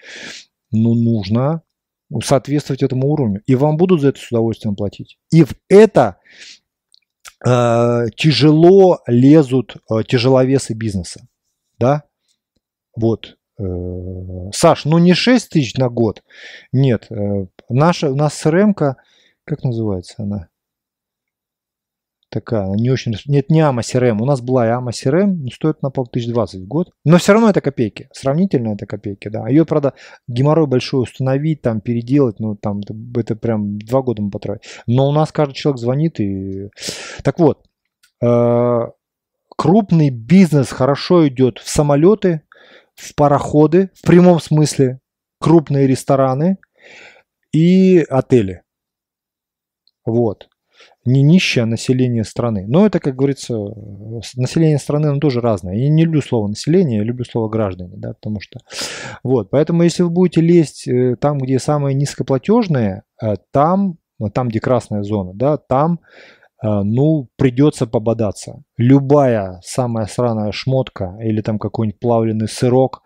ну, 0.72 0.94
нужно 0.94 1.64
соответствовать 2.24 2.84
этому 2.84 3.08
уровню. 3.08 3.42
И 3.46 3.56
вам 3.56 3.78
будут 3.78 4.02
за 4.02 4.10
это 4.10 4.20
с 4.20 4.32
удовольствием 4.32 4.76
платить. 4.76 5.18
И 5.32 5.44
в 5.44 5.54
это 5.70 6.18
э, 7.46 8.06
тяжело 8.16 9.00
лезут 9.08 9.78
э, 9.90 10.04
тяжеловесы 10.08 10.74
бизнеса. 10.74 11.28
Да? 11.78 12.04
Вот. 12.96 13.38
Э, 13.60 13.64
Саш, 14.54 14.86
ну 14.86 14.98
не 14.98 15.14
6 15.14 15.50
тысяч 15.50 15.76
на 15.76 15.90
год. 15.90 16.24
Нет. 16.72 17.08
Э, 17.10 17.48
наша, 17.70 18.12
у 18.12 18.16
нас 18.16 18.46
crm 18.46 18.74
как 19.46 19.64
называется 19.64 20.16
она? 20.20 20.50
Такая, 22.30 22.68
не 22.76 22.90
очень... 22.90 23.16
Нет, 23.26 23.50
не 23.50 23.62
AMA 23.62 23.80
CRM. 23.80 24.22
У 24.22 24.26
нас 24.26 24.42
была 24.42 24.68
и 24.68 24.72
AMA 24.72 24.90
CRM, 24.90 25.50
стоит 25.52 25.82
на 25.82 25.90
полтысяч 25.90 26.28
двадцать 26.28 26.62
в 26.62 26.68
год. 26.68 26.92
Но 27.06 27.18
все 27.18 27.34
равно 27.34 27.50
это 27.50 27.62
копейки. 27.62 28.10
Сравнительно 28.14 28.74
это 28.74 28.86
копейки, 28.86 29.30
да. 29.30 29.48
Ее, 29.48 29.66
правда, 29.66 29.94
геморрой 30.28 30.68
большой 30.68 31.04
установить, 31.04 31.62
там, 31.62 31.82
переделать, 31.82 32.40
ну, 32.40 32.56
там, 32.56 32.80
это, 32.80 32.96
это 33.20 33.36
прям 33.36 33.78
два 33.80 34.02
года 34.02 34.22
мы 34.22 34.30
потратили. 34.30 34.70
Но 34.88 35.08
у 35.08 35.12
нас 35.12 35.32
каждый 35.32 35.54
человек 35.54 35.80
звонит 35.80 36.20
и... 36.20 36.70
Так 37.24 37.40
вот, 37.40 37.66
э, 38.24 38.82
крупный 39.56 40.10
бизнес 40.10 40.70
хорошо 40.70 41.28
идет 41.28 41.60
в 41.60 41.70
самолеты, 41.70 42.42
в 42.96 43.16
пароходы, 43.16 43.92
в 43.96 44.06
прямом 44.06 44.40
смысле, 44.40 45.00
крупные 45.40 45.88
рестораны 45.88 46.58
и 47.54 48.04
отели. 48.10 48.64
Вот 50.06 50.48
не 51.08 51.24
нищее 51.24 51.66
население 51.66 52.26
страны. 52.26 52.66
Но 52.68 52.86
это, 52.86 53.00
как 53.00 53.16
говорится, 53.16 53.56
население 54.36 54.78
страны, 54.78 55.08
оно 55.08 55.20
тоже 55.20 55.40
разное. 55.40 55.76
Я 55.76 55.90
не 55.90 56.04
люблю 56.04 56.22
слово 56.22 56.48
население, 56.50 56.98
я 56.98 57.04
люблю 57.04 57.24
слово 57.24 57.48
граждане, 57.48 57.94
да, 57.96 58.14
потому 58.14 58.42
что... 58.42 58.60
Вот, 59.24 59.50
поэтому 59.50 59.84
если 59.84 60.04
вы 60.04 60.10
будете 60.10 60.42
лезть 60.42 60.86
э, 60.88 61.16
там, 61.16 61.38
где 61.38 61.60
самые 61.60 61.94
низкоплатежные, 61.94 63.04
э, 63.24 63.36
там, 63.52 63.98
там, 64.34 64.50
где 64.50 64.60
красная 64.60 65.04
зона, 65.04 65.32
да, 65.34 65.56
там, 65.56 66.02
э, 66.62 66.68
ну, 66.68 67.30
придется 67.38 67.88
пободаться. 67.88 68.64
Любая 68.76 69.62
самая 69.64 70.08
сраная 70.08 70.52
шмотка 70.52 71.18
или 71.22 71.40
там 71.40 71.58
какой-нибудь 71.58 72.02
плавленый 72.02 72.50
сырок 72.50 73.04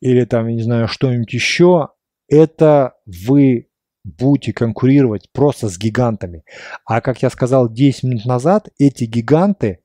или 0.00 0.24
там, 0.24 0.48
я 0.48 0.54
не 0.54 0.62
знаю, 0.62 0.88
что-нибудь 0.88 1.32
еще, 1.32 1.90
это 2.28 2.94
вы 3.06 3.68
будете 4.06 4.52
конкурировать 4.52 5.28
просто 5.32 5.68
с 5.68 5.78
гигантами. 5.78 6.44
А 6.84 7.00
как 7.00 7.22
я 7.22 7.30
сказал 7.30 7.68
10 7.68 8.04
минут 8.04 8.24
назад, 8.24 8.68
эти 8.78 9.04
гиганты 9.04 9.80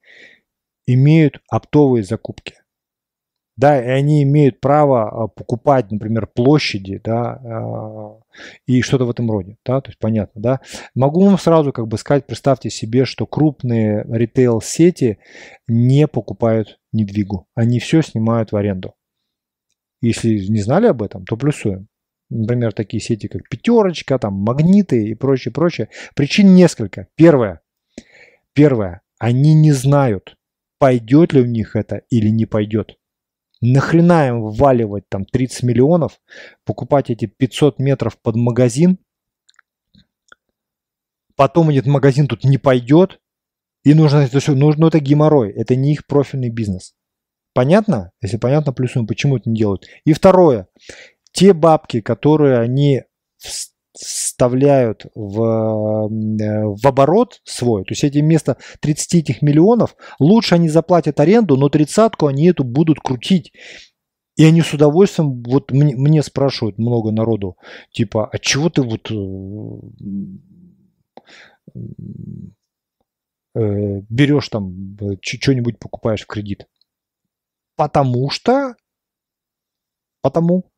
имеют 0.85 1.41
оптовые 1.49 2.03
закупки. 2.03 2.55
Да, 3.57 3.79
и 3.79 3.87
они 3.87 4.23
имеют 4.23 4.61
право 4.61 5.09
а, 5.09 5.27
покупать, 5.27 5.91
например, 5.91 6.25
площади, 6.25 7.01
да, 7.03 7.33
а, 7.43 8.19
и 8.65 8.81
что-то 8.81 9.05
в 9.05 9.09
этом 9.09 9.29
роде, 9.29 9.57
да, 9.65 9.81
то 9.81 9.89
есть 9.89 9.99
понятно, 9.99 10.41
да. 10.41 10.61
Могу 10.95 11.25
вам 11.25 11.37
сразу 11.37 11.73
как 11.73 11.87
бы 11.87 11.97
сказать, 11.97 12.25
представьте 12.25 12.69
себе, 12.69 13.05
что 13.05 13.27
крупные 13.27 14.05
ритейл-сети 14.09 15.19
не 15.67 16.07
покупают 16.07 16.79
недвигу, 16.91 17.47
они 17.53 17.79
все 17.79 18.01
снимают 18.01 18.51
в 18.51 18.55
аренду. 18.55 18.95
Если 20.01 20.47
не 20.47 20.61
знали 20.61 20.87
об 20.87 21.03
этом, 21.03 21.25
то 21.25 21.35
плюсуем 21.35 21.87
например, 22.31 22.73
такие 22.73 23.01
сети, 23.01 23.27
как 23.27 23.47
Пятерочка, 23.49 24.17
там, 24.17 24.33
Магниты 24.33 25.09
и 25.09 25.13
прочее, 25.13 25.51
прочее. 25.51 25.89
Причин 26.15 26.55
несколько. 26.55 27.07
Первое. 27.15 27.61
Первое. 28.53 29.01
Они 29.19 29.53
не 29.53 29.71
знают, 29.71 30.37
пойдет 30.79 31.33
ли 31.33 31.41
у 31.41 31.45
них 31.45 31.75
это 31.75 32.01
или 32.09 32.29
не 32.29 32.45
пойдет. 32.45 32.97
Нахрена 33.61 34.29
им 34.29 34.41
вваливать 34.41 35.07
там 35.09 35.25
30 35.25 35.63
миллионов, 35.63 36.19
покупать 36.65 37.11
эти 37.11 37.25
500 37.25 37.77
метров 37.77 38.19
под 38.19 38.35
магазин, 38.35 38.97
потом 41.35 41.69
этот 41.69 41.85
магазин 41.85 42.27
тут 42.27 42.43
не 42.43 42.57
пойдет, 42.57 43.19
и 43.83 43.93
нужно 43.93 44.19
это 44.19 44.39
все, 44.39 44.55
нужно 44.55 44.87
это 44.87 44.99
геморрой, 44.99 45.51
это 45.51 45.75
не 45.75 45.93
их 45.93 46.07
профильный 46.07 46.49
бизнес. 46.49 46.95
Понятно? 47.53 48.11
Если 48.21 48.37
понятно, 48.37 48.73
плюсом, 48.73 49.05
почему 49.05 49.37
это 49.37 49.49
не 49.49 49.57
делают. 49.57 49.85
И 50.05 50.13
второе 50.13 50.67
те 51.31 51.53
бабки, 51.53 52.01
которые 52.01 52.59
они 52.59 53.03
вставляют 53.93 55.05
в, 55.15 55.41
э, 55.41 56.65
в 56.65 56.87
оборот 56.87 57.41
свой, 57.43 57.83
то 57.83 57.91
есть 57.91 58.03
эти 58.03 58.19
вместо 58.19 58.57
30 58.79 59.15
этих 59.15 59.41
миллионов, 59.41 59.95
лучше 60.19 60.55
они 60.55 60.69
заплатят 60.69 61.19
аренду, 61.19 61.57
но 61.57 61.69
тридцатку 61.69 62.27
они 62.27 62.47
эту 62.47 62.63
будут 62.63 62.99
крутить. 62.99 63.51
И 64.37 64.45
они 64.45 64.61
с 64.61 64.73
удовольствием, 64.73 65.43
вот 65.43 65.71
мне, 65.71 65.95
мне 65.95 66.23
спрашивают 66.23 66.77
много 66.77 67.11
народу, 67.11 67.57
типа, 67.91 68.29
а 68.31 68.39
чего 68.39 68.69
ты 68.69 68.81
вот 68.81 69.11
э, 69.11 69.15
э, 73.55 74.01
берешь 74.09 74.47
там, 74.49 74.97
что-нибудь 75.21 75.79
покупаешь 75.79 76.21
в 76.21 76.27
кредит? 76.27 76.65
Потому 77.75 78.29
что, 78.29 78.75
потому, 80.21 80.70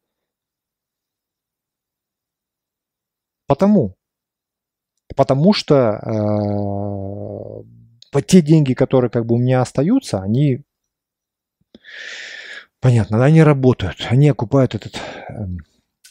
Потому. 3.47 3.95
Потому 5.15 5.53
что 5.53 5.99
э, 8.13 8.21
те 8.21 8.41
деньги, 8.41 8.73
которые 8.73 9.11
как 9.11 9.25
бы 9.25 9.35
у 9.35 9.37
меня 9.37 9.61
остаются, 9.61 10.21
они, 10.21 10.63
понятно, 12.79 13.23
они 13.23 13.43
работают, 13.43 14.07
они 14.09 14.29
окупают 14.29 14.75
этот 14.75 14.95
э, 15.29 15.45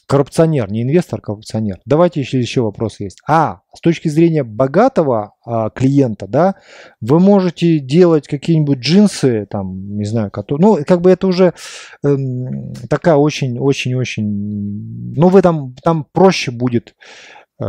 коррупционер, 0.07 0.71
не 0.71 0.83
инвестор, 0.83 1.21
коррупционер. 1.21 1.81
Давайте 1.85 2.21
еще, 2.21 2.39
еще 2.39 2.63
вопрос 2.63 3.01
есть. 3.01 3.19
А, 3.27 3.61
с 3.75 3.81
точки 3.81 4.09
зрения 4.09 4.45
богатого 4.45 5.35
а, 5.45 5.71
клиента, 5.71 6.27
да, 6.27 6.57
вы 7.01 7.21
можете 7.21 7.79
делать 7.79 8.29
какие-нибудь 8.29 8.79
джинсы, 8.79 9.47
там, 9.51 9.97
не 9.97 10.05
знаю, 10.05 10.31
которые, 10.31 10.67
ну, 10.67 10.79
как 10.87 11.01
бы 11.01 11.11
это 11.11 11.27
уже 11.27 11.55
эм, 12.05 12.73
такая 12.89 13.17
очень-очень-очень, 13.17 15.15
ну, 15.17 15.29
вы 15.29 15.43
там, 15.43 15.75
там 15.83 16.07
проще 16.13 16.51
будет 16.51 16.95
э, 17.61 17.65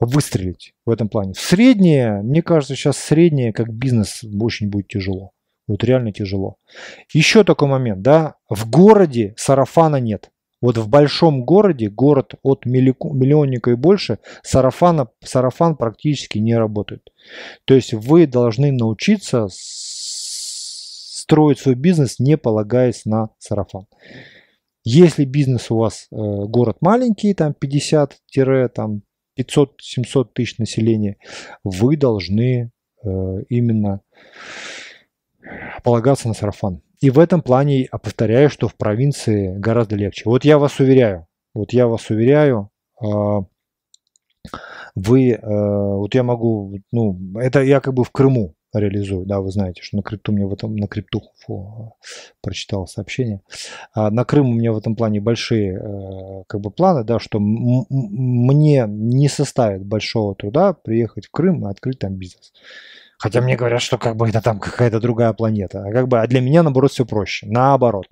выстрелить 0.00 0.74
в 0.86 0.90
этом 0.90 1.08
плане. 1.08 1.34
Среднее, 1.36 2.22
мне 2.22 2.42
кажется, 2.42 2.74
сейчас 2.74 2.96
среднее, 2.96 3.52
как 3.52 3.72
бизнес, 3.72 4.24
очень 4.40 4.70
будет 4.70 4.88
тяжело. 4.88 5.32
Вот 5.70 5.84
реально 5.84 6.12
тяжело. 6.12 6.56
Еще 7.12 7.44
такой 7.44 7.68
момент, 7.68 8.02
да, 8.02 8.34
в 8.48 8.68
городе 8.68 9.34
сарафана 9.36 10.00
нет. 10.00 10.32
Вот 10.60 10.76
в 10.76 10.88
большом 10.88 11.44
городе, 11.44 11.88
город 11.88 12.34
от 12.42 12.66
миллионника 12.66 13.70
и 13.70 13.76
больше, 13.76 14.18
сарафана, 14.42 15.10
сарафан 15.22 15.76
практически 15.76 16.38
не 16.38 16.56
работает. 16.56 17.12
То 17.66 17.74
есть 17.74 17.94
вы 17.94 18.26
должны 18.26 18.72
научиться 18.72 19.46
строить 19.48 21.60
свой 21.60 21.76
бизнес, 21.76 22.18
не 22.18 22.36
полагаясь 22.36 23.04
на 23.04 23.30
сарафан. 23.38 23.86
Если 24.82 25.24
бизнес 25.24 25.70
у 25.70 25.76
вас, 25.76 26.08
э, 26.10 26.16
город 26.16 26.78
маленький, 26.80 27.32
там 27.32 27.52
50-500-700 27.52 29.00
тысяч 30.34 30.58
населения, 30.58 31.18
вы 31.62 31.96
должны 31.96 32.72
э, 33.04 33.08
именно 33.48 34.00
полагаться 35.82 36.28
на 36.28 36.34
сарафан. 36.34 36.82
И 37.00 37.10
в 37.10 37.18
этом 37.18 37.42
плане, 37.42 37.88
повторяю, 37.90 38.50
что 38.50 38.68
в 38.68 38.74
провинции 38.74 39.56
гораздо 39.58 39.96
легче. 39.96 40.22
Вот 40.26 40.44
я 40.44 40.58
вас 40.58 40.78
уверяю, 40.80 41.26
Вот 41.54 41.72
я 41.72 41.86
вас 41.86 42.10
уверяю, 42.10 42.70
а, 43.02 43.44
вы, 44.94 45.30
э, 45.30 45.38
вот 45.42 46.14
я 46.14 46.22
могу, 46.22 46.78
ну, 46.92 47.18
это 47.38 47.62
я 47.62 47.80
как 47.80 47.94
бы 47.94 48.04
в 48.04 48.10
Крыму 48.10 48.54
реализую, 48.72 49.26
да, 49.26 49.40
вы 49.40 49.50
знаете, 49.50 49.82
что 49.82 49.96
на 49.96 50.02
крипту 50.02 50.32
мне 50.32 50.46
в 50.46 50.52
этом, 50.52 50.76
на 50.76 50.86
крипту 50.86 51.22
фу, 51.44 51.96
прочитал 52.40 52.86
сообщение, 52.86 53.40
а 53.92 54.10
на 54.10 54.24
Крым 54.24 54.50
у 54.50 54.54
меня 54.54 54.72
в 54.72 54.78
этом 54.78 54.94
плане 54.94 55.20
большие 55.20 55.74
э, 55.74 56.44
как 56.46 56.60
бы 56.60 56.70
планы, 56.70 57.04
да, 57.04 57.18
что 57.18 57.38
мне 57.40 58.84
не 58.88 59.28
составит 59.28 59.84
большого 59.84 60.34
труда 60.34 60.72
приехать 60.72 61.26
в 61.26 61.30
Крым 61.30 61.66
и 61.66 61.70
открыть 61.70 61.98
там 61.98 62.14
бизнес. 62.14 62.52
Хотя 63.20 63.42
мне 63.42 63.54
говорят, 63.54 63.82
что 63.82 63.98
как 63.98 64.16
бы 64.16 64.30
это 64.30 64.40
там 64.40 64.58
какая-то 64.58 64.98
другая 64.98 65.34
планета. 65.34 65.84
А 65.84 65.92
как 65.92 66.08
бы, 66.08 66.22
а 66.22 66.26
для 66.26 66.40
меня, 66.40 66.62
наоборот, 66.62 66.90
все 66.90 67.04
проще. 67.04 67.46
Наоборот. 67.46 68.06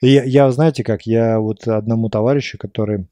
И 0.00 0.10
я, 0.10 0.48
знаете 0.52 0.84
как, 0.84 1.06
я 1.06 1.40
вот 1.40 1.66
одному 1.66 2.08
товарищу, 2.08 2.56
который 2.56 3.08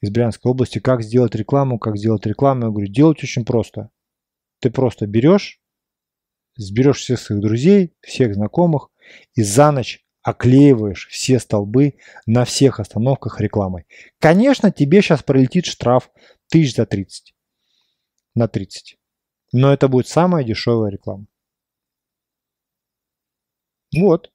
из 0.00 0.08
Брянской 0.08 0.50
области, 0.50 0.78
как 0.78 1.02
сделать 1.02 1.34
рекламу, 1.34 1.78
как 1.78 1.98
сделать 1.98 2.24
рекламу, 2.24 2.64
я 2.64 2.70
говорю, 2.70 2.86
делать 2.86 3.22
очень 3.22 3.44
просто. 3.44 3.90
Ты 4.60 4.70
просто 4.70 5.06
берешь, 5.06 5.60
сберешь 6.56 7.00
всех 7.00 7.20
своих 7.20 7.42
друзей, 7.42 7.92
всех 8.00 8.34
знакомых 8.34 8.88
и 9.34 9.42
за 9.42 9.72
ночь 9.72 10.06
оклеиваешь 10.22 11.06
все 11.10 11.38
столбы 11.38 11.96
на 12.24 12.46
всех 12.46 12.80
остановках 12.80 13.42
рекламой. 13.42 13.84
Конечно, 14.20 14.72
тебе 14.72 15.02
сейчас 15.02 15.22
пролетит 15.22 15.66
штраф 15.66 16.08
тысяч 16.48 16.76
за 16.76 16.86
30. 16.86 17.34
На 18.34 18.48
30. 18.48 18.96
Но 19.54 19.72
это 19.72 19.86
будет 19.86 20.08
самая 20.08 20.42
дешевая 20.42 20.90
реклама. 20.90 21.26
Вот. 23.96 24.32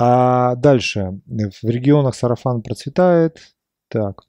А 0.00 0.54
дальше. 0.54 1.20
В 1.26 1.68
регионах 1.68 2.14
сарафан 2.14 2.62
процветает. 2.62 3.54
Так. 3.88 4.22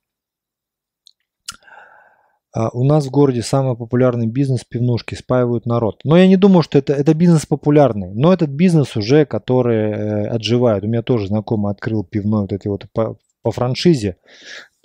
А 2.51 2.69
у 2.73 2.83
нас 2.83 3.05
в 3.05 3.09
городе 3.09 3.41
самый 3.41 3.77
популярный 3.77 4.27
бизнес 4.27 4.65
пивнушки, 4.65 5.15
спаивают 5.15 5.65
народ. 5.65 6.01
Но 6.03 6.17
я 6.17 6.27
не 6.27 6.35
думаю, 6.35 6.61
что 6.61 6.77
это, 6.77 6.91
это 6.91 7.13
бизнес 7.13 7.45
популярный. 7.45 8.13
Но 8.13 8.33
этот 8.33 8.49
бизнес 8.49 8.97
уже, 8.97 9.25
который 9.25 9.91
э, 9.91 10.27
отживает. 10.27 10.83
У 10.83 10.87
меня 10.87 11.03
тоже 11.03 11.27
знакомый 11.27 11.71
открыл 11.71 12.03
пивной 12.03 12.41
вот 12.41 12.51
этой 12.51 12.67
вот 12.67 12.85
по, 12.91 13.17
по 13.43 13.51
франшизе. 13.51 14.17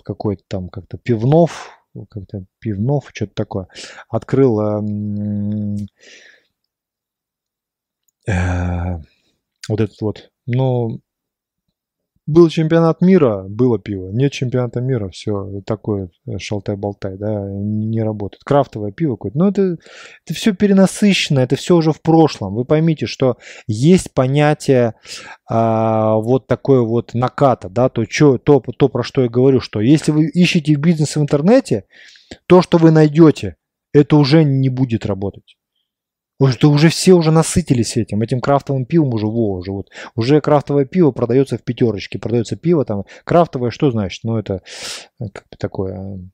Какой-то 0.05 0.43
там 0.47 0.69
как-то 0.69 0.97
пивнов, 0.97 1.80
как-то 2.09 2.45
пивнов, 2.59 3.09
что-то 3.13 3.33
такое. 3.33 3.67
Открыл 4.09 4.59
э, 4.59 4.81
э, 8.27 8.99
вот 9.67 9.81
этот 9.81 10.01
вот, 10.01 10.31
ну, 10.45 11.01
был 12.31 12.49
чемпионат 12.49 13.01
мира, 13.01 13.45
было 13.47 13.77
пиво. 13.77 14.09
Нет 14.11 14.31
чемпионата 14.31 14.81
мира, 14.81 15.09
все 15.09 15.61
такое 15.65 16.09
э, 16.27 16.37
шалтай-болтай, 16.37 17.17
да, 17.17 17.43
не 17.49 18.01
работает. 18.01 18.43
Крафтовое 18.43 18.91
пиво 18.91 19.15
какое-то. 19.15 19.37
Но 19.37 19.49
это, 19.49 19.77
это 20.25 20.33
все 20.33 20.53
перенасыщено, 20.53 21.39
это 21.39 21.55
все 21.55 21.75
уже 21.75 21.91
в 21.91 22.01
прошлом. 22.01 22.55
Вы 22.55 22.65
поймите, 22.65 23.05
что 23.05 23.37
есть 23.67 24.13
понятие 24.13 24.95
а, 25.49 26.15
вот 26.15 26.47
такое 26.47 26.81
вот 26.81 27.13
наката, 27.13 27.69
да, 27.69 27.89
то, 27.89 28.05
чё, 28.05 28.37
то, 28.37 28.59
то, 28.59 28.87
про 28.87 29.03
что 29.03 29.23
я 29.23 29.29
говорю, 29.29 29.59
что 29.59 29.81
если 29.81 30.11
вы 30.11 30.29
ищете 30.29 30.75
бизнес 30.75 31.15
в 31.15 31.21
интернете, 31.21 31.85
то, 32.47 32.61
что 32.61 32.77
вы 32.77 32.91
найдете, 32.91 33.57
это 33.93 34.15
уже 34.15 34.43
не 34.43 34.69
будет 34.69 35.05
работать. 35.05 35.57
Потому 36.41 36.53
что 36.53 36.71
уже 36.71 36.89
все 36.89 37.13
уже 37.13 37.29
насытились 37.29 37.97
этим, 37.97 38.23
этим 38.23 38.41
крафтовым 38.41 38.87
пивом 38.87 39.13
уже, 39.13 39.27
во, 39.27 39.57
уже 39.57 39.71
вот. 39.71 39.91
Уже 40.15 40.41
крафтовое 40.41 40.85
пиво 40.85 41.11
продается 41.11 41.59
в 41.59 41.63
пятерочке, 41.63 42.17
продается 42.17 42.55
пиво 42.55 42.83
там. 42.83 43.05
Крафтовое 43.25 43.69
что 43.69 43.91
значит? 43.91 44.23
Ну 44.23 44.37
это 44.37 44.63
э, 45.19 45.25
как 45.31 45.47
бы 45.51 45.57
такое 45.57 46.31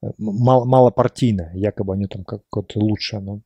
э, 0.00 0.06
мало, 0.16 0.64
малопартийное, 0.64 1.52
якобы 1.52 1.92
они 1.92 2.06
там 2.06 2.24
как-то 2.24 2.80
лучше 2.80 3.16
оно. 3.16 3.42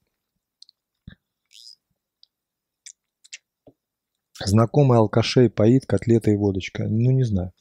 Знакомый 4.45 4.99
алкашей 4.99 5.51
поит 5.51 5.87
котлета 5.87 6.31
и 6.31 6.37
водочка. 6.37 6.85
Ну, 6.85 7.11
не 7.11 7.25
знаю. 7.25 7.53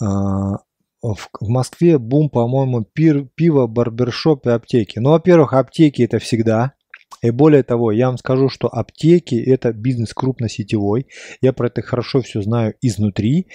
А, 0.00 0.58
в, 1.12 1.28
в 1.38 1.48
Москве 1.48 1.98
бум, 1.98 2.30
по-моему, 2.30 2.82
пир, 2.82 3.28
пиво, 3.34 3.66
барбершоп 3.66 4.46
и 4.46 4.50
аптеки. 4.50 4.98
Ну, 4.98 5.10
во-первых, 5.10 5.52
аптеки 5.52 6.02
это 6.02 6.18
всегда. 6.18 6.72
И 7.22 7.30
более 7.30 7.62
того, 7.62 7.92
я 7.92 8.08
вам 8.08 8.16
скажу, 8.16 8.48
что 8.48 8.68
аптеки 8.68 9.34
это 9.34 9.72
бизнес 9.72 10.14
крупносетевой. 10.14 11.06
Я 11.40 11.52
про 11.52 11.68
это 11.68 11.82
хорошо 11.82 12.22
все 12.22 12.40
знаю 12.42 12.74
изнутри. 12.80 13.48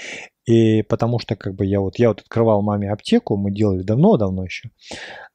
И 0.45 0.81
потому 0.83 1.19
что 1.19 1.35
как 1.35 1.55
бы 1.55 1.65
я 1.65 1.79
вот, 1.79 1.99
я 1.99 2.09
вот 2.09 2.21
открывал 2.21 2.63
маме 2.63 2.91
аптеку, 2.91 3.37
мы 3.37 3.51
делали 3.51 3.83
давно-давно 3.83 4.45
еще. 4.45 4.69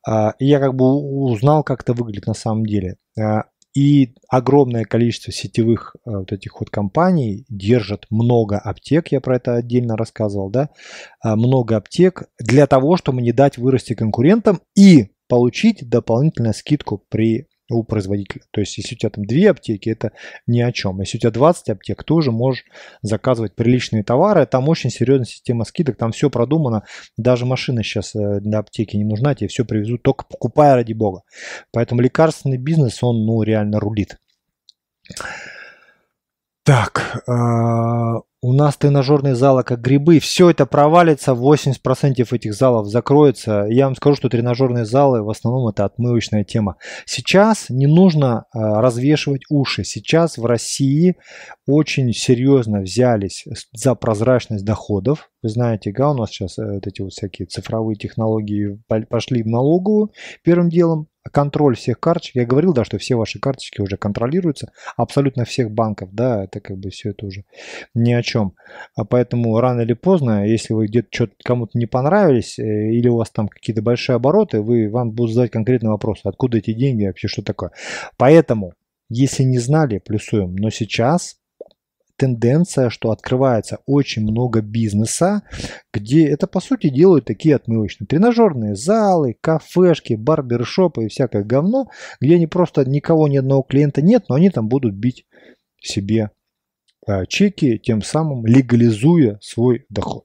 А, 0.07 0.35
и 0.41 0.47
я 0.47 0.59
как 0.59 0.75
бы 0.75 0.93
узнал, 0.93 1.63
как 1.63 1.83
это 1.83 1.93
выглядит 1.93 2.27
на 2.27 2.35
самом 2.35 2.67
деле. 2.67 2.97
И 3.75 4.15
огромное 4.29 4.85
количество 4.85 5.33
сетевых 5.33 5.97
э, 5.97 6.11
вот 6.11 6.33
этих 6.33 6.61
вот 6.61 6.71
компаний 6.71 7.45
держат 7.49 8.07
много 8.09 8.57
аптек, 8.57 9.09
я 9.11 9.21
про 9.21 9.37
это 9.37 9.57
отдельно 9.57 9.97
рассказывал, 9.97 10.49
да, 10.49 10.71
а, 11.21 11.35
много 11.35 11.77
аптек 11.77 12.25
для 12.39 12.69
того, 12.69 12.97
чтобы 12.97 13.21
не 13.21 13.33
дать 13.33 13.59
вырасти 13.59 13.95
конкурентам 13.95 14.61
и 14.77 15.09
получить 15.29 15.89
дополнительную 15.89 16.55
скидку 16.55 17.03
при 17.09 17.49
у 17.71 17.83
производителя. 17.83 18.43
То 18.51 18.61
есть, 18.61 18.77
если 18.77 18.95
у 18.95 18.99
тебя 18.99 19.11
там 19.11 19.25
две 19.25 19.51
аптеки, 19.51 19.89
это 19.89 20.13
ни 20.47 20.61
о 20.61 20.73
чем. 20.73 21.01
Если 21.01 21.19
у 21.19 21.21
тебя 21.21 21.31
20 21.31 21.71
аптек, 21.71 22.05
ты 22.05 22.15
уже 22.15 22.31
можешь 22.31 22.65
заказывать 23.03 23.55
приличные 23.55 24.05
товары. 24.05 24.47
Там 24.47 24.69
очень 24.69 24.91
серьезная 24.91 25.27
система 25.27 25.65
скидок, 25.65 25.97
там 25.97 26.13
все 26.13 26.31
продумано. 26.31 26.85
Даже 27.17 27.47
машина 27.47 27.83
сейчас 27.83 28.15
э, 28.15 28.41
для 28.41 28.59
аптеки 28.59 28.97
не 28.97 29.05
нужна, 29.05 29.35
тебе 29.35 29.49
все 29.49 29.65
привезут, 29.65 30.03
только 30.03 30.25
покупая 30.25 30.75
ради 30.75 30.93
бога. 30.93 31.23
Поэтому 31.73 32.01
лекарственный 32.01 32.59
бизнес, 32.59 33.03
он 33.03 33.25
ну 33.25 33.43
реально 33.43 33.81
рулит. 33.81 34.19
Так, 36.65 37.23
а, 37.27 38.21
у 38.45 38.53
нас 38.53 38.77
тренажерные 38.77 39.35
залы 39.35 39.63
как 39.63 39.81
грибы. 39.81 40.19
Все 40.19 40.51
это 40.51 40.67
провалится, 40.67 41.33
80% 41.33 42.27
этих 42.31 42.53
залов 42.53 42.89
закроется. 42.89 43.67
Я 43.71 43.87
вам 43.87 43.97
скажу, 43.97 44.17
что 44.17 44.29
тренажерные 44.29 44.85
залы 44.85 45.23
в 45.23 45.31
основном 45.31 45.69
это 45.69 45.87
отмывочная 45.87 46.45
тема. 46.45 46.77
Сейчас 47.07 47.71
не 47.71 47.87
нужно 47.87 48.45
а, 48.53 48.83
развешивать 48.83 49.45
уши. 49.49 49.83
Сейчас 49.83 50.37
в 50.37 50.45
России 50.45 51.17
очень 51.67 52.13
серьезно 52.13 52.83
взялись 52.83 53.47
за 53.73 53.95
прозрачность 53.95 54.67
доходов. 54.67 55.31
Вы 55.43 55.49
знаете, 55.49 55.91
да, 55.97 56.11
у 56.11 56.15
нас 56.15 56.29
сейчас 56.29 56.59
э, 56.59 56.71
вот 56.71 56.87
эти 56.87 57.01
вот 57.01 57.13
всякие 57.13 57.47
цифровые 57.47 57.97
технологии 57.97 58.79
пошли 59.09 59.43
в 59.43 59.47
налоговую 59.47 60.13
первым 60.43 60.69
делом 60.69 61.09
контроль 61.33 61.77
всех 61.77 62.01
карточек. 62.01 62.37
Я 62.37 62.47
говорил, 62.47 62.73
да, 62.73 62.85
что 62.85 62.99
все 62.99 63.15
ваши 63.15 63.39
карточки 63.39 63.81
уже 63.81 63.97
контролируются, 63.97 64.73
абсолютно 64.97 65.45
всех 65.45 65.71
банков, 65.71 66.11
да, 66.13 66.45
это 66.45 66.61
как 66.61 66.79
бы 66.79 66.91
все 66.91 67.11
это 67.11 67.27
уже 67.27 67.45
ни 67.95 68.13
о 68.13 68.23
чем. 68.23 68.34
А 68.95 69.05
поэтому 69.05 69.59
рано 69.61 69.83
или 69.83 69.93
поздно, 69.93 70.47
если 70.47 70.75
вы 70.75 70.87
где-то 70.87 71.09
что-то 71.11 71.35
кому-то 71.45 71.79
не 71.79 71.87
понравились, 71.87 72.59
э, 72.59 72.63
или 72.63 73.09
у 73.09 73.17
вас 73.17 73.31
там 73.31 73.49
какие-то 73.49 73.83
большие 73.83 74.17
обороты, 74.17 74.61
вы, 74.61 74.89
вам 74.91 75.13
будут 75.13 75.35
задать 75.35 75.51
конкретный 75.51 75.91
вопрос, 75.91 76.21
откуда 76.25 76.59
эти 76.59 76.73
деньги, 76.73 77.07
вообще 77.07 77.29
что 77.29 77.43
такое. 77.43 77.71
Поэтому, 78.17 78.75
если 79.09 79.43
не 79.43 79.59
знали, 79.59 79.99
плюсуем, 79.99 80.55
но 80.57 80.71
сейчас 80.71 81.37
тенденция, 82.17 82.91
что 82.91 83.11
открывается 83.11 83.79
очень 83.87 84.23
много 84.23 84.61
бизнеса, 84.61 85.43
где 85.93 86.29
это 86.29 86.47
по 86.47 86.61
сути 86.61 86.89
делают 86.89 87.25
такие 87.25 87.57
отмывочные. 87.57 88.07
Тренажерные 88.07 88.77
залы, 88.77 89.37
кафешки, 89.41 90.15
барбершопы 90.15 91.05
и 91.05 91.09
всякое 91.09 91.45
говно, 91.45 91.89
где 92.21 92.37
они 92.37 92.47
просто 92.47 92.89
никого, 92.89 93.29
ни 93.29 93.37
одного 93.37 93.63
клиента 93.63 94.03
нет, 94.03 94.25
но 94.29 94.37
они 94.37 94.51
там 94.51 94.69
будут 94.69 94.95
бить 94.95 95.27
себе 95.81 96.31
чеки, 97.29 97.79
тем 97.79 98.03
самым 98.03 98.47
легализуя 98.47 99.39
свой 99.41 99.87
доход. 99.89 100.25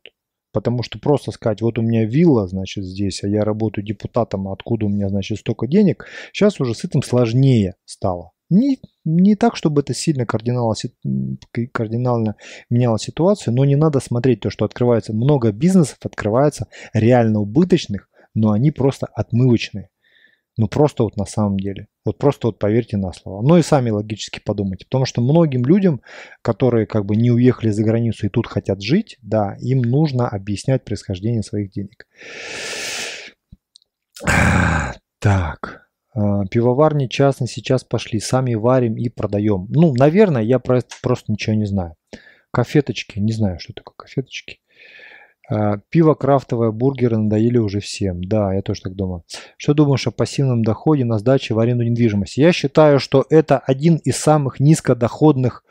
Потому 0.51 0.81
что 0.81 0.97
просто 0.99 1.31
сказать, 1.31 1.61
вот 1.61 1.77
у 1.77 1.81
меня 1.81 2.05
вилла, 2.05 2.47
значит, 2.47 2.83
здесь, 2.83 3.23
а 3.23 3.27
я 3.27 3.43
работаю 3.43 3.85
депутатом, 3.85 4.47
а 4.47 4.53
откуда 4.53 4.87
у 4.87 4.89
меня, 4.89 5.09
значит, 5.09 5.39
столько 5.39 5.67
денег, 5.67 6.07
сейчас 6.33 6.59
уже 6.59 6.73
с 6.73 6.83
этим 6.83 7.03
сложнее 7.03 7.75
стало. 7.85 8.31
Не, 8.49 8.79
не 9.05 9.35
так, 9.35 9.55
чтобы 9.55 9.81
это 9.81 9.93
сильно 9.93 10.25
кардинально, 10.25 10.73
кардинально 11.71 12.35
меняло 12.71 12.97
ситуацию, 12.97 13.53
но 13.53 13.63
не 13.63 13.75
надо 13.75 13.99
смотреть 13.99 14.39
то, 14.39 14.49
что 14.49 14.65
открывается 14.65 15.13
много 15.13 15.51
бизнесов, 15.51 15.99
открывается 16.01 16.67
реально 16.93 17.41
убыточных, 17.41 18.09
но 18.33 18.51
они 18.51 18.71
просто 18.71 19.05
отмывочные. 19.13 19.89
Ну 20.59 20.67
просто 20.67 21.03
вот 21.03 21.15
на 21.15 21.23
самом 21.23 21.57
деле. 21.57 21.87
Вот 22.03 22.17
просто 22.17 22.47
вот 22.47 22.59
поверьте 22.59 22.97
на 22.97 23.13
слово. 23.13 23.41
Ну 23.41 23.55
и 23.55 23.61
сами 23.61 23.91
логически 23.91 24.41
подумайте. 24.43 24.83
Потому 24.83 25.05
что 25.05 25.21
многим 25.21 25.63
людям, 25.63 26.01
которые 26.41 26.85
как 26.85 27.05
бы 27.05 27.15
не 27.15 27.31
уехали 27.31 27.69
за 27.69 27.81
границу 27.81 28.25
и 28.25 28.29
тут 28.29 28.45
хотят 28.45 28.81
жить, 28.81 29.17
да, 29.21 29.55
им 29.61 29.79
нужно 29.79 30.27
объяснять 30.27 30.83
происхождение 30.83 31.43
своих 31.43 31.71
денег. 31.71 32.05
Так. 35.19 35.87
А, 36.13 36.45
пивоварни 36.47 37.07
частные 37.07 37.47
сейчас 37.47 37.85
пошли, 37.85 38.19
сами 38.19 38.53
варим 38.55 38.97
и 38.97 39.07
продаем. 39.07 39.67
Ну, 39.69 39.93
наверное, 39.93 40.41
я 40.41 40.59
про 40.59 40.79
это 40.79 40.89
просто 41.01 41.31
ничего 41.31 41.55
не 41.55 41.67
знаю. 41.67 41.95
Кофеточки. 42.51 43.17
Не 43.19 43.31
знаю, 43.31 43.61
что 43.61 43.71
такое 43.71 43.93
кофеточки. 43.95 44.59
А, 45.49 45.77
пиво 45.89 46.13
крафтовое, 46.13 46.71
бургеры 46.71 47.17
надоели 47.17 47.57
уже 47.57 47.79
всем. 47.79 48.23
Да, 48.23 48.53
я 48.53 48.61
тоже 48.61 48.81
так 48.81 48.95
думаю. 48.95 49.23
Что 49.57 49.73
думаешь 49.73 50.05
о 50.07 50.11
пассивном 50.11 50.63
доходе 50.63 51.05
на 51.05 51.17
сдаче 51.17 51.53
в 51.53 51.59
аренду 51.59 51.83
недвижимости? 51.83 52.39
Я 52.39 52.53
считаю, 52.53 52.99
что 52.99 53.25
это 53.29 53.57
один 53.57 53.95
из 53.97 54.17
самых 54.17 54.59
низкодоходных 54.59 55.63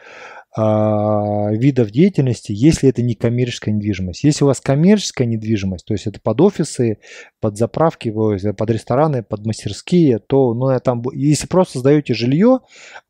а, 0.57 1.51
видов 1.53 1.93
деятельности, 1.93 2.51
если 2.51 2.89
это 2.89 3.03
не 3.03 3.15
коммерческая 3.15 3.73
недвижимость. 3.73 4.25
Если 4.25 4.43
у 4.43 4.49
вас 4.49 4.61
коммерческая 4.61 5.29
недвижимость, 5.29 5.85
то 5.85 5.95
есть 5.95 6.09
это 6.09 6.19
под 6.21 6.41
офисы, 6.41 6.99
под 7.41 7.57
заправки, 7.57 8.11
под 8.11 8.71
рестораны, 8.71 9.23
под 9.23 9.47
мастерские, 9.47 10.19
то 10.19 10.55
ну, 10.55 10.77
там, 10.81 11.05
если 11.13 11.47
просто 11.47 11.79
сдаете 11.79 12.15
жилье, 12.15 12.61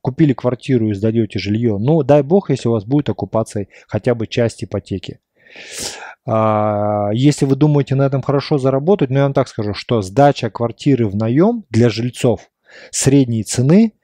купили 0.03 0.35
квартиру 0.35 0.91
и 0.91 0.95
сдаете 0.95 1.39
жилье, 1.39 1.79
ну 1.79 2.03
дай 2.03 2.23
бог, 2.23 2.51
если 2.51 2.69
у 2.69 2.73
вас 2.73 2.85
будет 2.85 3.09
оккупация 3.09 3.69
хотя 3.87 4.15
бы 4.15 4.27
часть 4.27 4.65
ипотеки. 4.65 5.21
А, 6.31 7.09
если 7.15 7.47
вы 7.47 7.57
думаете 7.57 7.95
на 7.95 8.03
этом 8.03 8.21
хорошо 8.21 8.59
заработать, 8.59 9.09
ну 9.09 9.17
я 9.17 9.23
вам 9.23 9.33
так 9.33 9.49
скажу, 9.49 9.73
что 9.73 10.03
сдача 10.03 10.51
квартиры 10.51 11.09
в 11.09 11.17
наем 11.17 11.65
для 11.71 11.89
жильцов 11.89 12.51
средней 12.91 13.45
цены 13.45 13.95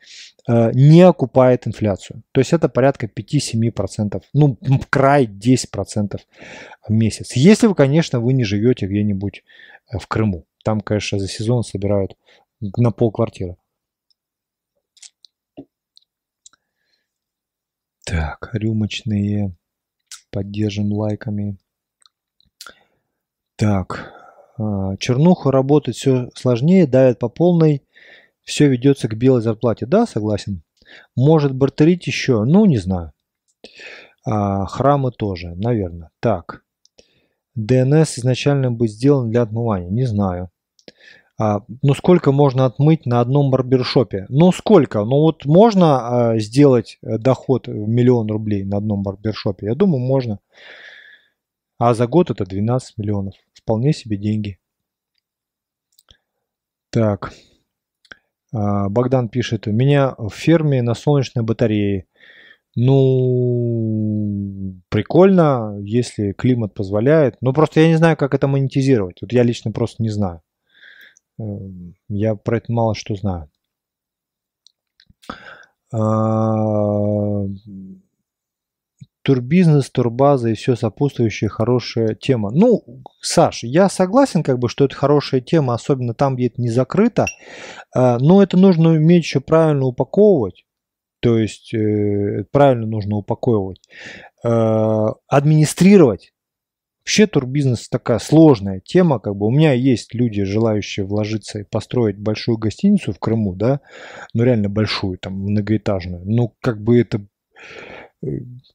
э, 0.49 0.70
не 0.72 1.03
окупает 1.03 1.66
инфляцию. 1.66 2.22
То 2.33 2.41
есть 2.41 2.55
это 2.55 2.70
порядка 2.70 3.07
5-7%, 3.07 4.22
ну 4.33 4.57
край 4.89 5.27
10% 5.27 6.18
в 6.89 6.91
месяц. 6.91 7.37
Если 7.37 7.66
вы, 7.66 7.75
конечно, 7.75 8.20
вы 8.20 8.33
не 8.33 8.45
живете 8.45 8.87
где-нибудь 8.87 9.45
э, 9.93 9.99
в 9.99 10.07
Крыму. 10.07 10.47
Там, 10.64 10.81
конечно, 10.81 11.18
за 11.18 11.29
сезон 11.29 11.62
собирают 11.62 12.16
на 12.61 12.91
пол 12.91 13.12
квартиры. 13.12 13.57
Так, 18.07 18.49
рюмочные 18.55 19.55
поддержим 20.31 20.91
лайками. 20.91 21.59
Так, 23.64 24.12
а, 24.58 24.94
чернуху 24.98 25.50
работать 25.50 25.96
все 25.96 26.28
сложнее, 26.34 26.86
давят 26.86 27.18
по 27.18 27.30
полной, 27.30 27.82
все 28.42 28.68
ведется 28.68 29.08
к 29.08 29.16
белой 29.16 29.40
зарплате. 29.40 29.86
Да, 29.86 30.06
согласен. 30.06 30.62
Может 31.16 31.54
бартерить 31.54 32.06
еще? 32.06 32.44
Ну, 32.44 32.66
не 32.66 32.76
знаю. 32.76 33.12
А, 34.26 34.66
храмы 34.66 35.12
тоже, 35.12 35.54
наверное. 35.54 36.10
Так. 36.20 36.62
ДНС 37.54 38.18
изначально 38.18 38.70
быть 38.70 38.90
сделан 38.90 39.30
для 39.30 39.40
отмывания? 39.40 39.88
Не 39.88 40.04
знаю. 40.04 40.50
А, 41.40 41.62
ну, 41.80 41.94
сколько 41.94 42.32
можно 42.32 42.66
отмыть 42.66 43.06
на 43.06 43.20
одном 43.20 43.50
барбершопе? 43.50 44.26
Ну, 44.28 44.52
сколько? 44.52 45.06
Ну, 45.06 45.20
вот 45.20 45.46
можно 45.46 46.32
а, 46.32 46.38
сделать 46.38 46.98
э, 47.00 47.16
доход 47.16 47.66
в 47.66 47.88
миллион 47.88 48.30
рублей 48.30 48.64
на 48.64 48.76
одном 48.76 49.02
барбершопе? 49.02 49.68
Я 49.68 49.74
думаю, 49.74 50.00
можно. 50.00 50.38
А 51.78 51.94
за 51.94 52.06
год 52.06 52.30
это 52.30 52.44
12 52.44 52.98
миллионов. 52.98 53.34
Вполне 53.64 53.94
себе 53.94 54.18
деньги. 54.18 54.58
Так. 56.90 57.32
А, 58.52 58.88
Богдан 58.90 59.28
пишет, 59.30 59.66
у 59.66 59.72
меня 59.72 60.14
в 60.18 60.28
ферме 60.30 60.82
на 60.82 60.94
солнечной 60.94 61.44
батарее. 61.44 62.06
Ну, 62.76 64.74
прикольно, 64.90 65.78
если 65.80 66.32
климат 66.32 66.74
позволяет. 66.74 67.36
Но 67.40 67.52
просто 67.54 67.80
я 67.80 67.88
не 67.88 67.96
знаю, 67.96 68.16
как 68.16 68.34
это 68.34 68.48
монетизировать. 68.48 69.22
Вот 69.22 69.32
я 69.32 69.42
лично 69.42 69.72
просто 69.72 70.02
не 70.02 70.10
знаю. 70.10 70.42
Эм, 71.38 71.94
я 72.08 72.34
про 72.36 72.58
это 72.58 72.72
мало 72.72 72.94
что 72.94 73.14
знаю. 73.16 73.50
Турбизнес, 79.25 79.91
турбаза 79.91 80.51
и 80.51 80.55
все 80.55 80.77
сопутствующее 80.77 81.49
хорошая 81.49 82.14
тема. 82.14 82.51
Ну, 82.51 82.85
Саш, 83.22 83.62
я 83.62 83.89
согласен, 83.89 84.43
как 84.43 84.59
бы, 84.59 84.68
что 84.68 84.85
это 84.85 84.95
хорошая 84.95 85.41
тема, 85.41 85.72
особенно 85.72 86.12
там, 86.12 86.37
где 86.37 86.49
это 86.49 86.61
не 86.61 86.68
закрыто, 86.68 87.25
а, 87.95 88.18
но 88.18 88.43
это 88.43 88.59
нужно 88.59 88.91
уметь 88.91 89.25
еще 89.25 89.41
правильно 89.41 89.87
упаковывать, 89.87 90.66
то 91.20 91.39
есть 91.39 91.72
э, 91.72 92.45
правильно 92.53 92.87
нужно 92.87 93.16
упаковывать, 93.16 93.81
а, 94.45 95.14
администрировать. 95.27 96.35
Вообще 97.01 97.27
турбизнес 97.27 97.89
такая 97.89 98.18
сложная 98.18 98.81
тема, 98.81 99.20
как 99.20 99.37
бы 99.37 99.47
у 99.47 99.51
меня 99.51 99.72
есть 99.72 100.12
люди, 100.14 100.43
желающие 100.43 101.07
вложиться 101.07 101.61
и 101.61 101.64
построить 101.64 102.18
большую 102.18 102.59
гостиницу 102.59 103.14
в 103.14 103.18
Крыму, 103.18 103.55
да, 103.55 103.81
ну 104.35 104.43
реально 104.43 104.68
большую, 104.68 105.16
там 105.16 105.33
многоэтажную, 105.35 106.22
ну 106.27 106.55
как 106.61 106.83
бы 106.83 107.01
это 107.01 107.27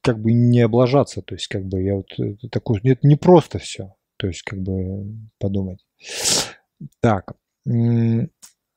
как 0.02 0.20
бы 0.20 0.32
не 0.32 0.60
облажаться. 0.60 1.22
То 1.22 1.34
есть, 1.34 1.48
как 1.48 1.64
бы 1.64 1.82
я 1.82 1.96
вот 1.96 2.08
такой, 2.50 2.80
это 2.84 3.06
не 3.06 3.16
просто 3.16 3.58
все. 3.58 3.94
То 4.16 4.26
есть, 4.26 4.42
как 4.42 4.60
бы 4.60 5.06
подумать. 5.38 5.84
Так. 7.00 7.34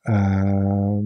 А, 0.06 1.00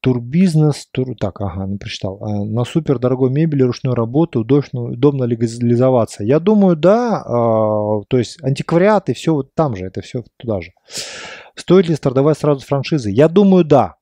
турбизнес, 0.00 0.86
тур, 0.92 1.16
так, 1.18 1.40
ага, 1.40 1.66
ну, 1.66 1.78
прочитал. 1.78 2.18
А, 2.22 2.44
на 2.44 2.64
супер 2.64 2.98
дорогой 2.98 3.30
мебели 3.30 3.62
ручной 3.62 3.94
работы 3.94 4.38
удобно, 4.38 4.82
удобно 4.92 5.24
легализоваться. 5.24 6.22
Я 6.22 6.38
думаю, 6.38 6.76
да. 6.76 7.22
А, 7.26 8.00
то 8.08 8.18
есть 8.18 8.42
антиквариат 8.42 9.08
и 9.08 9.14
все 9.14 9.34
вот 9.34 9.54
там 9.54 9.74
же, 9.76 9.86
это 9.86 10.00
все 10.00 10.22
туда 10.36 10.60
же. 10.60 10.72
Стоит 11.56 11.88
ли 11.88 11.96
стартовать 11.96 12.38
сразу 12.38 12.60
с 12.60 12.64
франшизы? 12.64 13.10
Я 13.10 13.28
думаю, 13.28 13.64
да. 13.64 13.96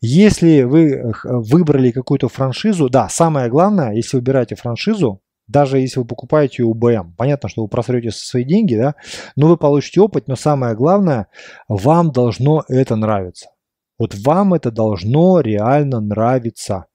Если 0.00 0.62
вы 0.62 1.12
выбрали 1.24 1.90
какую-то 1.90 2.28
франшизу, 2.28 2.88
да, 2.88 3.08
самое 3.08 3.48
главное, 3.48 3.92
если 3.92 4.16
выбираете 4.16 4.54
франшизу, 4.54 5.20
даже 5.46 5.78
если 5.78 6.00
вы 6.00 6.06
покупаете 6.06 6.62
у 6.62 6.74
БМ, 6.74 7.14
понятно, 7.16 7.48
что 7.48 7.62
вы 7.62 7.68
просрете 7.68 8.10
свои 8.10 8.44
деньги, 8.44 8.76
да, 8.76 8.94
но 9.34 9.48
вы 9.48 9.56
получите 9.56 10.00
опыт, 10.00 10.28
но 10.28 10.36
самое 10.36 10.74
главное, 10.76 11.28
вам 11.68 12.12
должно 12.12 12.64
это 12.68 12.96
нравиться. 12.96 13.48
Вот 13.98 14.14
вам 14.14 14.54
это 14.54 14.70
должно 14.70 15.40
реально 15.40 16.00
нравиться. 16.00 16.86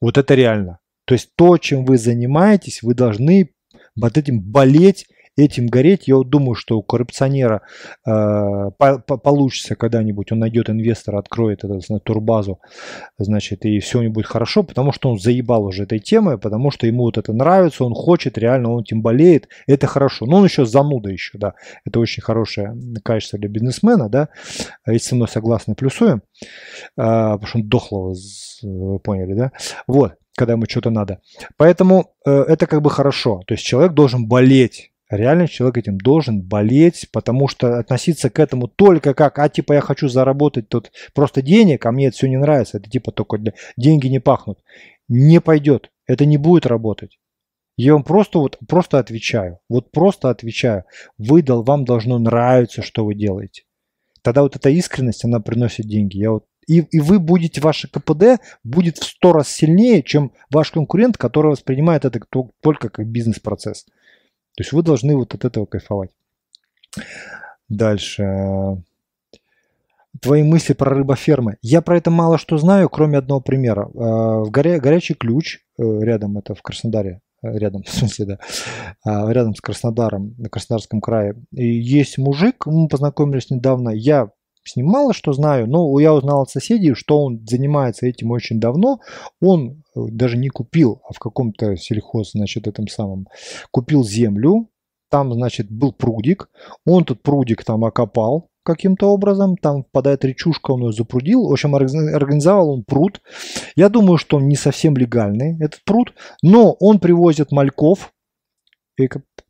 Вот 0.00 0.18
это 0.18 0.34
реально. 0.34 0.78
То 1.06 1.14
есть 1.14 1.30
то, 1.34 1.58
чем 1.58 1.84
вы 1.84 1.98
занимаетесь, 1.98 2.82
вы 2.82 2.94
должны 2.94 3.54
вот 3.96 4.16
этим 4.16 4.40
болеть 4.40 5.06
этим 5.36 5.66
гореть. 5.66 6.06
Я 6.06 6.16
вот 6.16 6.28
думаю, 6.28 6.54
что 6.54 6.78
у 6.78 6.82
коррупционера 6.82 7.62
э, 8.06 8.10
по, 8.78 8.98
по, 8.98 9.16
получится 9.16 9.74
когда-нибудь, 9.74 10.32
он 10.32 10.38
найдет 10.38 10.70
инвестора, 10.70 11.18
откроет 11.18 11.64
эту 11.64 11.80
знаю, 11.80 12.00
турбазу, 12.00 12.60
значит, 13.18 13.64
и 13.64 13.80
все 13.80 13.98
у 13.98 14.02
него 14.02 14.14
будет 14.14 14.26
хорошо, 14.26 14.62
потому 14.62 14.92
что 14.92 15.10
он 15.10 15.18
заебал 15.18 15.64
уже 15.64 15.84
этой 15.84 15.98
темой, 15.98 16.38
потому 16.38 16.70
что 16.70 16.86
ему 16.86 17.04
вот 17.04 17.18
это 17.18 17.32
нравится, 17.32 17.84
он 17.84 17.94
хочет, 17.94 18.38
реально 18.38 18.72
он 18.72 18.82
этим 18.82 19.02
болеет, 19.02 19.48
это 19.66 19.86
хорошо. 19.86 20.26
Но 20.26 20.38
он 20.38 20.44
еще 20.44 20.64
зануда 20.64 21.10
еще, 21.10 21.38
да, 21.38 21.54
это 21.84 22.00
очень 22.00 22.22
хорошее 22.22 22.76
качество 23.02 23.38
для 23.38 23.48
бизнесмена, 23.48 24.08
да, 24.08 24.28
если 24.86 25.08
со 25.08 25.14
мной 25.16 25.28
согласны, 25.28 25.74
плюсуем, 25.74 26.22
э, 26.38 26.50
потому 26.96 27.46
что 27.46 27.58
он 27.58 27.68
дохлого, 27.68 28.14
вы 28.62 28.98
поняли, 29.00 29.34
да, 29.34 29.52
вот 29.86 30.14
когда 30.36 30.54
ему 30.54 30.64
что-то 30.68 30.90
надо. 30.90 31.20
Поэтому 31.56 32.16
э, 32.26 32.30
это 32.30 32.66
как 32.66 32.82
бы 32.82 32.90
хорошо. 32.90 33.42
То 33.46 33.54
есть 33.54 33.64
человек 33.64 33.92
должен 33.92 34.26
болеть 34.26 34.90
реально 35.16 35.48
человек 35.48 35.78
этим 35.78 35.98
должен 35.98 36.42
болеть, 36.42 37.08
потому 37.12 37.48
что 37.48 37.78
относиться 37.78 38.30
к 38.30 38.38
этому 38.38 38.68
только 38.68 39.14
как, 39.14 39.38
а 39.38 39.48
типа 39.48 39.74
я 39.74 39.80
хочу 39.80 40.08
заработать 40.08 40.68
тут 40.68 40.92
просто 41.14 41.42
денег, 41.42 41.84
а 41.86 41.92
мне 41.92 42.06
это 42.06 42.16
все 42.16 42.28
не 42.28 42.38
нравится, 42.38 42.78
это 42.78 42.90
типа 42.90 43.12
только 43.12 43.38
для... 43.38 43.52
деньги 43.76 44.08
не 44.08 44.20
пахнут. 44.20 44.58
Не 45.08 45.40
пойдет, 45.40 45.90
это 46.06 46.26
не 46.26 46.38
будет 46.38 46.66
работать. 46.66 47.18
Я 47.76 47.94
вам 47.94 48.04
просто 48.04 48.38
вот 48.38 48.58
просто 48.68 48.98
отвечаю, 48.98 49.58
вот 49.68 49.90
просто 49.90 50.30
отвечаю. 50.30 50.84
Вы, 51.18 51.44
вам 51.46 51.84
должно 51.84 52.18
нравиться, 52.18 52.82
что 52.82 53.04
вы 53.04 53.14
делаете. 53.14 53.64
Тогда 54.22 54.42
вот 54.42 54.56
эта 54.56 54.70
искренность, 54.70 55.24
она 55.24 55.40
приносит 55.40 55.86
деньги. 55.86 56.16
Я 56.16 56.30
вот 56.30 56.44
и, 56.66 56.78
и 56.78 57.00
вы 57.00 57.18
будете, 57.18 57.60
ваше 57.60 57.88
КПД 57.88 58.40
будет 58.62 58.98
в 58.98 59.04
сто 59.04 59.32
раз 59.32 59.48
сильнее, 59.48 60.02
чем 60.02 60.32
ваш 60.50 60.70
конкурент, 60.70 61.18
который 61.18 61.50
воспринимает 61.50 62.04
это 62.04 62.20
только 62.62 62.88
как 62.88 63.06
бизнес-процесс. 63.06 63.86
То 64.56 64.62
есть 64.62 64.72
вы 64.72 64.82
должны 64.82 65.16
вот 65.16 65.34
от 65.34 65.44
этого 65.44 65.66
кайфовать. 65.66 66.10
Дальше. 67.68 68.82
Твои 70.20 70.42
мысли 70.42 70.74
про 70.74 70.94
рыбофермы. 70.94 71.56
Я 71.60 71.82
про 71.82 71.96
это 71.96 72.10
мало 72.10 72.38
что 72.38 72.56
знаю, 72.56 72.88
кроме 72.88 73.18
одного 73.18 73.40
примера. 73.40 73.88
Э, 73.88 74.44
в 74.44 74.50
горя... 74.50 74.78
Горячий 74.78 75.14
ключ, 75.14 75.58
э, 75.76 75.82
рядом 75.82 76.38
это 76.38 76.54
в 76.54 76.62
Краснодаре, 76.62 77.20
э, 77.42 77.58
рядом, 77.58 77.82
в 77.86 77.90
смысле, 77.90 78.24
да, 78.26 78.38
а, 79.04 79.32
рядом 79.32 79.56
с 79.56 79.60
Краснодаром, 79.60 80.34
на 80.38 80.48
Краснодарском 80.48 81.00
крае. 81.00 81.34
И 81.50 81.66
есть 81.66 82.16
мужик, 82.16 82.66
мы 82.66 82.86
познакомились 82.86 83.50
недавно, 83.50 83.90
я 83.90 84.30
с 84.64 84.76
ним 84.76 84.86
мало 84.86 85.12
что 85.12 85.32
знаю, 85.32 85.66
но 85.68 85.98
я 86.00 86.14
узнал 86.14 86.42
от 86.42 86.50
соседей, 86.50 86.94
что 86.94 87.22
он 87.22 87.44
занимается 87.46 88.06
этим 88.06 88.30
очень 88.30 88.60
давно. 88.60 89.00
Он 89.40 89.82
э, 89.94 90.00
даже 90.10 90.36
не 90.36 90.48
купил, 90.48 91.02
а 91.08 91.12
в 91.12 91.18
каком-то 91.18 91.76
сельхоз, 91.76 92.32
значит, 92.32 92.66
этом 92.66 92.88
самом, 92.88 93.26
купил 93.70 94.04
землю, 94.04 94.68
там, 95.10 95.32
значит, 95.32 95.70
был 95.70 95.92
прудик, 95.92 96.48
он 96.86 97.04
тут 97.04 97.22
прудик 97.22 97.62
там 97.64 97.84
окопал, 97.84 98.48
каким-то 98.64 99.10
образом, 99.10 99.56
там 99.56 99.84
впадает 99.84 100.24
речушка, 100.24 100.72
он 100.72 100.84
ее 100.84 100.92
запрудил, 100.92 101.46
в 101.46 101.52
общем, 101.52 101.74
организовал 101.74 102.70
он 102.70 102.82
пруд. 102.82 103.20
Я 103.76 103.88
думаю, 103.88 104.16
что 104.16 104.38
он 104.38 104.48
не 104.48 104.56
совсем 104.56 104.96
легальный, 104.96 105.56
этот 105.62 105.84
пруд, 105.84 106.14
но 106.42 106.72
он 106.80 106.98
привозит 106.98 107.52
мальков, 107.52 108.12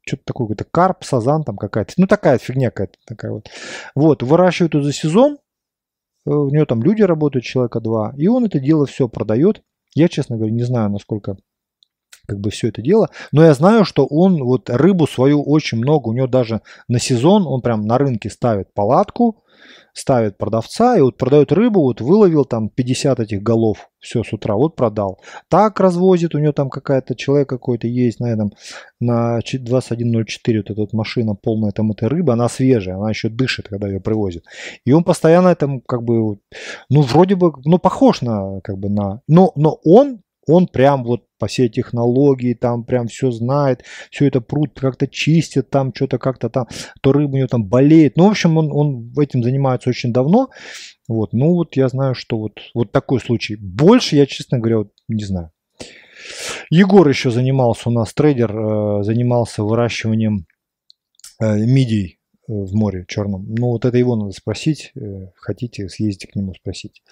что-то 0.07 0.23
такое, 0.25 0.49
какой-то 0.49 0.65
карп, 0.71 1.05
сазан 1.05 1.45
там 1.45 1.57
какая-то, 1.57 1.95
ну 1.97 2.07
такая 2.07 2.39
фигня 2.39 2.71
какая-то 2.71 2.99
такая 3.07 3.33
вот. 3.33 3.49
Вот, 3.95 4.23
выращивают 4.23 4.85
за 4.85 4.93
сезон, 4.93 5.39
э, 6.27 6.31
у 6.31 6.51
него 6.51 6.67
там 6.67 6.83
люди 6.83 7.03
работают, 7.03 7.45
человека 7.45 7.81
два, 7.81 8.13
и 8.17 8.27
он 8.29 8.45
это 8.45 8.61
дело 8.61 8.87
все 8.87 9.09
продает. 9.09 9.63
Я, 9.95 10.09
честно 10.09 10.37
говоря, 10.37 10.53
не 10.53 10.65
знаю, 10.65 10.91
насколько 10.91 11.37
как 12.27 12.41
бы 12.41 12.51
все 12.51 12.69
это 12.69 12.83
дело. 12.83 13.11
Но 13.33 13.45
я 13.45 13.55
знаю, 13.55 13.85
что 13.85 14.07
он 14.07 14.43
вот 14.43 14.71
рыбу 14.71 15.07
свою 15.07 15.43
очень 15.43 15.79
много, 15.79 16.09
у 16.09 16.13
него 16.13 16.27
даже 16.27 16.63
на 16.89 16.99
сезон 16.99 17.47
он 17.47 17.61
прям 17.61 17.83
на 17.83 17.99
рынке 17.99 18.31
ставит 18.31 18.73
палатку, 18.73 19.44
ставит 19.93 20.37
продавца 20.37 20.97
и 20.97 21.01
вот 21.01 21.17
продает 21.17 21.53
рыбу, 21.53 21.81
вот 21.81 22.01
выловил 22.01 22.45
там 22.45 22.69
50 22.69 23.21
этих 23.21 23.43
голов, 23.43 23.91
все 24.01 24.23
с 24.25 24.33
утра, 24.33 24.55
вот 24.55 24.75
продал. 24.77 25.21
Так 25.49 25.81
развозит, 25.81 26.35
у 26.35 26.39
него 26.39 26.53
там 26.53 26.69
какая-то 26.69 27.15
человек 27.15 27.49
какой-то 27.49 27.87
есть 27.87 28.21
на 28.21 28.27
этом, 28.27 28.53
на 29.01 29.39
2104 29.41 30.59
вот 30.59 30.71
эта 30.71 30.81
вот 30.81 30.93
машина 30.93 31.35
полная 31.35 31.71
там 31.71 31.93
этой 31.93 32.09
рыбы, 32.09 32.33
она 32.33 32.49
свежая, 32.49 32.97
она 32.97 33.11
еще 33.11 33.29
дышит, 33.29 33.69
когда 33.69 33.89
ее 33.89 34.01
привозит. 34.01 34.45
И 34.85 34.93
он 34.93 35.05
постоянно 35.05 35.49
этом 35.49 35.81
как 35.81 36.03
бы, 36.03 36.39
ну 36.91 37.03
вроде 37.03 37.37
бы, 37.37 37.53
ну 37.65 37.79
похож 37.79 38.21
на 38.21 38.61
как 38.63 38.79
бы 38.79 38.89
на, 38.89 39.21
но, 39.29 39.53
но 39.55 39.79
он 39.85 40.24
он 40.47 40.67
прям 40.67 41.05
вот 41.05 41.25
по 41.39 41.47
всей 41.47 41.69
технологии, 41.69 42.55
там 42.55 42.85
прям 42.85 43.09
все 43.09 43.31
знает, 43.31 43.85
все 44.11 44.27
это 44.27 44.41
пруд 44.41 44.79
как-то 44.79 45.07
чистит, 45.07 45.71
там 45.71 45.93
что-то 45.95 46.19
как-то 46.19 46.49
там, 46.49 46.67
то 47.01 47.13
рыба 47.13 47.35
у 47.35 47.37
него 47.37 47.49
там 47.49 47.65
болеет. 47.65 48.17
Ну, 48.17 48.27
в 48.29 48.31
общем, 48.31 48.57
он, 48.57 48.71
он 48.73 49.13
этим 49.19 49.43
занимается 49.43 49.91
очень 49.91 50.13
давно. 50.13 50.51
Вот, 51.09 51.33
ну 51.33 51.55
вот 51.55 51.77
я 51.77 51.89
знаю, 51.89 52.15
что 52.15 52.39
вот, 52.39 52.61
вот 52.75 52.93
такой 52.93 53.21
случай. 53.21 53.57
Больше 53.57 54.17
я, 54.17 54.27
честно 54.27 54.59
говоря, 54.59 54.79
вот 54.79 54.93
не 55.09 55.25
знаю. 55.25 55.51
Егор 56.71 57.07
еще 57.07 57.31
занимался 57.31 57.91
у 57.91 57.93
нас, 57.93 58.15
трейдер, 58.15 58.57
э, 58.57 59.03
занимался 59.03 59.63
выращиванием 59.63 60.47
э, 61.41 61.57
мидий 61.59 62.19
в 62.47 62.75
море 62.75 63.05
черном. 63.09 63.47
Ну, 63.49 63.69
вот 63.69 63.85
это 63.85 63.97
его 63.97 64.17
надо 64.17 64.33
спросить. 64.33 64.93
Э, 64.97 65.29
хотите, 65.37 65.89
съездите 65.89 66.29
к 66.29 66.37
нему 66.37 66.55
спросить. 66.55 67.03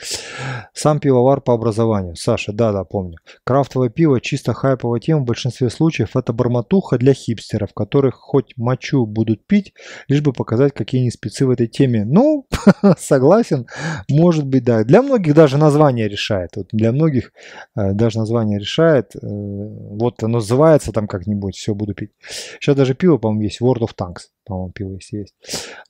Сам 0.75 1.01
пивовар 1.01 1.41
по 1.41 1.55
образованию. 1.55 2.17
Саша, 2.17 2.53
да-да, 2.53 2.85
помню. 2.85 3.17
Крафтовое 3.45 3.89
пиво, 3.89 4.21
чисто 4.21 4.53
хайповая 4.53 5.01
тема 5.01 5.23
в 5.23 5.25
большинстве 5.25 5.71
случаев 5.71 6.17
это 6.17 6.33
бормотуха 6.33 6.99
для 6.99 7.15
хипстеров, 7.15 7.73
которых 7.73 8.17
хоть 8.17 8.57
мочу 8.57 9.07
будут 9.07 9.47
пить, 9.47 9.73
лишь 10.09 10.21
бы 10.21 10.33
показать, 10.33 10.75
какие 10.75 11.01
они 11.01 11.11
спецы 11.11 11.47
в 11.47 11.51
этой 11.51 11.67
теме. 11.67 12.05
Ну, 12.05 12.47
согласен, 12.99 13.67
может 14.11 14.47
быть, 14.47 14.65
да. 14.65 14.85
Для 14.85 15.03
многих 15.03 15.35
даже 15.35 15.57
название 15.57 16.09
решает. 16.09 16.51
Вот 16.57 16.69
для 16.73 16.93
многих 16.93 17.33
э, 17.75 17.93
даже 17.93 18.19
название 18.19 18.59
решает. 18.59 19.17
Э, 19.17 19.19
вот 19.23 20.23
оно 20.23 20.33
называется 20.39 20.93
там 20.93 21.07
как-нибудь, 21.07 21.57
все, 21.57 21.75
буду 21.75 21.95
пить. 21.95 22.11
Сейчас 22.61 22.77
даже 22.77 22.95
пиво, 22.95 23.17
по-моему, 23.17 23.43
есть, 23.43 23.61
World 23.61 23.81
of 23.81 23.91
Tanks 23.97 24.33
по-моему, 24.45 24.97
если 24.97 25.19
есть. 25.19 25.35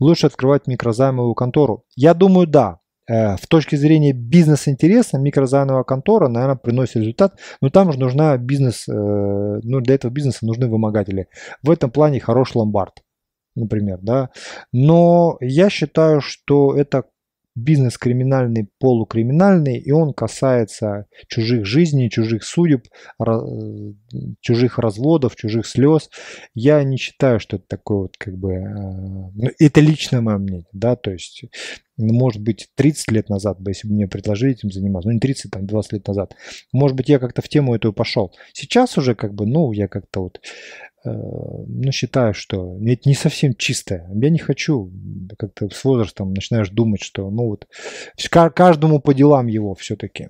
Лучше 0.00 0.26
открывать 0.26 0.66
микрозаймовую 0.66 1.34
контору? 1.34 1.84
Я 1.96 2.14
думаю, 2.14 2.46
да. 2.46 2.80
Э, 3.08 3.36
в 3.36 3.46
точке 3.46 3.76
зрения 3.76 4.12
бизнес-интереса 4.12 5.18
микрозаймовая 5.18 5.84
контора, 5.84 6.28
наверное, 6.28 6.56
приносит 6.56 6.96
результат, 6.96 7.38
но 7.60 7.68
там 7.68 7.92
же 7.92 7.98
нужна 7.98 8.36
бизнес, 8.36 8.88
э, 8.88 8.92
ну 8.92 9.80
для 9.80 9.94
этого 9.96 10.10
бизнеса 10.10 10.46
нужны 10.46 10.68
вымогатели. 10.68 11.28
В 11.62 11.70
этом 11.70 11.90
плане 11.90 12.20
хороший 12.20 12.58
ломбард, 12.58 13.02
например, 13.54 13.98
да. 14.02 14.30
Но 14.72 15.36
я 15.40 15.68
считаю, 15.68 16.20
что 16.20 16.76
это 16.76 17.04
бизнес 17.54 17.98
криминальный, 17.98 18.68
полукриминальный, 18.78 19.78
и 19.78 19.90
он 19.90 20.12
касается 20.14 21.06
чужих 21.28 21.66
жизней, 21.66 22.10
чужих 22.10 22.44
судеб, 22.44 22.86
чужих 24.40 24.78
разводов, 24.78 25.36
чужих 25.36 25.66
слез. 25.66 26.10
Я 26.54 26.82
не 26.82 26.96
считаю, 26.96 27.40
что 27.40 27.56
это 27.56 27.66
такое 27.68 27.98
вот 27.98 28.16
как 28.16 28.36
бы... 28.36 28.52
Э, 28.52 28.62
ну, 29.34 29.50
это 29.58 29.80
личное 29.80 30.20
мое 30.20 30.38
мнение, 30.38 30.66
да, 30.72 30.96
то 30.96 31.10
есть 31.10 31.44
ну, 31.98 32.14
может 32.14 32.42
быть, 32.42 32.68
30 32.74 33.12
лет 33.12 33.28
назад 33.28 33.60
бы, 33.60 33.70
если 33.70 33.86
бы 33.86 33.94
мне 33.94 34.08
предложили 34.08 34.52
этим 34.52 34.70
заниматься, 34.70 35.08
ну 35.08 35.14
не 35.14 35.20
30, 35.20 35.50
там 35.50 35.66
20 35.66 35.92
лет 35.92 36.08
назад, 36.08 36.34
может 36.72 36.96
быть, 36.96 37.08
я 37.08 37.18
как-то 37.18 37.42
в 37.42 37.48
тему 37.48 37.74
эту 37.74 37.92
пошел. 37.92 38.32
Сейчас 38.54 38.96
уже 38.96 39.14
как 39.14 39.34
бы, 39.34 39.46
ну, 39.46 39.72
я 39.72 39.88
как-то 39.88 40.22
вот 40.22 40.40
Э, 40.40 40.91
ну, 41.04 41.92
считаю, 41.92 42.34
что 42.34 42.76
это 42.80 43.08
не 43.08 43.14
совсем 43.14 43.54
чистое. 43.54 44.08
Я 44.14 44.30
не 44.30 44.38
хочу, 44.38 44.90
как-то 45.38 45.68
с 45.68 45.84
возрастом 45.84 46.32
начинаешь 46.32 46.70
думать, 46.70 47.02
что, 47.02 47.30
ну 47.30 47.46
вот, 47.46 47.66
каждому 48.50 49.00
по 49.00 49.14
делам 49.14 49.46
его 49.46 49.74
все-таки. 49.74 50.28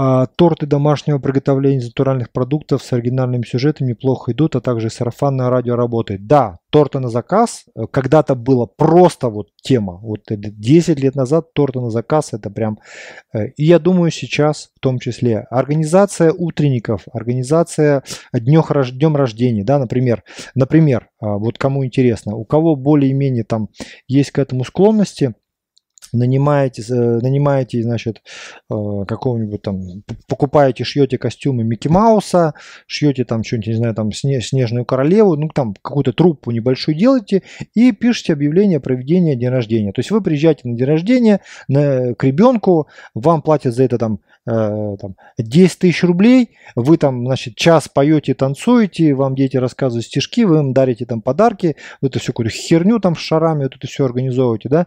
А, 0.00 0.26
торты 0.26 0.64
домашнего 0.64 1.18
приготовления 1.18 1.78
из 1.78 1.86
натуральных 1.86 2.30
продуктов 2.30 2.84
с 2.84 2.92
оригинальным 2.92 3.42
сюжетом 3.42 3.88
неплохо 3.88 4.30
идут, 4.30 4.54
а 4.54 4.60
также 4.60 4.90
сарафанное 4.90 5.50
радио 5.50 5.74
работает. 5.74 6.28
Да, 6.28 6.60
торты 6.70 7.00
на 7.00 7.08
заказ 7.08 7.64
э, 7.74 7.80
когда-то 7.90 8.36
было 8.36 8.66
просто 8.66 9.28
вот 9.28 9.48
тема. 9.60 9.94
Вот 9.94 10.20
10 10.28 11.00
лет 11.00 11.16
назад 11.16 11.52
торты 11.52 11.80
на 11.80 11.90
заказ 11.90 12.32
это 12.32 12.48
прям... 12.48 12.78
Э, 13.34 13.48
и 13.56 13.64
я 13.64 13.80
думаю 13.80 14.12
сейчас 14.12 14.70
в 14.76 14.78
том 14.78 15.00
числе 15.00 15.40
организация 15.50 16.32
утренников, 16.32 17.02
организация 17.12 18.04
днёх, 18.32 18.70
днем 18.92 19.16
рождения, 19.16 19.64
да, 19.64 19.80
например. 19.80 20.22
Например, 20.54 21.08
а, 21.20 21.38
вот 21.38 21.58
кому 21.58 21.84
интересно, 21.84 22.36
у 22.36 22.44
кого 22.44 22.76
более-менее 22.76 23.42
там 23.42 23.68
есть 24.06 24.30
к 24.30 24.38
этому 24.38 24.62
склонности– 24.62 25.34
нанимаете, 26.12 26.82
нанимаете, 26.94 27.82
значит, 27.82 28.22
э, 28.70 29.04
какого-нибудь 29.06 29.62
там, 29.62 30.02
покупаете, 30.26 30.84
шьете 30.84 31.18
костюмы 31.18 31.64
Микки 31.64 31.88
Мауса, 31.88 32.54
шьете 32.86 33.24
там 33.24 33.44
что-нибудь, 33.44 33.66
не 33.68 33.74
знаю, 33.74 33.94
там 33.94 34.12
Снежную 34.12 34.84
Королеву, 34.84 35.36
ну 35.36 35.48
там 35.48 35.74
какую-то 35.80 36.12
труппу 36.12 36.50
небольшую 36.50 36.96
делаете 36.96 37.42
и 37.74 37.92
пишете 37.92 38.32
объявление 38.32 38.78
о 38.78 38.80
проведении 38.80 39.34
дня 39.34 39.50
рождения. 39.50 39.92
То 39.92 40.00
есть 40.00 40.10
вы 40.10 40.20
приезжаете 40.20 40.68
на 40.68 40.76
день 40.76 40.86
рождения 40.86 41.40
на, 41.68 42.14
к 42.14 42.24
ребенку, 42.24 42.88
вам 43.14 43.42
платят 43.42 43.74
за 43.74 43.84
это 43.84 43.98
там 43.98 44.20
Э, 44.37 44.37
там, 44.48 45.16
10 45.36 45.78
тысяч 45.78 46.02
рублей, 46.04 46.50
вы 46.74 46.96
там, 46.96 47.26
значит, 47.26 47.56
час 47.56 47.88
поете, 47.88 48.34
танцуете, 48.34 49.14
вам 49.14 49.34
дети 49.34 49.56
рассказывают 49.56 50.06
стишки, 50.06 50.44
вы 50.44 50.58
им 50.58 50.72
дарите 50.72 51.06
там 51.06 51.20
подарки, 51.20 51.76
вы 52.00 52.08
это 52.08 52.18
все 52.18 52.32
какую-то 52.32 52.52
херню 52.52 52.98
там 53.00 53.16
с 53.16 53.18
шарами, 53.18 53.64
вот 53.64 53.76
это 53.76 53.86
все 53.86 54.04
организовываете, 54.04 54.68
да, 54.68 54.86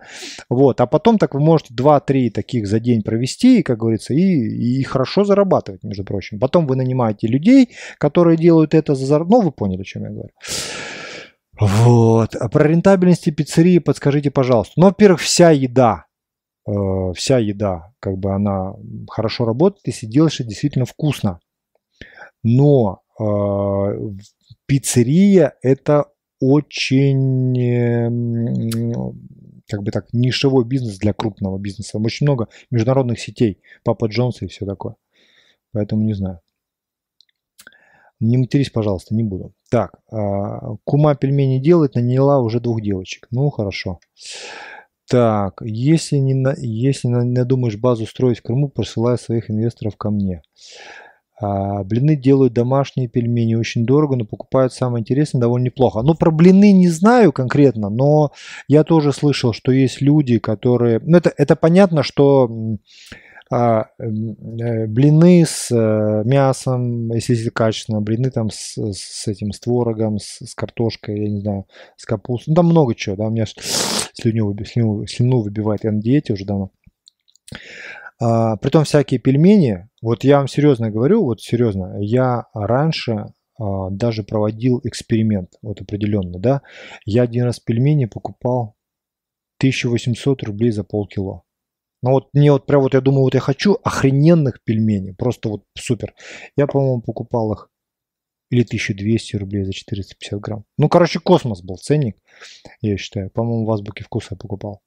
вот, 0.50 0.82
а 0.82 0.86
потом 0.88 1.18
так 1.18 1.34
вы 1.34 1.40
можете 1.40 1.74
2-3 1.74 2.32
таких 2.32 2.68
за 2.68 2.80
день 2.80 3.04
провести, 3.04 3.64
как 3.64 3.78
говорится, 3.78 4.14
и, 4.14 4.20
и 4.20 4.84
хорошо 4.84 5.24
зарабатывать, 5.24 5.84
между 5.84 6.04
прочим. 6.04 6.40
Потом 6.40 6.68
вы 6.68 6.76
нанимаете 6.76 7.28
людей, 7.28 7.70
которые 7.98 8.38
делают 8.38 8.74
это 8.74 8.96
за 8.96 9.06
зарплату, 9.06 9.32
ну, 9.32 9.42
вы 9.42 9.52
поняли, 9.52 9.82
о 9.82 9.86
чем 9.86 10.04
я 10.04 10.10
говорю. 10.10 10.32
Вот. 11.60 12.36
А 12.36 12.50
про 12.50 12.68
рентабельности 12.68 13.30
пиццерии 13.30 13.78
подскажите, 13.78 14.32
пожалуйста. 14.32 14.74
Ну, 14.78 14.88
во-первых, 14.88 15.22
вся 15.22 15.52
еда, 15.52 16.06
Э, 16.68 17.14
вся 17.16 17.40
еда, 17.40 17.94
как 18.00 18.18
бы 18.18 18.34
она 18.34 18.76
хорошо 19.10 19.46
работает, 19.46 19.88
если 19.88 20.06
делаешь 20.06 20.40
это 20.40 20.50
действительно 20.50 20.86
вкусно. 20.86 21.40
Но 22.44 23.02
э, 23.20 23.24
пиццерия 24.68 25.56
это 25.62 26.06
очень 26.40 27.58
э, 27.60 28.10
как 29.68 29.84
бы 29.84 29.92
так 29.92 30.14
нишевой 30.14 30.66
бизнес 30.66 30.98
для 31.00 31.14
крупного 31.14 31.58
бизнеса. 31.58 31.98
Очень 31.98 32.28
много 32.28 32.48
международных 32.70 33.20
сетей, 33.20 33.62
Папа 33.84 34.06
Джонс 34.06 34.42
и 34.42 34.48
все 34.48 34.66
такое. 34.66 34.96
Поэтому 35.72 36.04
не 36.04 36.14
знаю. 36.14 36.42
Не 38.20 38.38
матерись, 38.38 38.70
пожалуйста, 38.70 39.16
не 39.16 39.24
буду. 39.24 39.54
Так, 39.72 39.96
э, 40.12 40.16
кума 40.84 41.16
пельмени 41.16 41.60
делает, 41.60 41.96
наняла 41.96 42.40
уже 42.40 42.60
двух 42.60 42.82
девочек. 42.82 43.28
Ну, 43.32 43.50
хорошо. 43.50 44.00
Так, 45.12 45.62
если 45.62 46.16
не, 46.16 46.34
на, 46.34 46.56
если 46.58 47.10
надумаешь 47.10 47.76
базу 47.76 48.06
строить 48.06 48.40
в 48.40 48.44
Крыму, 48.44 48.70
присылай 48.70 49.18
своих 49.18 49.52
инвесторов 49.52 49.98
ко 49.98 50.10
мне. 50.10 50.42
А, 51.38 51.84
блины 51.84 52.16
делают 52.16 52.54
домашние 52.54 53.10
пельмени, 53.10 53.56
очень 53.56 53.86
дорого, 53.86 54.16
но 54.16 54.24
покупают 54.24 54.72
самое 54.72 55.02
интересное 55.02 55.42
довольно 55.42 55.66
неплохо. 55.66 56.02
Ну, 56.02 56.14
про 56.14 56.32
блины 56.32 56.72
не 56.72 56.88
знаю 56.88 57.34
конкретно, 57.34 57.90
но 57.90 58.32
я 58.70 58.86
тоже 58.86 59.12
слышал, 59.12 59.52
что 59.52 59.74
есть 59.74 60.00
люди, 60.00 60.40
которые... 60.40 61.02
Ну, 61.04 61.18
это, 61.18 61.34
это 61.36 61.58
понятно, 61.58 62.04
что 62.04 62.50
а, 63.52 63.88
э, 64.00 64.88
блины 64.88 65.44
с 65.46 65.72
э, 65.72 66.24
мясом, 66.24 67.12
если 67.12 67.50
качественно, 67.50 68.00
блины 68.00 68.32
там 68.32 68.50
с, 68.50 68.78
с 68.78 69.28
этим, 69.28 69.52
с 69.52 69.60
творогом, 69.60 70.20
с, 70.20 70.46
с 70.46 70.56
картошкой, 70.56 71.20
я 71.20 71.30
не 71.30 71.42
знаю, 71.42 71.66
с 71.98 72.06
капустой. 72.06 72.52
Ну, 72.52 72.56
там 72.56 72.68
много 72.68 72.96
чего, 72.96 73.18
да, 73.18 73.26
у 73.26 73.30
меня 73.30 73.46
слюню, 74.22 74.56
слюну, 74.66 75.08
слюну 75.08 75.42
выбивает, 75.42 75.84
я 75.84 75.92
на 75.92 76.02
диете 76.02 76.34
уже 76.34 76.46
давно. 76.46 76.72
А, 78.20 78.58
притом 78.58 78.84
всякие 78.84 79.20
пельмени, 79.20 79.90
вот 80.02 80.24
я 80.24 80.38
вам 80.38 80.48
серьезно 80.48 80.92
говорю, 80.92 81.24
вот 81.24 81.42
серьезно, 81.42 81.98
я 82.00 82.46
раньше 82.54 83.34
а, 83.58 83.90
даже 83.90 84.24
проводил 84.24 84.80
эксперимент, 84.84 85.54
вот 85.62 85.82
определенно, 85.82 86.40
да, 86.40 86.62
я 87.06 87.24
один 87.24 87.46
раз 87.46 87.60
пельмени 87.60 88.06
покупал 88.06 88.76
1800 89.60 90.44
рублей 90.44 90.72
за 90.72 90.84
полкило. 90.84 91.44
Ну 92.04 92.12
вот 92.12 92.30
мне 92.34 92.52
вот 92.52 92.66
прям 92.66 92.82
вот 92.82 92.96
я 92.96 93.02
думаю, 93.02 93.22
вот 93.22 93.36
я 93.36 93.40
хочу 93.40 93.78
охрененных 93.84 94.64
пельменей. 94.64 95.14
Просто 95.14 95.50
вот 95.50 95.64
супер. 95.78 96.16
Я, 96.58 96.66
по-моему, 96.66 97.02
покупал 97.02 97.54
их 97.54 97.70
или 98.52 98.64
1200 98.64 99.38
рублей 99.38 99.64
за 99.64 99.72
450 99.72 100.40
грамм. 100.40 100.66
Ну, 100.78 100.90
короче, 100.90 101.20
космос 101.20 101.64
был 101.64 101.78
ценник, 101.78 102.18
я 102.82 102.98
считаю. 102.98 103.32
По-моему, 103.32 103.66
в 103.66 103.72
Азбуке 103.72 104.04
вкуса 104.04 104.28
я 104.32 104.38
покупал. 104.38 104.82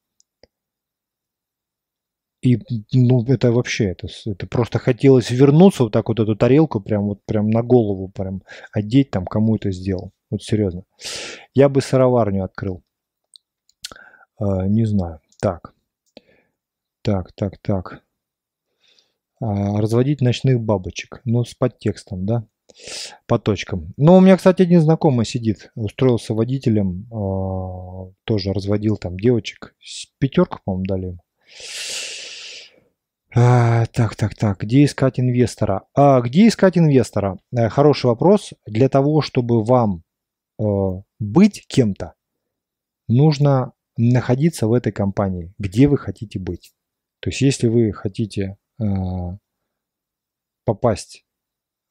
И, 2.43 2.59
ну, 2.93 3.25
это 3.25 3.53
вообще, 3.53 3.87
это, 3.87 4.07
это 4.27 4.47
просто 4.47 4.79
хотелось 4.79 5.31
вернуться 5.31 5.85
вот 5.85 5.93
так 5.93 6.09
вот 6.09 6.21
эту 6.21 6.37
тарелку 6.37 6.79
прям 6.79 7.05
вот 7.05 7.25
прям 7.25 7.49
на 7.49 7.63
голову 7.63 8.09
прям 8.09 8.43
одеть 8.71 9.11
там, 9.11 9.25
кому 9.25 9.57
это 9.57 9.73
сделал. 9.73 10.13
Вот 10.29 10.43
серьезно. 10.43 10.85
Я 11.55 11.71
бы 11.71 11.81
сыроварню 11.81 12.45
открыл. 12.45 12.83
А, 14.37 14.67
не 14.67 14.85
знаю. 14.85 15.21
Так. 15.41 15.73
Так, 17.01 17.33
так, 17.33 17.57
так. 17.63 18.05
А, 19.41 19.81
разводить 19.81 20.21
ночных 20.21 20.61
бабочек. 20.61 21.23
Ну, 21.25 21.45
с 21.45 21.55
подтекстом, 21.55 22.27
да? 22.27 22.47
По 23.27 23.39
точкам. 23.39 23.93
Ну, 23.97 24.17
у 24.17 24.21
меня, 24.21 24.37
кстати, 24.37 24.63
один 24.63 24.81
знакомый 24.81 25.27
сидит. 25.27 25.71
Устроился 25.75 26.35
водителем. 26.35 27.07
А, 27.13 28.13
тоже 28.25 28.53
разводил 28.53 28.97
там 28.97 29.17
девочек. 29.17 29.75
Пятерку, 30.19 30.59
по-моему, 30.65 30.85
дали. 30.85 31.19
А, 33.35 33.87
так, 33.87 34.17
так, 34.17 34.35
так. 34.35 34.61
Где 34.61 34.85
искать 34.85 35.19
инвестора? 35.19 35.83
А, 35.95 36.21
где 36.21 36.49
искать 36.49 36.79
инвестора? 36.79 37.39
А, 37.57 37.69
хороший 37.69 38.07
вопрос. 38.07 38.53
Для 38.67 38.89
того, 38.89 39.23
чтобы 39.23 39.65
вам 39.65 40.03
э, 40.59 40.65
быть 41.19 41.67
кем-то, 41.67 42.15
нужно 43.09 43.73
находиться 43.97 44.67
в 44.67 44.73
этой 44.73 44.93
компании, 44.93 45.53
где 45.59 45.89
вы 45.89 45.99
хотите 45.99 46.39
быть. 46.39 46.75
То 47.21 47.31
есть, 47.31 47.41
если 47.41 47.69
вы 47.69 47.93
хотите 47.93 48.57
э, 48.81 48.85
попасть, 50.65 51.25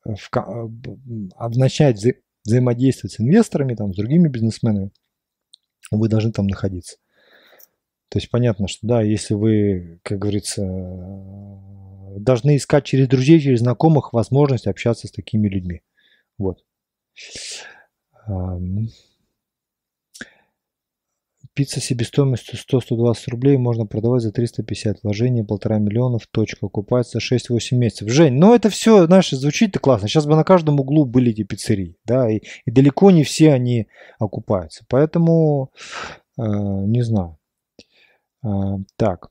в, 0.04 0.30
э, 0.36 1.50
начать 1.56 1.98
вза 1.98 2.12
взаимодействовать 2.46 3.14
с 3.14 3.22
инвесторами, 3.22 3.74
там, 3.74 3.94
с 3.94 3.96
другими 3.96 4.28
бизнесменами, 4.28 4.92
вы 5.92 6.10
должны 6.10 6.34
там 6.34 6.48
находиться. 6.48 6.98
То 8.10 8.20
есть 8.20 8.30
понятно, 8.30 8.68
что 8.68 8.86
да, 8.86 9.02
если 9.02 9.34
вы, 9.34 10.00
как 10.04 10.20
говорится, 10.20 10.62
должны 12.18 12.58
искать 12.58 12.84
через 12.84 13.08
друзей, 13.08 13.40
через 13.40 13.62
знакомых 13.62 14.12
возможность 14.14 14.68
общаться 14.68 15.08
с 15.08 15.12
такими 15.12 15.48
людьми. 15.48 15.82
Вот. 16.38 16.64
Пицца 21.56 21.80
себестоимостью 21.80 22.58
100-120 22.58 23.16
рублей 23.28 23.58
можно 23.58 23.86
продавать 23.86 24.24
за 24.24 24.32
350. 24.32 25.04
Вложение 25.04 25.44
полтора 25.44 25.78
миллиона 25.78 26.18
в 26.18 26.26
точку. 26.26 26.66
Окупается 26.66 27.20
6-8 27.20 27.76
месяцев. 27.76 28.10
Жень, 28.10 28.34
ну 28.34 28.56
это 28.56 28.72
все, 28.72 29.06
знаешь, 29.06 29.30
звучит-то 29.30 29.80
классно. 29.80 30.08
Сейчас 30.08 30.26
бы 30.26 30.36
на 30.36 30.44
каждом 30.44 30.80
углу 30.80 31.06
были 31.06 31.32
эти 31.32 31.44
пиццерии. 31.44 31.96
Да, 32.06 32.28
и, 32.28 32.42
и 32.66 32.72
далеко 32.72 33.12
не 33.12 33.24
все 33.24 33.54
они 33.54 33.88
окупаются. 34.18 34.84
Поэтому, 34.90 35.72
э, 36.40 36.42
не 36.44 37.04
знаю. 37.04 37.38
Э, 38.44 38.50
так. 38.98 39.30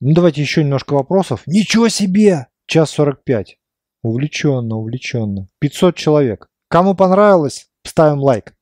Ну 0.00 0.14
давайте 0.14 0.40
еще 0.40 0.62
немножко 0.62 0.94
вопросов. 0.94 1.42
Ничего 1.46 1.88
себе! 1.88 2.46
Час 2.66 2.90
45. 2.90 3.58
Увлеченно, 4.02 4.76
увлеченно. 4.76 5.48
500 5.60 5.94
человек. 5.94 6.48
Кому 6.68 6.94
понравилось, 6.94 7.68
ставим 7.84 8.20
лайк. 8.20 8.55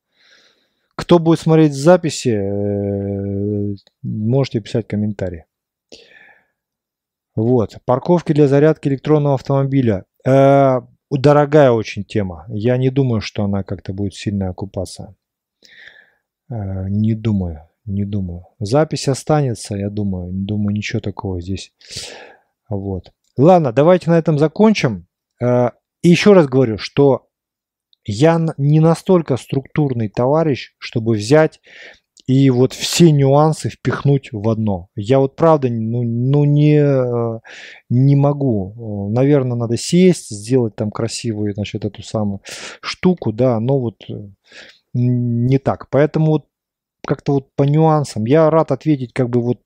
Кто 0.95 1.19
будет 1.19 1.39
смотреть 1.39 1.73
записи, 1.73 2.29
э, 2.29 3.75
можете 4.01 4.61
писать 4.61 4.87
комментарии. 4.87 5.45
Вот. 7.35 7.77
Парковки 7.85 8.31
для 8.31 8.47
зарядки 8.47 8.87
электронного 8.87 9.35
автомобиля. 9.35 10.05
Э, 10.25 10.79
дорогая 11.11 11.71
очень 11.71 12.05
тема. 12.05 12.45
Я 12.47 12.77
не 12.77 12.89
думаю, 12.89 13.19
что 13.19 13.43
она 13.43 13.63
как-то 13.63 13.93
будет 13.93 14.15
сильно 14.15 14.49
окупаться. 14.49 15.15
Э, 16.49 16.87
не 16.87 17.13
думаю, 17.13 17.67
не 17.83 18.05
думаю. 18.05 18.47
Запись 18.59 19.09
останется, 19.09 19.75
я 19.75 19.89
думаю. 19.89 20.31
Не 20.31 20.45
думаю, 20.45 20.73
ничего 20.73 21.01
такого 21.01 21.41
здесь. 21.41 21.73
Вот. 22.69 23.11
Ладно, 23.37 23.73
давайте 23.73 24.09
на 24.09 24.17
этом 24.17 24.39
закончим. 24.39 25.07
И 25.41 26.09
еще 26.09 26.31
раз 26.31 26.47
говорю, 26.47 26.77
что 26.77 27.27
я 28.05 28.39
не 28.57 28.79
настолько 28.79 29.37
структурный 29.37 30.09
товарищ, 30.09 30.73
чтобы 30.77 31.15
взять 31.15 31.59
и 32.27 32.49
вот 32.49 32.73
все 32.73 33.11
нюансы 33.11 33.69
впихнуть 33.69 34.29
в 34.31 34.49
одно. 34.49 34.89
Я 34.95 35.19
вот 35.19 35.35
правда 35.35 35.69
ну, 35.69 36.01
ну 36.01 36.43
не, 36.43 36.77
э, 36.77 37.39
не 37.89 38.15
могу. 38.15 39.09
Наверное, 39.11 39.55
надо 39.55 39.77
сесть, 39.77 40.29
сделать 40.29 40.75
там 40.75 40.89
красивую, 40.89 41.53
значит, 41.53 41.85
эту 41.85 42.01
самую 42.01 42.41
штуку, 42.81 43.31
да, 43.31 43.59
но 43.59 43.79
вот 43.79 44.03
э, 44.09 44.13
не 44.93 45.59
так. 45.59 45.89
Поэтому 45.91 46.25
вот 46.31 46.45
как-то 47.05 47.33
вот 47.33 47.53
по 47.55 47.63
нюансам. 47.63 48.25
Я 48.25 48.49
рад 48.49 48.71
ответить 48.71 49.13
как 49.13 49.29
бы 49.29 49.41
вот 49.41 49.59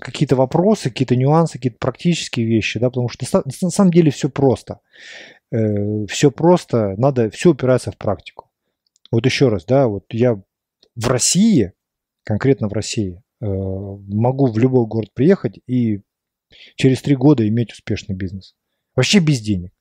какие-то 0.00 0.36
вопросы, 0.36 0.90
какие-то 0.90 1.14
нюансы, 1.14 1.54
какие-то 1.54 1.78
практические 1.78 2.46
вещи, 2.46 2.80
да, 2.80 2.90
потому 2.90 3.08
что 3.08 3.24
на 3.62 3.70
самом 3.70 3.92
деле 3.92 4.10
все 4.10 4.28
просто. 4.28 4.80
Э, 5.54 6.06
все 6.06 6.32
просто, 6.32 6.94
надо, 6.96 7.30
все 7.30 7.50
упирается 7.50 7.92
в 7.92 7.96
практику. 7.96 8.50
Вот 9.12 9.24
еще 9.24 9.48
раз, 9.48 9.64
да, 9.64 9.86
вот 9.86 10.04
я 10.10 10.42
в 10.96 11.06
России, 11.06 11.72
конкретно 12.24 12.68
в 12.68 12.72
России, 12.72 13.22
э, 13.40 13.46
могу 13.46 14.46
в 14.46 14.58
любой 14.58 14.86
город 14.86 15.12
приехать 15.14 15.60
и 15.68 16.00
через 16.74 17.02
три 17.02 17.14
года 17.14 17.46
иметь 17.46 17.72
успешный 17.72 18.16
бизнес. 18.16 18.56
Вообще 18.96 19.20
без 19.20 19.40
денег. 19.40 19.72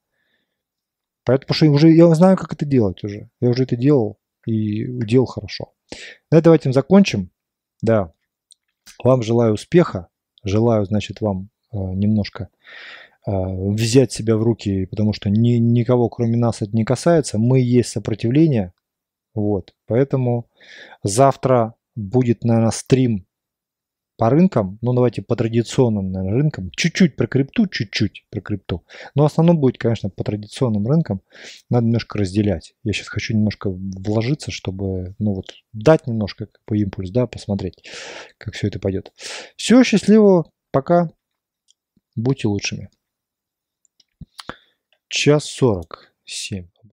Поэтому 1.24 1.54
что 1.54 1.66
уже 1.68 1.90
я 1.92 2.14
знаю, 2.14 2.38
как 2.38 2.54
это 2.54 2.66
делать 2.66 3.04
уже. 3.04 3.30
Я 3.40 3.50
уже 3.50 3.64
это 3.64 3.76
делал 3.76 4.20
и 4.46 4.86
делал 5.06 5.26
хорошо. 5.26 5.74
На 6.30 6.42
давайте 6.42 6.72
закончим. 6.72 7.32
Да. 7.82 8.14
Вам 9.04 9.24
желаю 9.24 9.54
успеха. 9.54 10.10
Желаю, 10.44 10.86
значит, 10.86 11.22
вам 11.22 11.50
э, 11.72 11.78
немножко 11.78 12.50
взять 13.26 14.12
себя 14.12 14.38
в 14.38 14.44
руки, 14.44 14.86
потому 14.86 15.14
что 15.14 15.30
ни, 15.30 15.54
никого 15.54 16.10
кроме 16.10 16.38
нас 16.38 16.62
это 16.62 16.76
не 16.76 16.84
касается. 16.84 17.38
Мы 17.38 17.62
есть 17.62 17.90
сопротивление. 17.90 18.74
Вот. 19.34 19.74
Поэтому 19.88 20.50
завтра 21.04 21.76
будет, 21.96 22.44
наверное, 22.44 22.72
стрим 22.72 23.26
по 24.18 24.30
рынкам. 24.30 24.78
Ну, 24.82 24.94
давайте 24.94 25.22
по 25.22 25.36
традиционным 25.36 26.12
наверное, 26.12 26.38
рынкам. 26.38 26.70
Чуть-чуть 26.72 27.16
про 27.16 27.28
крипту, 27.28 27.68
чуть-чуть 27.68 28.26
про 28.30 28.42
крипту. 28.42 28.86
Но 29.16 29.26
основном 29.26 29.58
будет, 29.58 29.78
конечно, 29.78 30.10
по 30.10 30.24
традиционным 30.24 30.88
рынкам. 30.88 31.22
Надо 31.70 31.86
немножко 31.88 32.20
разделять. 32.20 32.76
Я 32.84 32.94
сейчас 32.94 33.08
хочу 33.08 33.34
немножко 33.34 33.70
вложиться, 33.72 34.52
чтобы, 34.52 35.16
ну 35.18 35.34
вот, 35.34 35.48
дать 35.72 36.08
немножко 36.08 36.48
бы 36.68 36.78
импульс, 36.78 37.10
да, 37.10 37.26
посмотреть, 37.26 37.84
как 38.38 38.54
все 38.54 38.68
это 38.68 38.80
пойдет. 38.80 39.12
Все, 39.56 39.84
счастливо, 39.84 40.46
пока. 40.72 41.10
Будьте 42.16 42.48
лучшими 42.48 42.90
час 45.14 45.46
сорок 45.46 46.12
семь 46.26 46.73